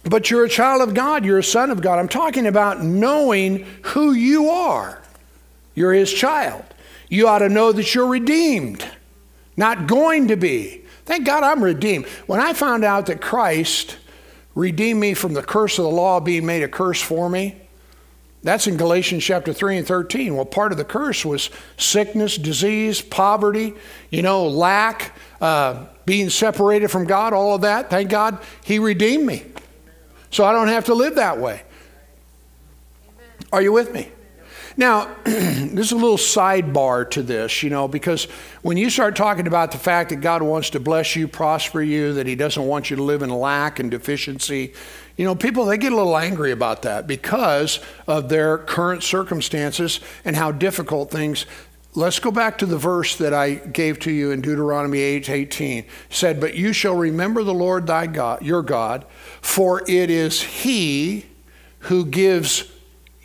But 0.03 0.29
you're 0.29 0.45
a 0.45 0.49
child 0.49 0.87
of 0.87 0.93
God. 0.93 1.25
You're 1.25 1.39
a 1.39 1.43
son 1.43 1.71
of 1.71 1.81
God. 1.81 1.97
I'm 1.97 2.07
talking 2.07 2.45
about 2.45 2.83
knowing 2.83 3.65
who 3.81 4.11
you 4.11 4.49
are. 4.49 5.01
You're 5.73 5.93
his 5.93 6.13
child. 6.13 6.63
You 7.09 7.27
ought 7.27 7.39
to 7.39 7.49
know 7.49 7.71
that 7.71 7.95
you're 7.95 8.07
redeemed, 8.07 8.85
not 9.55 9.87
going 9.87 10.27
to 10.27 10.35
be. 10.35 10.83
Thank 11.05 11.25
God 11.25 11.41
I'm 11.41 11.63
redeemed. 11.63 12.05
When 12.27 12.39
I 12.39 12.53
found 12.53 12.83
out 12.83 13.07
that 13.07 13.21
Christ 13.21 13.97
redeemed 14.53 14.99
me 14.99 15.13
from 15.13 15.33
the 15.33 15.43
curse 15.43 15.79
of 15.79 15.83
the 15.83 15.89
law 15.89 16.19
being 16.19 16.45
made 16.45 16.63
a 16.63 16.67
curse 16.67 17.01
for 17.01 17.29
me, 17.29 17.66
that's 18.43 18.67
in 18.67 18.77
Galatians 18.77 19.23
chapter 19.23 19.51
3 19.51 19.79
and 19.79 19.87
13. 19.87 20.35
Well, 20.35 20.45
part 20.45 20.71
of 20.71 20.77
the 20.77 20.85
curse 20.85 21.25
was 21.25 21.49
sickness, 21.75 22.37
disease, 22.37 23.01
poverty, 23.01 23.73
you 24.09 24.21
know, 24.21 24.47
lack, 24.47 25.13
uh, 25.41 25.85
being 26.05 26.29
separated 26.29 26.89
from 26.89 27.05
God, 27.05 27.33
all 27.33 27.55
of 27.55 27.61
that. 27.61 27.89
Thank 27.89 28.09
God 28.09 28.39
He 28.63 28.79
redeemed 28.79 29.25
me. 29.25 29.45
So 30.29 30.45
I 30.45 30.51
don't 30.53 30.67
have 30.67 30.85
to 30.85 30.93
live 30.93 31.15
that 31.15 31.39
way. 31.39 31.63
Are 33.51 33.61
you 33.61 33.71
with 33.71 33.93
me? 33.93 34.11
Now, 34.75 35.15
there's 35.23 35.91
a 35.91 35.95
little 35.95 36.17
sidebar 36.17 37.09
to 37.11 37.23
this, 37.23 37.63
you 37.63 37.71
know, 37.71 37.87
because 37.87 38.25
when 38.61 38.77
you 38.77 38.91
start 38.91 39.15
talking 39.15 39.47
about 39.47 39.71
the 39.71 39.79
fact 39.79 40.11
that 40.11 40.17
God 40.17 40.43
wants 40.43 40.69
to 40.71 40.79
bless 40.79 41.15
you, 41.15 41.27
prosper 41.27 41.81
you, 41.81 42.13
that 42.13 42.27
He 42.27 42.35
doesn't 42.35 42.63
want 42.63 42.91
you 42.91 42.97
to 42.97 43.03
live 43.03 43.23
in 43.23 43.31
lack 43.31 43.79
and 43.79 43.89
deficiency, 43.89 44.73
you 45.17 45.25
know, 45.25 45.35
people, 45.35 45.65
they 45.65 45.77
get 45.77 45.91
a 45.91 45.95
little 45.95 46.17
angry 46.17 46.51
about 46.51 46.83
that 46.83 47.07
because 47.07 47.79
of 48.05 48.29
their 48.29 48.59
current 48.59 49.03
circumstances 49.03 49.99
and 50.23 50.35
how 50.35 50.51
difficult 50.51 51.11
things 51.11 51.45
let's 51.97 52.19
go 52.19 52.29
back 52.29 52.59
to 52.59 52.67
the 52.67 52.77
verse 52.77 53.15
that 53.15 53.33
I 53.33 53.55
gave 53.55 53.99
to 54.01 54.11
you 54.11 54.29
in 54.29 54.41
Deuteronomy 54.41 54.99
8 54.99 55.29
18. 55.29 55.77
It 55.79 55.85
said, 56.09 56.39
But 56.39 56.53
you 56.53 56.71
shall 56.71 56.95
remember 56.95 57.43
the 57.43 57.53
Lord 57.53 57.87
thy 57.87 58.05
God, 58.05 58.43
your 58.43 58.61
God, 58.61 59.05
for 59.41 59.81
it 59.89 60.09
is 60.11 60.41
he 60.41 61.25
who 61.79 62.05
gives 62.05 62.71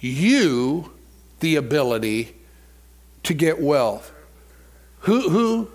you 0.01 0.93
the 1.40 1.57
ability 1.57 2.34
to 3.24 3.34
get 3.34 3.61
wealth. 3.61 4.11
Who, 5.01 5.28
who, 5.28 5.70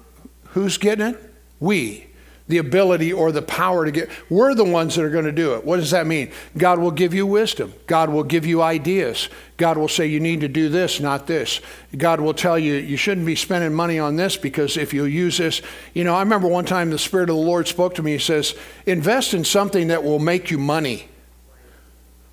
who's 0.46 0.78
getting 0.78 1.08
it? 1.08 1.34
We 1.60 2.07
the 2.48 2.58
ability 2.58 3.12
or 3.12 3.32
the 3.32 3.42
power 3.42 3.86
to 3.86 3.92
get. 3.92 4.10
We're 4.30 4.56
the 4.56 4.64
ones 4.64 4.96
that 4.96 5.04
are 5.04 5.10
going 5.10 5.26
to 5.26 5.32
do 5.32 5.56
it. 5.56 5.66
What 5.66 5.78
does 5.78 5.92
that 5.92 6.08
mean? 6.08 6.32
God 6.58 6.80
will 6.80 6.92
give 6.92 7.14
you 7.14 7.26
wisdom. 7.26 7.74
God 7.88 8.10
will 8.10 8.24
give 8.24 8.46
you 8.46 8.62
ideas. 8.62 9.30
God 9.58 9.78
will 9.78 9.90
say 9.90 10.08
you 10.08 10.20
need 10.20 10.42
to 10.42 10.48
do 10.48 10.70
this, 10.70 11.00
not 11.00 11.28
this. 11.28 11.60
God 11.98 12.22
will 12.22 12.34
tell 12.34 12.58
you 12.58 12.76
you 12.76 12.96
shouldn't 12.96 13.26
be 13.26 13.36
spending 13.36 13.74
money 13.74 14.00
on 14.00 14.16
this 14.16 14.38
because 14.38 14.78
if 14.78 14.94
you 14.94 15.06
use 15.06 15.40
this, 15.40 15.62
you 15.94 16.04
know, 16.04 16.16
I 16.16 16.20
remember 16.20 16.48
one 16.48 16.66
time 16.66 16.90
the 16.90 17.00
Spirit 17.00 17.30
of 17.30 17.36
the 17.36 17.42
Lord 17.42 17.68
spoke 17.68 17.96
to 17.96 18.04
me. 18.04 18.14
He 18.14 18.20
says, 18.20 18.56
invest 18.86 19.34
in 19.34 19.44
something 19.44 19.88
that 19.88 20.04
will 20.04 20.20
make 20.20 20.50
you 20.50 20.58
money. 20.58 21.10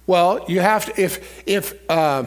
Well, 0.07 0.45
you 0.49 0.61
have 0.61 0.87
to, 0.87 1.01
if, 1.01 1.43
if, 1.49 1.75
uh, 1.91 2.25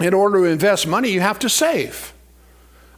in 0.00 0.14
order 0.14 0.38
to 0.38 0.44
invest 0.44 0.86
money, 0.86 1.10
you 1.10 1.20
have 1.20 1.38
to 1.40 1.48
save. 1.48 2.13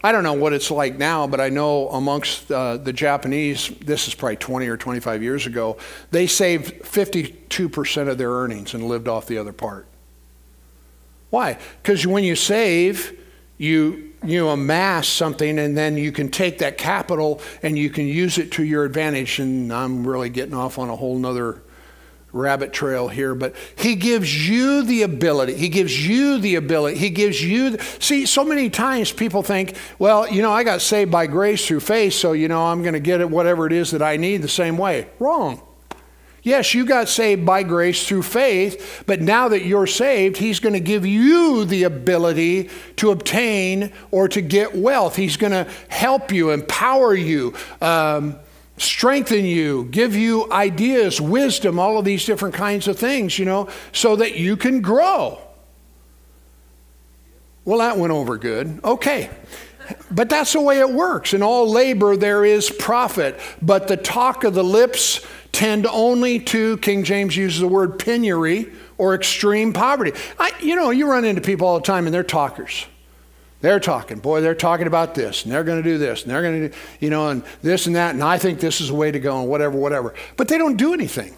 I 0.03 0.11
don't 0.11 0.23
know 0.23 0.33
what 0.33 0.53
it's 0.53 0.69
like 0.69 0.97
now, 0.97 1.25
but 1.25 1.41
I 1.41 1.49
know 1.49 1.89
amongst 1.89 2.51
uh, 2.51 2.77
the 2.77 2.93
Japanese, 2.93 3.69
this 3.81 4.07
is 4.07 4.13
probably 4.13 4.35
20 4.37 4.67
or 4.67 4.77
25 4.77 5.23
years 5.23 5.47
ago, 5.47 5.77
they 6.11 6.27
saved 6.27 6.83
52% 6.83 8.07
of 8.07 8.17
their 8.17 8.29
earnings 8.29 8.73
and 8.73 8.87
lived 8.87 9.07
off 9.07 9.25
the 9.25 9.37
other 9.37 9.53
part. 9.53 9.87
Why? 11.29 11.57
Because 11.81 12.05
when 12.05 12.23
you 12.23 12.35
save, 12.35 13.19
you, 13.57 14.13
you 14.23 14.47
amass 14.49 15.07
something 15.07 15.57
and 15.57 15.75
then 15.75 15.97
you 15.97 16.11
can 16.11 16.29
take 16.29 16.59
that 16.59 16.77
capital 16.77 17.41
and 17.63 17.77
you 17.77 17.89
can 17.89 18.05
use 18.07 18.37
it 18.37 18.51
to 18.53 18.63
your 18.63 18.85
advantage. 18.85 19.39
And 19.39 19.73
I'm 19.73 20.07
really 20.07 20.29
getting 20.29 20.53
off 20.53 20.77
on 20.77 20.89
a 20.89 20.95
whole 20.95 21.17
nother 21.17 21.63
rabbit 22.33 22.73
trail 22.73 23.07
here, 23.07 23.33
but 23.33 23.55
he 23.77 23.95
gives 23.95 24.47
you 24.47 24.83
the 24.83 25.03
ability. 25.03 25.55
He 25.55 25.69
gives 25.69 26.07
you 26.07 26.37
the 26.39 26.55
ability. 26.55 26.97
He 26.97 27.09
gives 27.09 27.41
you. 27.41 27.71
The, 27.71 27.83
see, 27.99 28.25
so 28.25 28.43
many 28.43 28.69
times 28.69 29.11
people 29.11 29.43
think, 29.43 29.75
well, 29.97 30.27
you 30.29 30.41
know, 30.41 30.51
I 30.51 30.63
got 30.63 30.81
saved 30.81 31.11
by 31.11 31.27
grace 31.27 31.65
through 31.65 31.79
faith, 31.79 32.13
so, 32.13 32.33
you 32.33 32.47
know, 32.47 32.65
I'm 32.65 32.81
going 32.81 32.93
to 32.93 32.99
get 32.99 33.21
it, 33.21 33.29
whatever 33.29 33.65
it 33.65 33.73
is 33.73 33.91
that 33.91 34.01
I 34.01 34.17
need 34.17 34.41
the 34.41 34.47
same 34.47 34.77
way. 34.77 35.07
Wrong. 35.19 35.61
Yes, 36.43 36.73
you 36.73 36.85
got 36.85 37.09
saved 37.09 37.45
by 37.45 37.63
grace 37.63 38.07
through 38.07 38.23
faith, 38.23 39.03
but 39.05 39.19
now 39.21 39.49
that 39.49 39.65
you're 39.65 39.87
saved, 39.87 40.37
He's 40.37 40.61
going 40.61 40.73
to 40.73 40.79
give 40.79 41.05
you 41.05 41.65
the 41.65 41.83
ability 41.83 42.69
to 42.97 43.11
obtain 43.11 43.91
or 44.11 44.29
to 44.29 44.39
get 44.39 44.73
wealth. 44.73 45.17
He's 45.17 45.35
going 45.35 45.51
to 45.51 45.69
help 45.89 46.31
you, 46.31 46.51
empower 46.51 47.13
you. 47.13 47.53
Um, 47.81 48.39
strengthen 48.77 49.43
you, 49.43 49.85
give 49.85 50.15
you 50.15 50.51
ideas, 50.51 51.19
wisdom, 51.19 51.79
all 51.79 51.97
of 51.97 52.05
these 52.05 52.25
different 52.25 52.55
kinds 52.55 52.87
of 52.87 52.97
things, 52.97 53.37
you 53.37 53.45
know, 53.45 53.67
so 53.91 54.15
that 54.15 54.35
you 54.35 54.55
can 54.55 54.81
grow. 54.81 55.39
Well, 57.65 57.79
that 57.79 57.97
went 57.97 58.13
over 58.13 58.37
good. 58.37 58.79
Okay. 58.83 59.29
But 60.11 60.29
that's 60.29 60.53
the 60.53 60.61
way 60.61 60.79
it 60.79 60.89
works. 60.89 61.33
In 61.33 61.43
all 61.43 61.69
labor, 61.69 62.15
there 62.15 62.45
is 62.45 62.69
profit. 62.69 63.39
But 63.61 63.87
the 63.87 63.97
talk 63.97 64.43
of 64.43 64.53
the 64.53 64.63
lips 64.63 65.25
tend 65.51 65.85
only 65.87 66.39
to, 66.39 66.77
King 66.77 67.03
James 67.03 67.35
uses 67.35 67.59
the 67.59 67.67
word 67.67 67.97
penury 67.99 68.71
or 68.97 69.15
extreme 69.15 69.73
poverty. 69.73 70.13
I, 70.39 70.51
you 70.61 70.75
know, 70.75 70.91
you 70.91 71.09
run 71.09 71.25
into 71.25 71.41
people 71.41 71.67
all 71.67 71.79
the 71.79 71.85
time 71.85 72.05
and 72.05 72.13
they're 72.13 72.23
talkers. 72.23 72.85
They're 73.59 73.79
talking, 73.79 74.19
boy, 74.19 74.41
they're 74.41 74.53
talking 74.53 74.85
about 74.85 75.15
this, 75.15 75.43
and 75.43 75.51
they're 75.51 75.63
going 75.63 75.81
to 75.81 75.89
do 75.89 75.97
this, 75.97 76.21
and 76.21 76.31
they're 76.31 76.43
going 76.43 76.61
to 76.61 76.69
do, 76.69 76.75
you 76.99 77.09
know, 77.09 77.29
and 77.29 77.43
this 77.63 77.87
and 77.87 77.95
that, 77.95 78.13
and 78.13 78.23
I 78.23 78.37
think 78.37 78.59
this 78.59 78.81
is 78.81 78.89
the 78.89 78.95
way 78.95 79.09
to 79.11 79.19
go, 79.19 79.39
and 79.39 79.49
whatever, 79.49 79.77
whatever. 79.77 80.13
But 80.35 80.47
they 80.47 80.59
don't 80.59 80.77
do 80.77 80.93
anything. 80.93 81.35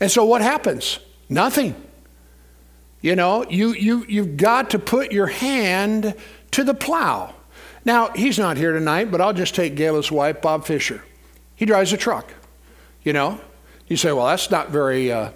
And 0.00 0.10
so 0.10 0.24
what 0.24 0.42
happens? 0.42 0.98
Nothing. 1.30 1.74
You 3.00 3.16
know, 3.16 3.46
you, 3.48 3.72
you, 3.72 4.04
you've 4.06 4.36
got 4.36 4.70
to 4.70 4.78
put 4.78 5.12
your 5.12 5.28
hand 5.28 6.14
to 6.50 6.64
the 6.64 6.74
plow. 6.74 7.34
Now, 7.84 8.10
he's 8.10 8.38
not 8.38 8.56
here 8.56 8.72
tonight, 8.72 9.10
but 9.10 9.20
I'll 9.20 9.32
just 9.32 9.54
take 9.54 9.76
Gayla's 9.76 10.10
wife, 10.10 10.42
Bob 10.42 10.66
Fisher. 10.66 11.02
He 11.54 11.64
drives 11.64 11.92
a 11.92 11.96
truck, 11.96 12.34
you 13.02 13.12
know. 13.12 13.40
You 13.86 13.96
say, 13.96 14.12
well, 14.12 14.26
that's 14.26 14.50
not 14.50 14.70
very, 14.70 15.12
uh, 15.12 15.30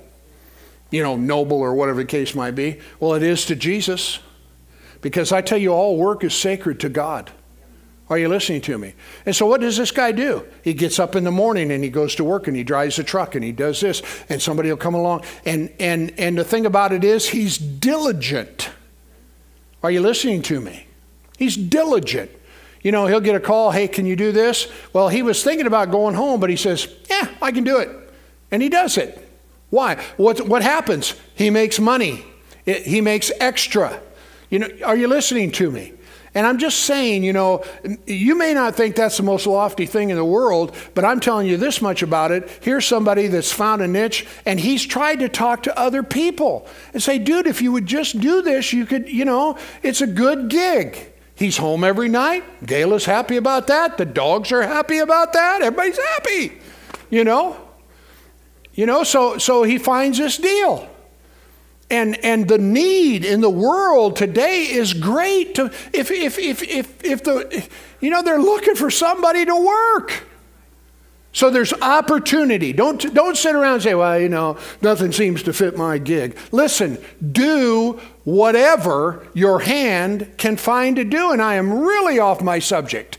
you 0.90 1.02
know, 1.02 1.16
noble 1.16 1.60
or 1.60 1.74
whatever 1.74 2.00
the 2.00 2.06
case 2.06 2.34
might 2.34 2.50
be. 2.50 2.80
Well, 2.98 3.14
it 3.14 3.22
is 3.22 3.46
to 3.46 3.54
Jesus. 3.54 4.18
Because 5.00 5.32
I 5.32 5.40
tell 5.40 5.58
you, 5.58 5.72
all 5.72 5.96
work 5.96 6.24
is 6.24 6.34
sacred 6.34 6.80
to 6.80 6.88
God. 6.88 7.30
Are 8.10 8.18
you 8.18 8.28
listening 8.28 8.60
to 8.62 8.76
me? 8.76 8.94
And 9.24 9.36
so, 9.36 9.46
what 9.46 9.60
does 9.60 9.76
this 9.76 9.92
guy 9.92 10.10
do? 10.10 10.44
He 10.64 10.74
gets 10.74 10.98
up 10.98 11.14
in 11.14 11.22
the 11.22 11.30
morning 11.30 11.70
and 11.70 11.84
he 11.84 11.90
goes 11.90 12.16
to 12.16 12.24
work 12.24 12.48
and 12.48 12.56
he 12.56 12.64
drives 12.64 12.98
a 12.98 13.04
truck 13.04 13.36
and 13.36 13.44
he 13.44 13.52
does 13.52 13.80
this, 13.80 14.02
and 14.28 14.42
somebody 14.42 14.68
will 14.68 14.76
come 14.76 14.94
along. 14.94 15.24
And, 15.44 15.72
and, 15.78 16.12
and 16.18 16.36
the 16.36 16.44
thing 16.44 16.66
about 16.66 16.92
it 16.92 17.04
is, 17.04 17.28
he's 17.28 17.56
diligent. 17.56 18.70
Are 19.82 19.92
you 19.92 20.00
listening 20.00 20.42
to 20.42 20.60
me? 20.60 20.86
He's 21.38 21.56
diligent. 21.56 22.30
You 22.82 22.92
know, 22.92 23.06
he'll 23.06 23.20
get 23.20 23.36
a 23.36 23.40
call, 23.40 23.70
hey, 23.70 23.86
can 23.88 24.06
you 24.06 24.16
do 24.16 24.32
this? 24.32 24.66
Well, 24.92 25.08
he 25.08 25.22
was 25.22 25.44
thinking 25.44 25.66
about 25.66 25.90
going 25.90 26.14
home, 26.14 26.40
but 26.40 26.50
he 26.50 26.56
says, 26.56 26.88
yeah, 27.08 27.28
I 27.40 27.52
can 27.52 27.62
do 27.62 27.78
it. 27.78 27.90
And 28.50 28.62
he 28.62 28.68
does 28.68 28.98
it. 28.98 29.28
Why? 29.68 30.02
What, 30.16 30.48
what 30.48 30.62
happens? 30.62 31.14
He 31.34 31.50
makes 31.50 31.78
money, 31.78 32.24
it, 32.66 32.82
he 32.82 33.00
makes 33.00 33.30
extra. 33.38 34.00
You 34.50 34.58
know, 34.58 34.68
are 34.84 34.96
you 34.96 35.08
listening 35.08 35.52
to 35.52 35.70
me? 35.70 35.94
And 36.34 36.46
I'm 36.46 36.58
just 36.58 36.80
saying, 36.80 37.24
you 37.24 37.32
know, 37.32 37.64
you 38.06 38.36
may 38.36 38.54
not 38.54 38.76
think 38.76 38.94
that's 38.94 39.16
the 39.16 39.24
most 39.24 39.46
lofty 39.46 39.86
thing 39.86 40.10
in 40.10 40.16
the 40.16 40.24
world, 40.24 40.76
but 40.94 41.04
I'm 41.04 41.18
telling 41.18 41.48
you 41.48 41.56
this 41.56 41.82
much 41.82 42.02
about 42.02 42.30
it. 42.30 42.48
Here's 42.60 42.86
somebody 42.86 43.26
that's 43.26 43.50
found 43.50 43.82
a 43.82 43.88
niche 43.88 44.26
and 44.46 44.60
he's 44.60 44.86
tried 44.86 45.20
to 45.20 45.28
talk 45.28 45.64
to 45.64 45.76
other 45.76 46.04
people 46.04 46.68
and 46.92 47.02
say, 47.02 47.18
dude, 47.18 47.48
if 47.48 47.60
you 47.60 47.72
would 47.72 47.86
just 47.86 48.20
do 48.20 48.42
this, 48.42 48.72
you 48.72 48.86
could, 48.86 49.08
you 49.08 49.24
know, 49.24 49.58
it's 49.82 50.02
a 50.02 50.06
good 50.06 50.50
gig. 50.50 51.12
He's 51.34 51.56
home 51.56 51.82
every 51.82 52.08
night. 52.08 52.44
Gayla's 52.64 53.06
happy 53.06 53.36
about 53.36 53.66
that. 53.68 53.96
The 53.96 54.04
dogs 54.04 54.52
are 54.52 54.62
happy 54.62 54.98
about 54.98 55.32
that. 55.32 55.62
Everybody's 55.62 55.98
happy, 55.98 56.58
you 57.08 57.24
know. 57.24 57.56
You 58.74 58.86
know, 58.86 59.04
so 59.04 59.38
so 59.38 59.62
he 59.62 59.78
finds 59.78 60.18
this 60.18 60.36
deal. 60.36 60.89
And, 61.90 62.24
and 62.24 62.46
the 62.46 62.58
need 62.58 63.24
in 63.24 63.40
the 63.40 63.50
world 63.50 64.14
today 64.14 64.62
is 64.62 64.94
great. 64.94 65.56
To, 65.56 65.66
if, 65.92 66.10
if, 66.10 66.38
if, 66.38 66.62
if, 66.62 67.04
if 67.04 67.24
the, 67.24 67.68
you 68.00 68.10
know, 68.10 68.22
they're 68.22 68.40
looking 68.40 68.76
for 68.76 68.90
somebody 68.90 69.44
to 69.44 69.56
work. 69.56 70.24
So 71.32 71.50
there's 71.50 71.72
opportunity. 71.72 72.72
Don't, 72.72 73.14
don't 73.14 73.36
sit 73.36 73.54
around 73.54 73.74
and 73.74 73.82
say, 73.82 73.94
well, 73.94 74.18
you 74.18 74.28
know, 74.28 74.56
nothing 74.82 75.12
seems 75.12 75.42
to 75.44 75.52
fit 75.52 75.76
my 75.76 75.98
gig. 75.98 76.36
Listen, 76.50 76.98
do 77.32 78.00
whatever 78.24 79.26
your 79.32 79.60
hand 79.60 80.32
can 80.38 80.56
find 80.56 80.96
to 80.96 81.04
do. 81.04 81.32
And 81.32 81.40
I 81.40 81.54
am 81.54 81.72
really 81.72 82.18
off 82.18 82.40
my 82.40 82.58
subject. 82.58 83.18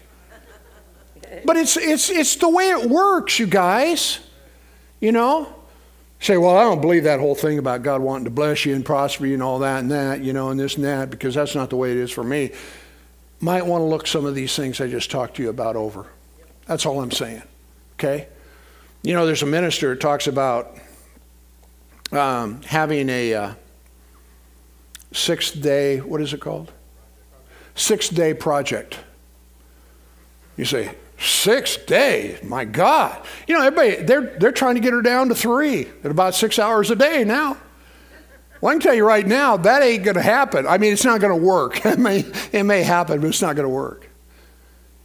But 1.45 1.55
it's, 1.55 1.78
it's, 1.78 2.09
it's 2.09 2.36
the 2.36 2.49
way 2.49 2.69
it 2.69 2.89
works, 2.89 3.39
you 3.39 3.47
guys. 3.47 4.19
You 4.99 5.11
know? 5.11 5.55
Say, 6.22 6.38
well, 6.38 6.55
I 6.55 6.61
don't 6.61 6.82
believe 6.82 7.03
that 7.03 7.19
whole 7.19 7.36
thing 7.36 7.57
about 7.57 7.82
God 7.82 8.01
wanting 8.01 8.26
to 8.26 8.32
bless 8.32 8.65
you 8.65 8.76
and 8.76 8.86
prosper 8.86 9.26
you 9.26 9.34
and 9.34 9.43
all 9.43 9.59
that 9.59 9.80
and 9.80 9.91
that, 9.91 10.22
you 10.22 10.34
know, 10.34 10.49
and 10.49 10.59
this 10.59 10.76
and 10.76 10.86
that, 10.86 11.09
because 11.09 11.34
that's 11.34 11.55
not 11.55 11.69
the 11.69 11.76
way 11.76 11.91
it 11.91 11.97
is 11.97 12.11
for 12.11 12.24
me. 12.24 12.51
Might 13.39 13.65
want 13.65 13.82
to 13.82 13.86
look 13.86 14.05
some 14.05 14.26
of 14.26 14.36
these 14.36 14.55
things 14.55 14.80
I 14.80 14.88
just 14.88 15.09
talked 15.09 15.36
to 15.38 15.43
you 15.43 15.49
about 15.49 15.76
over. 15.76 16.05
That's 16.67 16.86
all 16.86 17.01
I'm 17.01 17.11
saying. 17.11 17.41
Okay? 17.95 18.28
You 19.01 19.15
know, 19.15 19.26
there's 19.26 19.41
a 19.41 19.47
minister 19.47 19.95
talks 19.95 20.28
about 20.28 20.78
um, 22.11 22.61
having 22.61 23.09
a 23.09 23.34
uh, 23.34 23.53
six 25.11 25.51
day, 25.51 26.01
what 26.01 26.22
is 26.22 26.34
it 26.34 26.39
called? 26.39 26.72
Six 27.74 28.09
day 28.09 28.36
project. 28.36 28.99
You 30.55 30.65
say, 30.65 30.93
Six 31.22 31.78
days, 31.78 32.41
my 32.41 32.65
God. 32.65 33.24
You 33.47 33.55
know, 33.55 33.63
everybody, 33.63 34.03
they're, 34.03 34.36
they're 34.39 34.51
trying 34.51 34.74
to 34.74 34.82
get 34.82 34.91
her 34.91 35.03
down 35.03 35.30
to 35.30 35.36
three 35.36 35.88
at 36.03 36.09
about 36.09 36.34
six 36.34 36.57
hours 36.57 36.89
a 36.89 36.95
day 36.95 37.24
now. 37.24 37.57
Well, 38.59 38.72
I 38.72 38.74
can 38.74 38.82
tell 38.82 38.95
you 38.95 39.05
right 39.05 39.26
now, 39.26 39.55
that 39.57 39.84
ain't 39.84 40.03
going 40.03 40.15
to 40.15 40.22
happen. 40.24 40.65
I 40.65 40.80
mean, 40.80 40.93
it's 40.93 41.05
not 41.05 41.22
going 41.22 41.39
to 41.39 41.45
work. 41.45 41.86
It 41.91 41.99
may, 41.99 42.26
it 42.51 42.63
may 42.63 42.82
happen, 42.82 43.22
but 43.22 43.28
it's 43.28 43.41
not 43.41 43.55
going 43.55 43.67
to 43.67 43.74
work. 43.74 44.09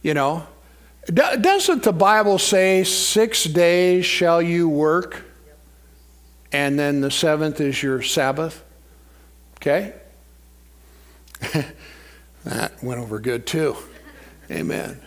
You 0.01 0.15
know? 0.15 0.47
doesn't 1.13 1.83
the 1.83 1.93
Bible 1.93 2.39
say, 2.39 2.83
six 2.83 3.43
days 3.43 4.05
shall 4.05 4.41
you 4.41 4.67
work, 4.67 5.23
and 6.51 6.79
then 6.79 7.01
the 7.01 7.11
seventh 7.11 7.61
is 7.61 7.81
your 7.83 8.01
Sabbath? 8.01 8.63
Okay? 9.57 9.93
that 12.43 12.83
went 12.83 12.99
over 13.01 13.19
good 13.19 13.45
too. 13.45 13.75
Amen. 14.49 14.99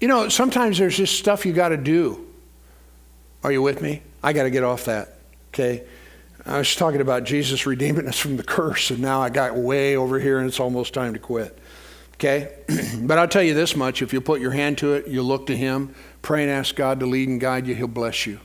You 0.00 0.08
know, 0.08 0.28
sometimes 0.28 0.78
there's 0.78 0.96
just 0.96 1.18
stuff 1.18 1.46
you 1.46 1.52
got 1.52 1.70
to 1.70 1.76
do. 1.76 2.26
Are 3.42 3.52
you 3.52 3.62
with 3.62 3.80
me? 3.80 4.02
I 4.22 4.32
got 4.32 4.42
to 4.42 4.50
get 4.50 4.64
off 4.64 4.86
that, 4.86 5.18
okay? 5.48 5.84
I 6.44 6.58
was 6.58 6.74
talking 6.76 7.00
about 7.00 7.24
Jesus 7.24 7.66
redeeming 7.66 8.06
us 8.06 8.18
from 8.18 8.36
the 8.36 8.42
curse, 8.42 8.90
and 8.90 9.00
now 9.00 9.20
I 9.20 9.30
got 9.30 9.56
way 9.56 9.96
over 9.96 10.18
here, 10.18 10.38
and 10.38 10.46
it's 10.46 10.60
almost 10.60 10.94
time 10.94 11.12
to 11.14 11.18
quit. 11.18 11.58
Okay? 12.14 12.52
but 13.00 13.18
I'll 13.18 13.28
tell 13.28 13.42
you 13.42 13.54
this 13.54 13.76
much 13.76 14.02
if 14.02 14.12
you 14.12 14.20
put 14.20 14.40
your 14.40 14.52
hand 14.52 14.78
to 14.78 14.94
it, 14.94 15.06
you 15.06 15.22
look 15.22 15.46
to 15.48 15.56
Him, 15.56 15.94
pray 16.22 16.42
and 16.42 16.50
ask 16.50 16.74
God 16.74 17.00
to 17.00 17.06
lead 17.06 17.28
and 17.28 17.40
guide 17.40 17.66
you, 17.66 17.74
He'll 17.74 17.88
bless 17.88 18.26
you. 18.26 18.40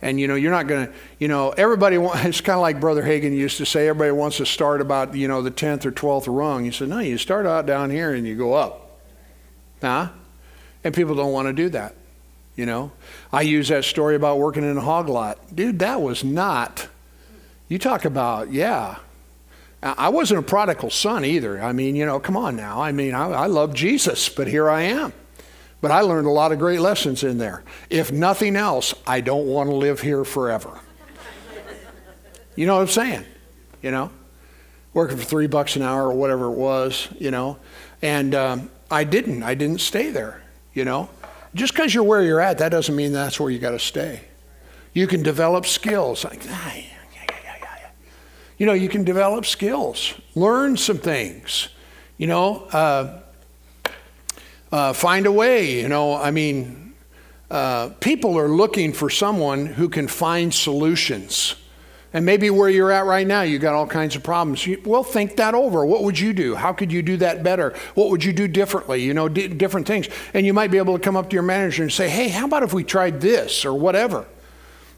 And 0.00 0.20
you 0.20 0.28
know, 0.28 0.36
you're 0.36 0.52
not 0.52 0.68
going 0.68 0.86
to, 0.86 0.92
you 1.18 1.28
know, 1.28 1.50
everybody, 1.50 1.98
wants, 1.98 2.24
it's 2.24 2.40
kind 2.40 2.56
of 2.56 2.62
like 2.62 2.80
Brother 2.80 3.02
Hagin 3.02 3.36
used 3.36 3.58
to 3.58 3.66
say, 3.66 3.88
everybody 3.88 4.12
wants 4.12 4.38
to 4.38 4.46
start 4.46 4.80
about, 4.80 5.14
you 5.14 5.28
know, 5.28 5.42
the 5.42 5.50
10th 5.50 5.84
or 5.84 5.92
12th 5.92 6.26
rung. 6.28 6.64
He 6.64 6.70
said, 6.70 6.88
no, 6.88 7.00
you 7.00 7.18
start 7.18 7.46
out 7.46 7.66
down 7.66 7.90
here 7.90 8.14
and 8.14 8.26
you 8.26 8.36
go 8.36 8.54
up. 8.54 9.00
Huh? 9.80 10.10
And 10.84 10.94
people 10.94 11.14
don't 11.14 11.32
want 11.32 11.48
to 11.48 11.52
do 11.52 11.68
that. 11.70 11.94
You 12.56 12.66
know, 12.66 12.90
I 13.32 13.42
use 13.42 13.68
that 13.68 13.84
story 13.84 14.16
about 14.16 14.38
working 14.38 14.68
in 14.68 14.76
a 14.76 14.80
hog 14.80 15.08
lot. 15.08 15.54
Dude, 15.54 15.78
that 15.78 16.02
was 16.02 16.24
not, 16.24 16.88
you 17.68 17.78
talk 17.78 18.04
about, 18.04 18.52
yeah. 18.52 18.96
I 19.80 20.08
wasn't 20.08 20.40
a 20.40 20.42
prodigal 20.42 20.90
son 20.90 21.24
either. 21.24 21.62
I 21.62 21.70
mean, 21.70 21.94
you 21.94 22.04
know, 22.04 22.18
come 22.18 22.36
on 22.36 22.56
now. 22.56 22.82
I 22.82 22.90
mean, 22.90 23.14
I, 23.14 23.28
I 23.28 23.46
love 23.46 23.74
Jesus, 23.74 24.28
but 24.28 24.48
here 24.48 24.68
I 24.68 24.82
am. 24.82 25.12
But 25.80 25.92
I 25.92 26.00
learned 26.00 26.26
a 26.26 26.30
lot 26.30 26.50
of 26.50 26.58
great 26.58 26.80
lessons 26.80 27.22
in 27.22 27.38
there. 27.38 27.62
If 27.88 28.10
nothing 28.10 28.56
else, 28.56 28.92
I 29.06 29.20
don't 29.20 29.46
want 29.46 29.70
to 29.70 29.76
live 29.76 30.00
here 30.00 30.24
forever. 30.24 30.80
you 32.56 32.66
know 32.66 32.74
what 32.74 32.82
I'm 32.82 32.88
saying? 32.88 33.24
You 33.82 33.92
know, 33.92 34.10
working 34.92 35.16
for 35.16 35.24
three 35.24 35.46
bucks 35.46 35.76
an 35.76 35.82
hour 35.82 36.08
or 36.08 36.14
whatever 36.14 36.46
it 36.46 36.56
was, 36.56 37.06
you 37.20 37.30
know. 37.30 37.58
And 38.02 38.34
um, 38.34 38.70
I 38.90 39.04
didn't. 39.04 39.44
I 39.44 39.54
didn't 39.54 39.80
stay 39.80 40.10
there, 40.10 40.42
you 40.78 40.84
know. 40.84 41.10
Just 41.54 41.72
because 41.72 41.92
you're 41.92 42.04
where 42.04 42.22
you're 42.22 42.40
at, 42.40 42.58
that 42.58 42.68
doesn't 42.68 42.94
mean 42.94 43.12
that's 43.12 43.40
where 43.40 43.50
you 43.50 43.58
got 43.58 43.72
to 43.72 43.78
stay. 43.80 44.20
You 44.94 45.08
can 45.08 45.22
develop 45.22 45.66
skills. 45.66 46.24
Like, 46.24 46.40
ah, 46.48 46.74
yeah, 46.74 46.82
yeah, 47.14 47.36
yeah, 47.44 47.90
you 48.58 48.66
know, 48.66 48.72
you 48.72 48.88
can 48.88 49.04
develop 49.04 49.44
skills, 49.44 50.14
learn 50.34 50.76
some 50.76 50.98
things. 50.98 51.68
You 52.16 52.28
know, 52.28 52.64
uh, 52.72 53.20
uh, 54.70 54.92
find 54.92 55.26
a 55.26 55.32
way. 55.32 55.80
You 55.80 55.88
know, 55.88 56.14
I 56.14 56.30
mean, 56.30 56.94
uh, 57.50 57.90
people 58.00 58.38
are 58.38 58.48
looking 58.48 58.92
for 58.92 59.10
someone 59.10 59.66
who 59.66 59.88
can 59.88 60.06
find 60.06 60.54
solutions. 60.54 61.56
And 62.12 62.24
maybe 62.24 62.48
where 62.48 62.70
you're 62.70 62.90
at 62.90 63.04
right 63.04 63.26
now, 63.26 63.42
you've 63.42 63.60
got 63.60 63.74
all 63.74 63.86
kinds 63.86 64.16
of 64.16 64.22
problems. 64.22 64.66
You, 64.66 64.80
well, 64.84 65.02
think 65.02 65.36
that 65.36 65.54
over. 65.54 65.84
What 65.84 66.04
would 66.04 66.18
you 66.18 66.32
do? 66.32 66.54
How 66.54 66.72
could 66.72 66.90
you 66.90 67.02
do 67.02 67.18
that 67.18 67.42
better? 67.42 67.74
What 67.94 68.08
would 68.10 68.24
you 68.24 68.32
do 68.32 68.48
differently? 68.48 69.02
You 69.02 69.12
know, 69.12 69.28
d- 69.28 69.48
different 69.48 69.86
things. 69.86 70.08
And 70.32 70.46
you 70.46 70.54
might 70.54 70.70
be 70.70 70.78
able 70.78 70.96
to 70.96 71.02
come 71.02 71.16
up 71.16 71.28
to 71.30 71.34
your 71.34 71.42
manager 71.42 71.82
and 71.82 71.92
say, 71.92 72.08
hey, 72.08 72.28
how 72.28 72.46
about 72.46 72.62
if 72.62 72.72
we 72.72 72.82
tried 72.82 73.20
this 73.20 73.64
or 73.66 73.74
whatever? 73.74 74.26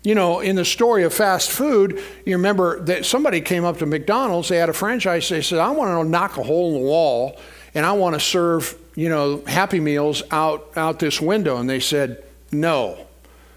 You 0.04 0.14
know, 0.14 0.40
in 0.40 0.54
the 0.54 0.64
story 0.64 1.02
of 1.02 1.12
fast 1.12 1.50
food, 1.50 2.00
you 2.24 2.36
remember 2.36 2.80
that 2.84 3.04
somebody 3.04 3.40
came 3.40 3.64
up 3.64 3.78
to 3.78 3.86
McDonald's, 3.86 4.48
they 4.48 4.56
had 4.56 4.68
a 4.68 4.72
franchise, 4.72 5.28
they 5.28 5.42
said, 5.42 5.58
I 5.58 5.70
want 5.70 5.90
to 5.90 6.08
knock 6.08 6.38
a 6.38 6.42
hole 6.42 6.68
in 6.68 6.82
the 6.82 6.88
wall 6.88 7.38
and 7.74 7.84
I 7.84 7.92
want 7.92 8.14
to 8.14 8.20
serve 8.20 8.76
you 8.94 9.08
know, 9.08 9.42
Happy 9.46 9.80
Meals 9.80 10.22
out, 10.30 10.68
out 10.76 10.98
this 10.98 11.20
window. 11.20 11.56
And 11.56 11.68
they 11.68 11.80
said, 11.80 12.22
no, 12.52 13.06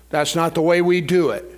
that's 0.09 0.35
not 0.35 0.55
the 0.55 0.61
way 0.61 0.81
we 0.81 1.01
do 1.01 1.31
it. 1.31 1.52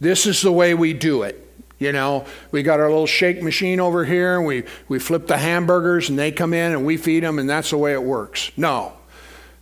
This 0.00 0.26
is 0.26 0.42
the 0.42 0.52
way 0.52 0.74
we 0.74 0.92
do 0.92 1.22
it. 1.22 1.46
You 1.78 1.92
know, 1.92 2.26
we 2.50 2.62
got 2.62 2.78
our 2.78 2.90
little 2.90 3.06
shake 3.06 3.42
machine 3.42 3.80
over 3.80 4.04
here, 4.04 4.36
and 4.36 4.46
we, 4.46 4.64
we 4.88 4.98
flip 4.98 5.26
the 5.26 5.38
hamburgers, 5.38 6.10
and 6.10 6.18
they 6.18 6.30
come 6.30 6.52
in, 6.52 6.72
and 6.72 6.84
we 6.84 6.98
feed 6.98 7.22
them, 7.22 7.38
and 7.38 7.48
that's 7.48 7.70
the 7.70 7.78
way 7.78 7.92
it 7.92 8.02
works. 8.02 8.52
No. 8.56 8.92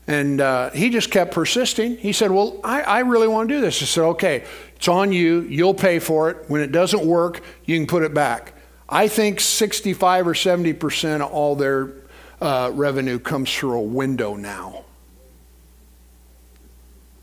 And 0.09 0.41
uh, 0.41 0.71
he 0.71 0.91
just 0.91 1.11
kept 1.11 1.33
persisting. 1.33 1.97
He 1.97 2.13
said, 2.13 2.31
Well, 2.31 2.61
I, 2.65 2.81
I 2.81 2.99
really 3.01 3.29
want 3.29 3.49
to 3.49 3.55
do 3.55 3.61
this. 3.61 3.81
I 3.83 3.85
said, 3.85 4.03
Okay, 4.03 4.45
it's 4.75 4.89
on 4.89 5.13
you. 5.13 5.43
You'll 5.43 5.75
pay 5.75 5.99
for 5.99 6.31
it. 6.31 6.49
When 6.49 6.61
it 6.61 6.73
doesn't 6.73 7.05
work, 7.05 7.43
you 7.67 7.77
can 7.77 7.87
put 7.87 8.03
it 8.03 8.15
back. 8.15 8.55
I 8.89 9.07
think 9.07 9.39
65 9.39 10.29
or 10.29 10.33
70% 10.33 11.21
of 11.21 11.31
all 11.31 11.55
their 11.55 11.93
uh, 12.41 12.71
revenue 12.73 13.19
comes 13.19 13.55
through 13.55 13.79
a 13.79 13.83
window 13.83 14.35
now. 14.35 14.85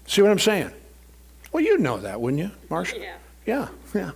See 0.06 0.22
what 0.22 0.30
I'm 0.30 0.40
saying? 0.40 0.72
Well, 1.56 1.64
you'd 1.64 1.80
know 1.80 2.00
that, 2.00 2.20
wouldn't 2.20 2.44
you, 2.44 2.52
Marcia? 2.70 3.00
Yeah. 3.00 3.16
Yeah, 3.46 3.70
yeah. 3.94 4.12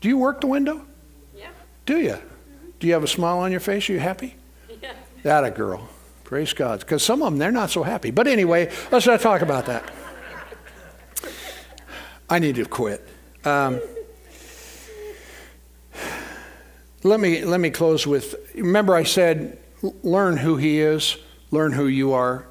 Do 0.00 0.08
you 0.08 0.18
work 0.18 0.40
the 0.40 0.48
window? 0.48 0.84
Yeah. 1.32 1.46
Do 1.86 1.98
you? 1.98 2.14
Mm-hmm. 2.14 2.70
Do 2.80 2.88
you 2.88 2.94
have 2.94 3.04
a 3.04 3.06
smile 3.06 3.38
on 3.38 3.52
your 3.52 3.60
face? 3.60 3.88
Are 3.88 3.92
you 3.92 4.00
happy? 4.00 4.34
Yeah. 4.82 4.94
That 5.22 5.44
a 5.44 5.52
girl. 5.52 5.88
Praise 6.24 6.52
God. 6.52 6.80
Because 6.80 7.04
some 7.04 7.22
of 7.22 7.26
them, 7.26 7.38
they're 7.38 7.52
not 7.52 7.70
so 7.70 7.84
happy. 7.84 8.10
But 8.10 8.26
anyway, 8.26 8.72
let's 8.90 9.06
not 9.06 9.20
talk 9.20 9.40
about 9.40 9.66
that. 9.66 9.88
I 12.28 12.40
need 12.40 12.56
to 12.56 12.64
quit. 12.64 13.06
Um, 13.44 13.80
let 17.04 17.20
me 17.20 17.44
let 17.44 17.60
me 17.60 17.70
close 17.70 18.04
with. 18.04 18.34
Remember, 18.56 18.96
I 18.96 19.04
said 19.04 19.58
learn 20.02 20.38
who 20.38 20.56
He 20.56 20.80
is, 20.80 21.18
learn 21.52 21.70
who 21.70 21.86
you 21.86 22.14
are, 22.14 22.46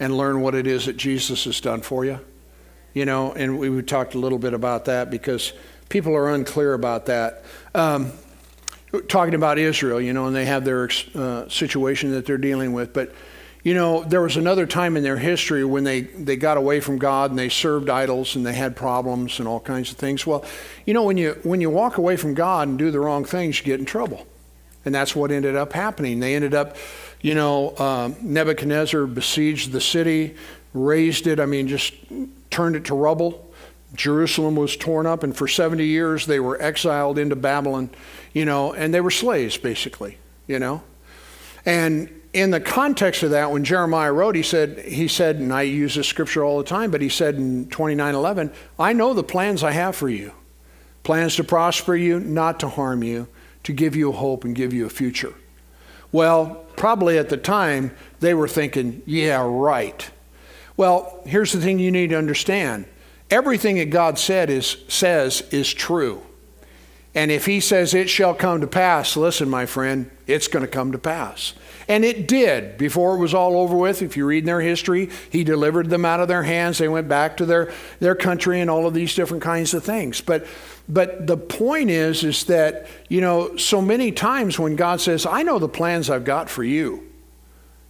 and 0.00 0.16
learn 0.16 0.40
what 0.40 0.54
it 0.54 0.66
is 0.66 0.86
that 0.86 0.96
Jesus 0.96 1.44
has 1.44 1.60
done 1.60 1.82
for 1.82 2.06
you. 2.06 2.20
You 2.96 3.04
know, 3.04 3.34
and 3.34 3.58
we, 3.58 3.82
talked 3.82 4.14
a 4.14 4.18
little 4.18 4.38
bit 4.38 4.54
about 4.54 4.86
that 4.86 5.10
because 5.10 5.52
people 5.90 6.16
are 6.16 6.32
unclear 6.32 6.72
about 6.72 7.04
that. 7.06 7.44
Um, 7.74 8.10
talking 9.06 9.34
about 9.34 9.58
Israel, 9.58 10.00
you 10.00 10.14
know, 10.14 10.24
and 10.28 10.34
they 10.34 10.46
have 10.46 10.64
their 10.64 10.88
uh, 11.14 11.46
situation 11.50 12.12
that 12.12 12.24
they're 12.24 12.38
dealing 12.38 12.72
with. 12.72 12.94
But, 12.94 13.14
you 13.62 13.74
know, 13.74 14.02
there 14.04 14.22
was 14.22 14.38
another 14.38 14.64
time 14.64 14.96
in 14.96 15.02
their 15.02 15.18
history 15.18 15.62
when 15.62 15.84
they, 15.84 16.00
they 16.00 16.36
got 16.36 16.56
away 16.56 16.80
from 16.80 16.96
God 16.96 17.28
and 17.28 17.38
they 17.38 17.50
served 17.50 17.90
idols 17.90 18.34
and 18.34 18.46
they 18.46 18.54
had 18.54 18.74
problems 18.74 19.40
and 19.40 19.46
all 19.46 19.60
kinds 19.60 19.90
of 19.90 19.98
things. 19.98 20.26
Well, 20.26 20.42
you 20.86 20.94
know, 20.94 21.02
when 21.02 21.18
you, 21.18 21.38
when 21.42 21.60
you 21.60 21.68
walk 21.68 21.98
away 21.98 22.16
from 22.16 22.32
God 22.32 22.66
and 22.66 22.78
do 22.78 22.90
the 22.90 22.98
wrong 22.98 23.26
things, 23.26 23.58
you 23.58 23.66
get 23.66 23.78
in 23.78 23.84
trouble. 23.84 24.26
And 24.86 24.94
that's 24.94 25.14
what 25.14 25.30
ended 25.30 25.54
up 25.54 25.74
happening. 25.74 26.20
They 26.20 26.34
ended 26.34 26.54
up, 26.54 26.76
you 27.20 27.34
know, 27.34 27.76
um, 27.76 28.16
Nebuchadnezzar 28.22 29.04
besieged 29.06 29.72
the 29.72 29.82
city, 29.82 30.34
razed 30.76 31.26
it, 31.26 31.40
I 31.40 31.46
mean, 31.46 31.68
just 31.68 31.94
turned 32.50 32.76
it 32.76 32.84
to 32.86 32.94
rubble. 32.94 33.50
Jerusalem 33.94 34.56
was 34.56 34.76
torn 34.76 35.06
up, 35.06 35.22
and 35.22 35.36
for 35.36 35.48
70 35.48 35.84
years 35.84 36.26
they 36.26 36.40
were 36.40 36.60
exiled 36.60 37.18
into 37.18 37.36
Babylon, 37.36 37.90
you 38.32 38.44
know, 38.44 38.72
and 38.72 38.92
they 38.92 39.00
were 39.00 39.10
slaves, 39.10 39.56
basically, 39.56 40.18
you 40.46 40.58
know. 40.58 40.82
And 41.64 42.10
in 42.32 42.50
the 42.50 42.60
context 42.60 43.22
of 43.22 43.30
that, 43.30 43.50
when 43.50 43.64
Jeremiah 43.64 44.12
wrote, 44.12 44.34
he 44.34 44.42
said, 44.42 44.80
he 44.80 45.08
said, 45.08 45.36
and 45.36 45.52
I 45.52 45.62
use 45.62 45.94
this 45.94 46.06
scripture 46.06 46.44
all 46.44 46.58
the 46.58 46.64
time, 46.64 46.90
but 46.90 47.00
he 47.00 47.08
said 47.08 47.36
in 47.36 47.66
29:11, 47.66 48.52
I 48.78 48.92
know 48.92 49.14
the 49.14 49.22
plans 49.22 49.64
I 49.64 49.70
have 49.72 49.96
for 49.96 50.08
you. 50.08 50.32
Plans 51.02 51.36
to 51.36 51.44
prosper 51.44 51.96
you, 51.96 52.20
not 52.20 52.60
to 52.60 52.68
harm 52.68 53.02
you, 53.02 53.28
to 53.62 53.72
give 53.72 53.96
you 53.96 54.12
hope 54.12 54.44
and 54.44 54.54
give 54.54 54.72
you 54.72 54.84
a 54.84 54.90
future. 54.90 55.34
Well, 56.12 56.66
probably 56.76 57.18
at 57.18 57.28
the 57.28 57.36
time, 57.36 57.92
they 58.20 58.34
were 58.34 58.48
thinking, 58.48 59.02
yeah, 59.06 59.44
right. 59.48 60.10
Well, 60.76 61.20
here's 61.24 61.52
the 61.52 61.60
thing 61.60 61.78
you 61.78 61.90
need 61.90 62.10
to 62.10 62.18
understand 62.18 62.86
everything 63.28 63.76
that 63.76 63.90
God 63.90 64.18
said 64.18 64.50
is, 64.50 64.76
says 64.88 65.42
is 65.50 65.72
true. 65.72 66.22
And 67.14 67.30
if 67.30 67.46
He 67.46 67.60
says 67.60 67.94
it 67.94 68.08
shall 68.08 68.34
come 68.34 68.60
to 68.60 68.66
pass, 68.66 69.16
listen, 69.16 69.48
my 69.48 69.66
friend, 69.66 70.10
it's 70.26 70.48
going 70.48 70.64
to 70.64 70.70
come 70.70 70.92
to 70.92 70.98
pass. 70.98 71.54
And 71.88 72.04
it 72.04 72.28
did 72.28 72.78
before 72.78 73.14
it 73.14 73.18
was 73.18 73.32
all 73.32 73.56
over 73.56 73.76
with. 73.76 74.02
If 74.02 74.16
you 74.16 74.26
read 74.26 74.44
their 74.44 74.60
history, 74.60 75.10
He 75.30 75.42
delivered 75.42 75.88
them 75.88 76.04
out 76.04 76.20
of 76.20 76.28
their 76.28 76.42
hands. 76.42 76.78
They 76.78 76.88
went 76.88 77.08
back 77.08 77.36
to 77.38 77.46
their, 77.46 77.72
their 78.00 78.14
country 78.14 78.60
and 78.60 78.68
all 78.68 78.86
of 78.86 78.94
these 78.94 79.14
different 79.14 79.42
kinds 79.42 79.72
of 79.72 79.82
things. 79.82 80.20
But 80.20 80.46
but 80.88 81.26
the 81.26 81.36
point 81.36 81.90
is, 81.90 82.22
is 82.22 82.44
that, 82.44 82.86
you 83.08 83.20
know, 83.20 83.56
so 83.56 83.82
many 83.82 84.12
times 84.12 84.58
when 84.58 84.76
God 84.76 85.00
says, 85.00 85.26
I 85.26 85.42
know 85.42 85.58
the 85.58 85.68
plans 85.68 86.08
I've 86.10 86.24
got 86.24 86.48
for 86.48 86.62
you, 86.62 87.10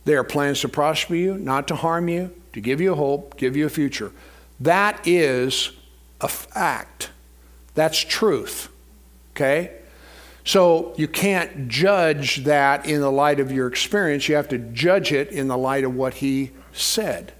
they 0.05 0.14
are 0.14 0.24
plans 0.24 0.61
to 0.61 0.68
prosper 0.68 1.14
you, 1.14 1.37
not 1.37 1.68
to 1.68 1.74
harm 1.74 2.09
you, 2.09 2.32
to 2.57 2.61
give 2.62 2.80
you 2.80 2.92
a 2.92 2.96
hope, 2.96 3.36
give 3.36 3.54
you 3.54 3.66
a 3.66 3.68
future. 3.68 4.11
That 4.59 5.07
is 5.07 5.72
a 6.22 6.28
fact. 6.28 7.11
That's 7.74 7.98
truth. 7.98 8.70
Okay? 9.32 9.72
So 10.42 10.94
you 10.96 11.07
can't 11.07 11.68
judge 11.68 12.44
that 12.44 12.86
in 12.86 13.02
the 13.02 13.12
light 13.12 13.40
of 13.40 13.52
your 13.52 13.66
experience. 13.66 14.26
You 14.26 14.36
have 14.36 14.48
to 14.48 14.57
judge 14.57 15.12
it 15.12 15.28
in 15.28 15.48
the 15.48 15.59
light 15.59 15.84
of 15.84 15.94
what 15.94 16.14
he 16.14 16.52
said. 16.72 17.34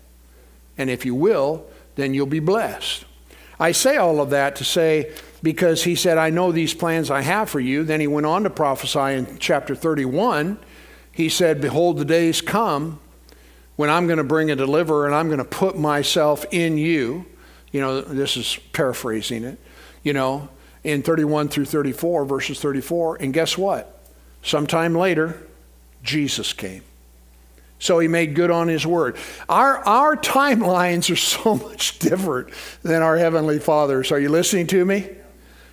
And 0.77 0.91
if 0.91 1.07
you 1.07 1.15
will, 1.15 1.65
then 1.95 2.13
you'll 2.13 2.27
be 2.27 2.39
blessed. 2.39 3.07
I 3.59 3.73
say 3.73 3.97
all 3.97 4.21
of 4.21 4.29
that 4.29 4.55
to 4.57 4.65
say 4.65 5.15
because 5.43 5.85
he 5.85 5.95
said, 5.95 6.19
I 6.19 6.29
know 6.29 6.53
these 6.53 6.75
plans 6.75 7.11
I 7.11 7.23
have 7.23 7.49
for 7.49 7.61
you. 7.61 7.85
Then 7.85 8.01
he 8.01 8.07
went 8.07 8.27
on 8.27 8.43
to 8.43 8.51
prophesy 8.51 9.15
in 9.15 9.39
chapter 9.39 9.75
31. 9.75 10.59
He 11.11 11.31
said, 11.31 11.63
Behold, 11.63 11.97
the 11.97 12.05
days 12.05 12.43
come 12.43 13.01
when 13.77 13.91
I'm 13.91 14.07
going 14.07 14.19
to 14.19 14.25
bring 14.25 14.51
a 14.51 14.57
deliverer 14.57 15.07
and 15.07 15.15
I'm 15.15 15.27
going 15.27 15.39
to 15.39 15.45
put 15.45 15.79
myself 15.79 16.45
in 16.51 16.79
you. 16.79 17.27
You 17.73 17.81
know, 17.81 18.01
this 18.01 18.37
is 18.37 18.59
paraphrasing 18.73 19.45
it, 19.45 19.59
you 20.03 20.13
know, 20.13 20.49
in 20.83 21.03
31 21.03 21.49
through 21.49 21.67
34, 21.67 22.25
verses 22.25 22.61
34. 22.61 23.17
And 23.21 23.33
guess 23.33 23.57
what? 23.59 24.05
Sometime 24.43 24.95
later, 24.95 25.43
Jesus 26.03 26.53
came. 26.53 26.83
So 27.79 27.99
he 27.99 28.09
made 28.09 28.35
good 28.35 28.51
on 28.51 28.69
his 28.69 28.87
word. 28.87 29.17
Our, 29.49 29.79
our 29.79 30.17
timelines 30.17 31.11
are 31.11 31.17
so 31.17 31.57
much 31.57 31.99
different 31.99 32.49
than 32.83 33.03
our 33.03 33.19
Heavenly 33.19 33.59
Father's. 33.59 34.11
Are 34.13 34.21
you 34.21 34.31
listening 34.31 34.67
to 34.69 34.85
me? 34.85 35.11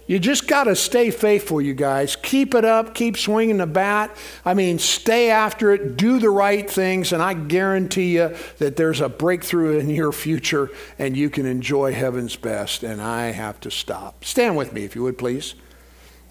You 0.05 0.19
just 0.19 0.47
got 0.47 0.65
to 0.65 0.75
stay 0.75 1.11
faithful, 1.11 1.61
you 1.61 1.73
guys. 1.73 2.17
Keep 2.17 2.55
it 2.55 2.65
up. 2.65 2.93
Keep 2.93 3.15
swinging 3.17 3.57
the 3.57 3.65
bat. 3.65 4.15
I 4.43 4.53
mean, 4.53 4.77
stay 4.77 5.29
after 5.29 5.71
it. 5.71 5.95
Do 5.95 6.19
the 6.19 6.29
right 6.29 6.69
things. 6.69 7.13
And 7.13 7.23
I 7.23 7.33
guarantee 7.33 8.15
you 8.15 8.35
that 8.57 8.75
there's 8.75 8.99
a 8.99 9.07
breakthrough 9.07 9.79
in 9.79 9.89
your 9.89 10.11
future 10.11 10.69
and 10.99 11.15
you 11.15 11.29
can 11.29 11.45
enjoy 11.45 11.93
heaven's 11.93 12.35
best. 12.35 12.83
And 12.83 13.01
I 13.01 13.27
have 13.31 13.61
to 13.61 13.71
stop. 13.71 14.25
Stand 14.25 14.57
with 14.57 14.73
me, 14.73 14.83
if 14.83 14.93
you 14.95 15.03
would, 15.03 15.17
please. 15.17 15.55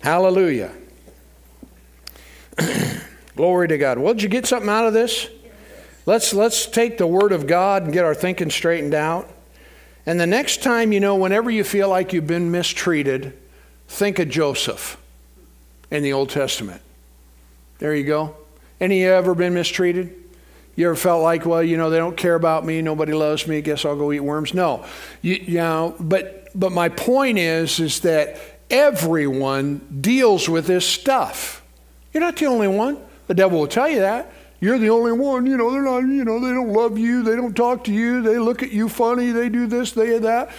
Hallelujah. 0.03 0.73
Glory 3.37 3.69
to 3.69 3.79
God. 3.79 3.99
Well, 3.99 4.13
did 4.13 4.23
you 4.23 4.29
get 4.29 4.47
something 4.47 4.69
out 4.69 4.87
of 4.87 4.93
this? 4.93 5.29
Let's, 6.05 6.35
let's 6.35 6.67
take 6.67 6.99
the 6.99 7.07
Word 7.07 7.33
of 7.33 7.47
God 7.47 7.85
and 7.85 7.93
get 7.93 8.05
our 8.05 8.15
thinking 8.15 8.51
straightened 8.51 8.93
out. 8.93 9.31
And 10.05 10.21
the 10.21 10.27
next 10.27 10.63
time, 10.63 10.93
you 10.93 11.01
know, 11.01 11.17
whenever 11.17 11.51
you 11.51 11.65
feel 11.65 11.89
like 11.89 12.13
you've 12.13 12.27
been 12.27 12.51
mistreated, 12.51 13.39
think 13.93 14.19
of 14.19 14.29
Joseph 14.29 14.97
in 15.91 16.03
the 16.03 16.13
Old 16.13 16.31
Testament. 16.31 16.81
There 17.79 17.95
you 17.95 18.05
go. 18.05 18.35
Any 18.81 19.03
of 19.03 19.09
you 19.09 19.13
ever 19.13 19.35
been 19.35 19.55
mistreated? 19.55 20.15
You 20.75 20.87
ever 20.87 20.97
felt 20.97 21.23
like, 21.23 21.45
well, 21.45 21.63
you 21.63 21.77
know, 21.77 21.91
they 21.91 21.99
don't 21.99 22.17
care 22.17 22.35
about 22.35 22.65
me, 22.65 22.81
nobody 22.81 23.13
loves 23.13 23.47
me, 23.47 23.61
guess 23.61 23.85
I'll 23.85 23.97
go 23.97 24.11
eat 24.11 24.21
worms? 24.21 24.55
No. 24.55 24.87
You, 25.21 25.35
you 25.35 25.59
know, 25.59 25.95
but 26.01 26.49
but 26.55 26.73
my 26.73 26.89
point 26.89 27.39
is 27.39 27.79
is 27.79 28.01
that 28.01 28.39
everyone 28.71 29.99
deals 30.01 30.49
with 30.49 30.67
this 30.67 30.87
stuff. 30.87 31.63
You're 32.13 32.23
not 32.23 32.37
the 32.37 32.47
only 32.47 32.69
one. 32.69 32.99
The 33.27 33.35
devil 33.35 33.61
will 33.61 33.69
tell 33.69 33.89
you 33.89 34.01
that. 34.01 34.33
You're 34.61 34.79
the 34.79 34.91
only 34.91 35.13
one, 35.13 35.45
you 35.45 35.57
know, 35.57 35.71
they're 35.71 35.83
not, 35.83 35.99
you 35.99 36.25
know, 36.25 36.39
they 36.41 36.53
don't 36.53 36.73
love 36.73 36.97
you, 36.97 37.25
they 37.25 37.35
don't 37.35 37.55
talk 37.55 37.85
to 37.85 37.93
you, 37.93 38.23
they 38.23 38.39
look 38.39 38.63
at 38.63 38.71
you 38.71 38.89
funny, 38.89 39.33
they 39.33 39.49
do 39.49 39.67
this, 39.67 39.91
they 39.93 40.07
do 40.07 40.21
that. 40.21 40.51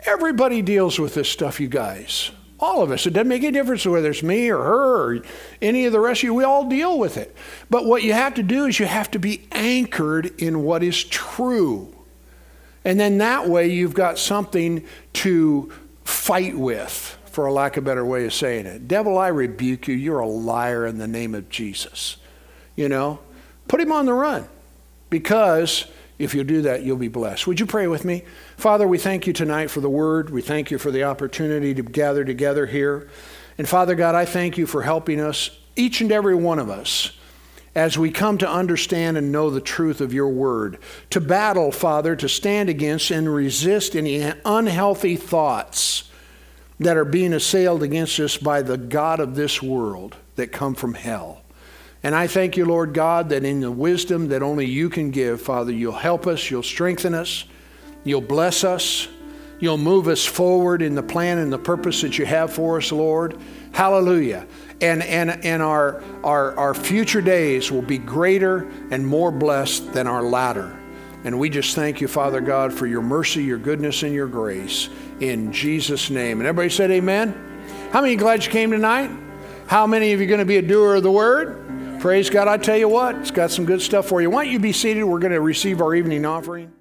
Everybody 0.00 0.62
deals 0.62 0.98
with 0.98 1.14
this 1.14 1.28
stuff, 1.28 1.60
you 1.60 1.68
guys. 1.68 2.30
All 2.60 2.82
of 2.82 2.90
us. 2.90 3.06
It 3.06 3.14
doesn't 3.14 3.28
make 3.28 3.42
any 3.42 3.52
difference 3.52 3.86
whether 3.86 4.10
it's 4.10 4.22
me 4.22 4.50
or 4.50 4.62
her 4.62 5.14
or 5.14 5.22
any 5.62 5.86
of 5.86 5.92
the 5.92 6.00
rest 6.00 6.20
of 6.20 6.24
you. 6.24 6.34
We 6.34 6.44
all 6.44 6.68
deal 6.68 6.98
with 6.98 7.16
it. 7.16 7.34
But 7.70 7.86
what 7.86 8.02
you 8.02 8.12
have 8.12 8.34
to 8.34 8.42
do 8.42 8.66
is 8.66 8.78
you 8.78 8.86
have 8.86 9.10
to 9.12 9.18
be 9.18 9.48
anchored 9.52 10.26
in 10.40 10.62
what 10.62 10.82
is 10.82 11.02
true. 11.02 11.94
And 12.84 13.00
then 13.00 13.18
that 13.18 13.48
way 13.48 13.68
you've 13.68 13.94
got 13.94 14.18
something 14.18 14.84
to 15.14 15.72
fight 16.04 16.56
with, 16.56 17.18
for 17.26 17.46
a 17.46 17.52
lack 17.52 17.76
of 17.76 17.84
a 17.84 17.86
better 17.86 18.04
way 18.04 18.26
of 18.26 18.34
saying 18.34 18.66
it. 18.66 18.88
Devil, 18.88 19.16
I 19.16 19.28
rebuke 19.28 19.88
you. 19.88 19.94
You're 19.94 20.20
a 20.20 20.28
liar 20.28 20.86
in 20.86 20.98
the 20.98 21.08
name 21.08 21.34
of 21.34 21.48
Jesus. 21.48 22.16
You 22.76 22.88
know? 22.88 23.20
Put 23.68 23.80
him 23.80 23.92
on 23.92 24.04
the 24.04 24.12
run 24.12 24.48
because 25.10 25.86
if 26.18 26.34
you 26.34 26.44
do 26.44 26.62
that, 26.62 26.82
you'll 26.82 26.96
be 26.96 27.08
blessed. 27.08 27.46
Would 27.46 27.60
you 27.60 27.66
pray 27.66 27.86
with 27.86 28.04
me? 28.04 28.24
Father, 28.60 28.86
we 28.86 28.98
thank 28.98 29.26
you 29.26 29.32
tonight 29.32 29.70
for 29.70 29.80
the 29.80 29.88
word. 29.88 30.28
We 30.28 30.42
thank 30.42 30.70
you 30.70 30.76
for 30.76 30.90
the 30.90 31.04
opportunity 31.04 31.72
to 31.72 31.82
gather 31.82 32.26
together 32.26 32.66
here. 32.66 33.08
And 33.56 33.66
Father 33.66 33.94
God, 33.94 34.14
I 34.14 34.26
thank 34.26 34.58
you 34.58 34.66
for 34.66 34.82
helping 34.82 35.18
us, 35.18 35.48
each 35.76 36.02
and 36.02 36.12
every 36.12 36.34
one 36.34 36.58
of 36.58 36.68
us, 36.68 37.12
as 37.74 37.96
we 37.96 38.10
come 38.10 38.36
to 38.36 38.46
understand 38.46 39.16
and 39.16 39.32
know 39.32 39.48
the 39.48 39.62
truth 39.62 40.02
of 40.02 40.12
your 40.12 40.28
word, 40.28 40.78
to 41.08 41.22
battle, 41.22 41.72
Father, 41.72 42.14
to 42.16 42.28
stand 42.28 42.68
against 42.68 43.10
and 43.10 43.34
resist 43.34 43.96
any 43.96 44.30
unhealthy 44.44 45.16
thoughts 45.16 46.10
that 46.78 46.98
are 46.98 47.06
being 47.06 47.32
assailed 47.32 47.82
against 47.82 48.20
us 48.20 48.36
by 48.36 48.60
the 48.60 48.76
God 48.76 49.20
of 49.20 49.36
this 49.36 49.62
world 49.62 50.16
that 50.36 50.52
come 50.52 50.74
from 50.74 50.92
hell. 50.92 51.40
And 52.02 52.14
I 52.14 52.26
thank 52.26 52.58
you, 52.58 52.66
Lord 52.66 52.92
God, 52.92 53.30
that 53.30 53.42
in 53.42 53.60
the 53.60 53.70
wisdom 53.70 54.28
that 54.28 54.42
only 54.42 54.66
you 54.66 54.90
can 54.90 55.10
give, 55.10 55.40
Father, 55.40 55.72
you'll 55.72 55.92
help 55.92 56.26
us, 56.26 56.50
you'll 56.50 56.62
strengthen 56.62 57.14
us, 57.14 57.46
you'll 58.04 58.20
bless 58.20 58.64
us, 58.64 59.08
you'll 59.58 59.78
move 59.78 60.08
us 60.08 60.24
forward 60.24 60.82
in 60.82 60.94
the 60.94 61.02
plan 61.02 61.38
and 61.38 61.52
the 61.52 61.58
purpose 61.58 62.00
that 62.02 62.18
you 62.18 62.26
have 62.26 62.52
for 62.52 62.78
us, 62.78 62.92
Lord. 62.92 63.38
Hallelujah. 63.72 64.46
And, 64.80 65.02
and, 65.02 65.44
and 65.44 65.62
our, 65.62 66.02
our, 66.24 66.56
our 66.56 66.74
future 66.74 67.20
days 67.20 67.70
will 67.70 67.82
be 67.82 67.98
greater 67.98 68.68
and 68.90 69.06
more 69.06 69.30
blessed 69.30 69.92
than 69.92 70.06
our 70.06 70.22
latter. 70.22 70.76
And 71.22 71.38
we 71.38 71.50
just 71.50 71.74
thank 71.74 72.00
you, 72.00 72.08
Father 72.08 72.40
God, 72.40 72.72
for 72.72 72.86
your 72.86 73.02
mercy, 73.02 73.44
your 73.44 73.58
goodness, 73.58 74.02
and 74.02 74.14
your 74.14 74.26
grace. 74.26 74.88
In 75.20 75.52
Jesus' 75.52 76.08
name. 76.08 76.40
And 76.40 76.48
everybody 76.48 76.70
said, 76.70 76.90
Amen. 76.90 77.34
How 77.92 78.00
many 78.00 78.16
glad 78.16 78.44
you 78.44 78.50
came 78.50 78.70
tonight? 78.70 79.10
How 79.66 79.86
many 79.86 80.12
of 80.12 80.20
you 80.20 80.26
are 80.26 80.28
going 80.28 80.38
to 80.40 80.46
be 80.46 80.56
a 80.56 80.62
doer 80.62 80.94
of 80.94 81.02
the 81.02 81.12
word? 81.12 82.00
Praise 82.00 82.30
God. 82.30 82.48
I 82.48 82.56
tell 82.56 82.76
you 82.76 82.88
what, 82.88 83.16
it's 83.16 83.30
got 83.30 83.50
some 83.50 83.66
good 83.66 83.82
stuff 83.82 84.06
for 84.06 84.22
you. 84.22 84.30
Why 84.30 84.44
don't 84.44 84.52
you 84.52 84.58
be 84.58 84.72
seated? 84.72 85.04
We're 85.04 85.18
going 85.18 85.32
to 85.32 85.40
receive 85.40 85.82
our 85.82 85.94
evening 85.94 86.24
offering. 86.24 86.72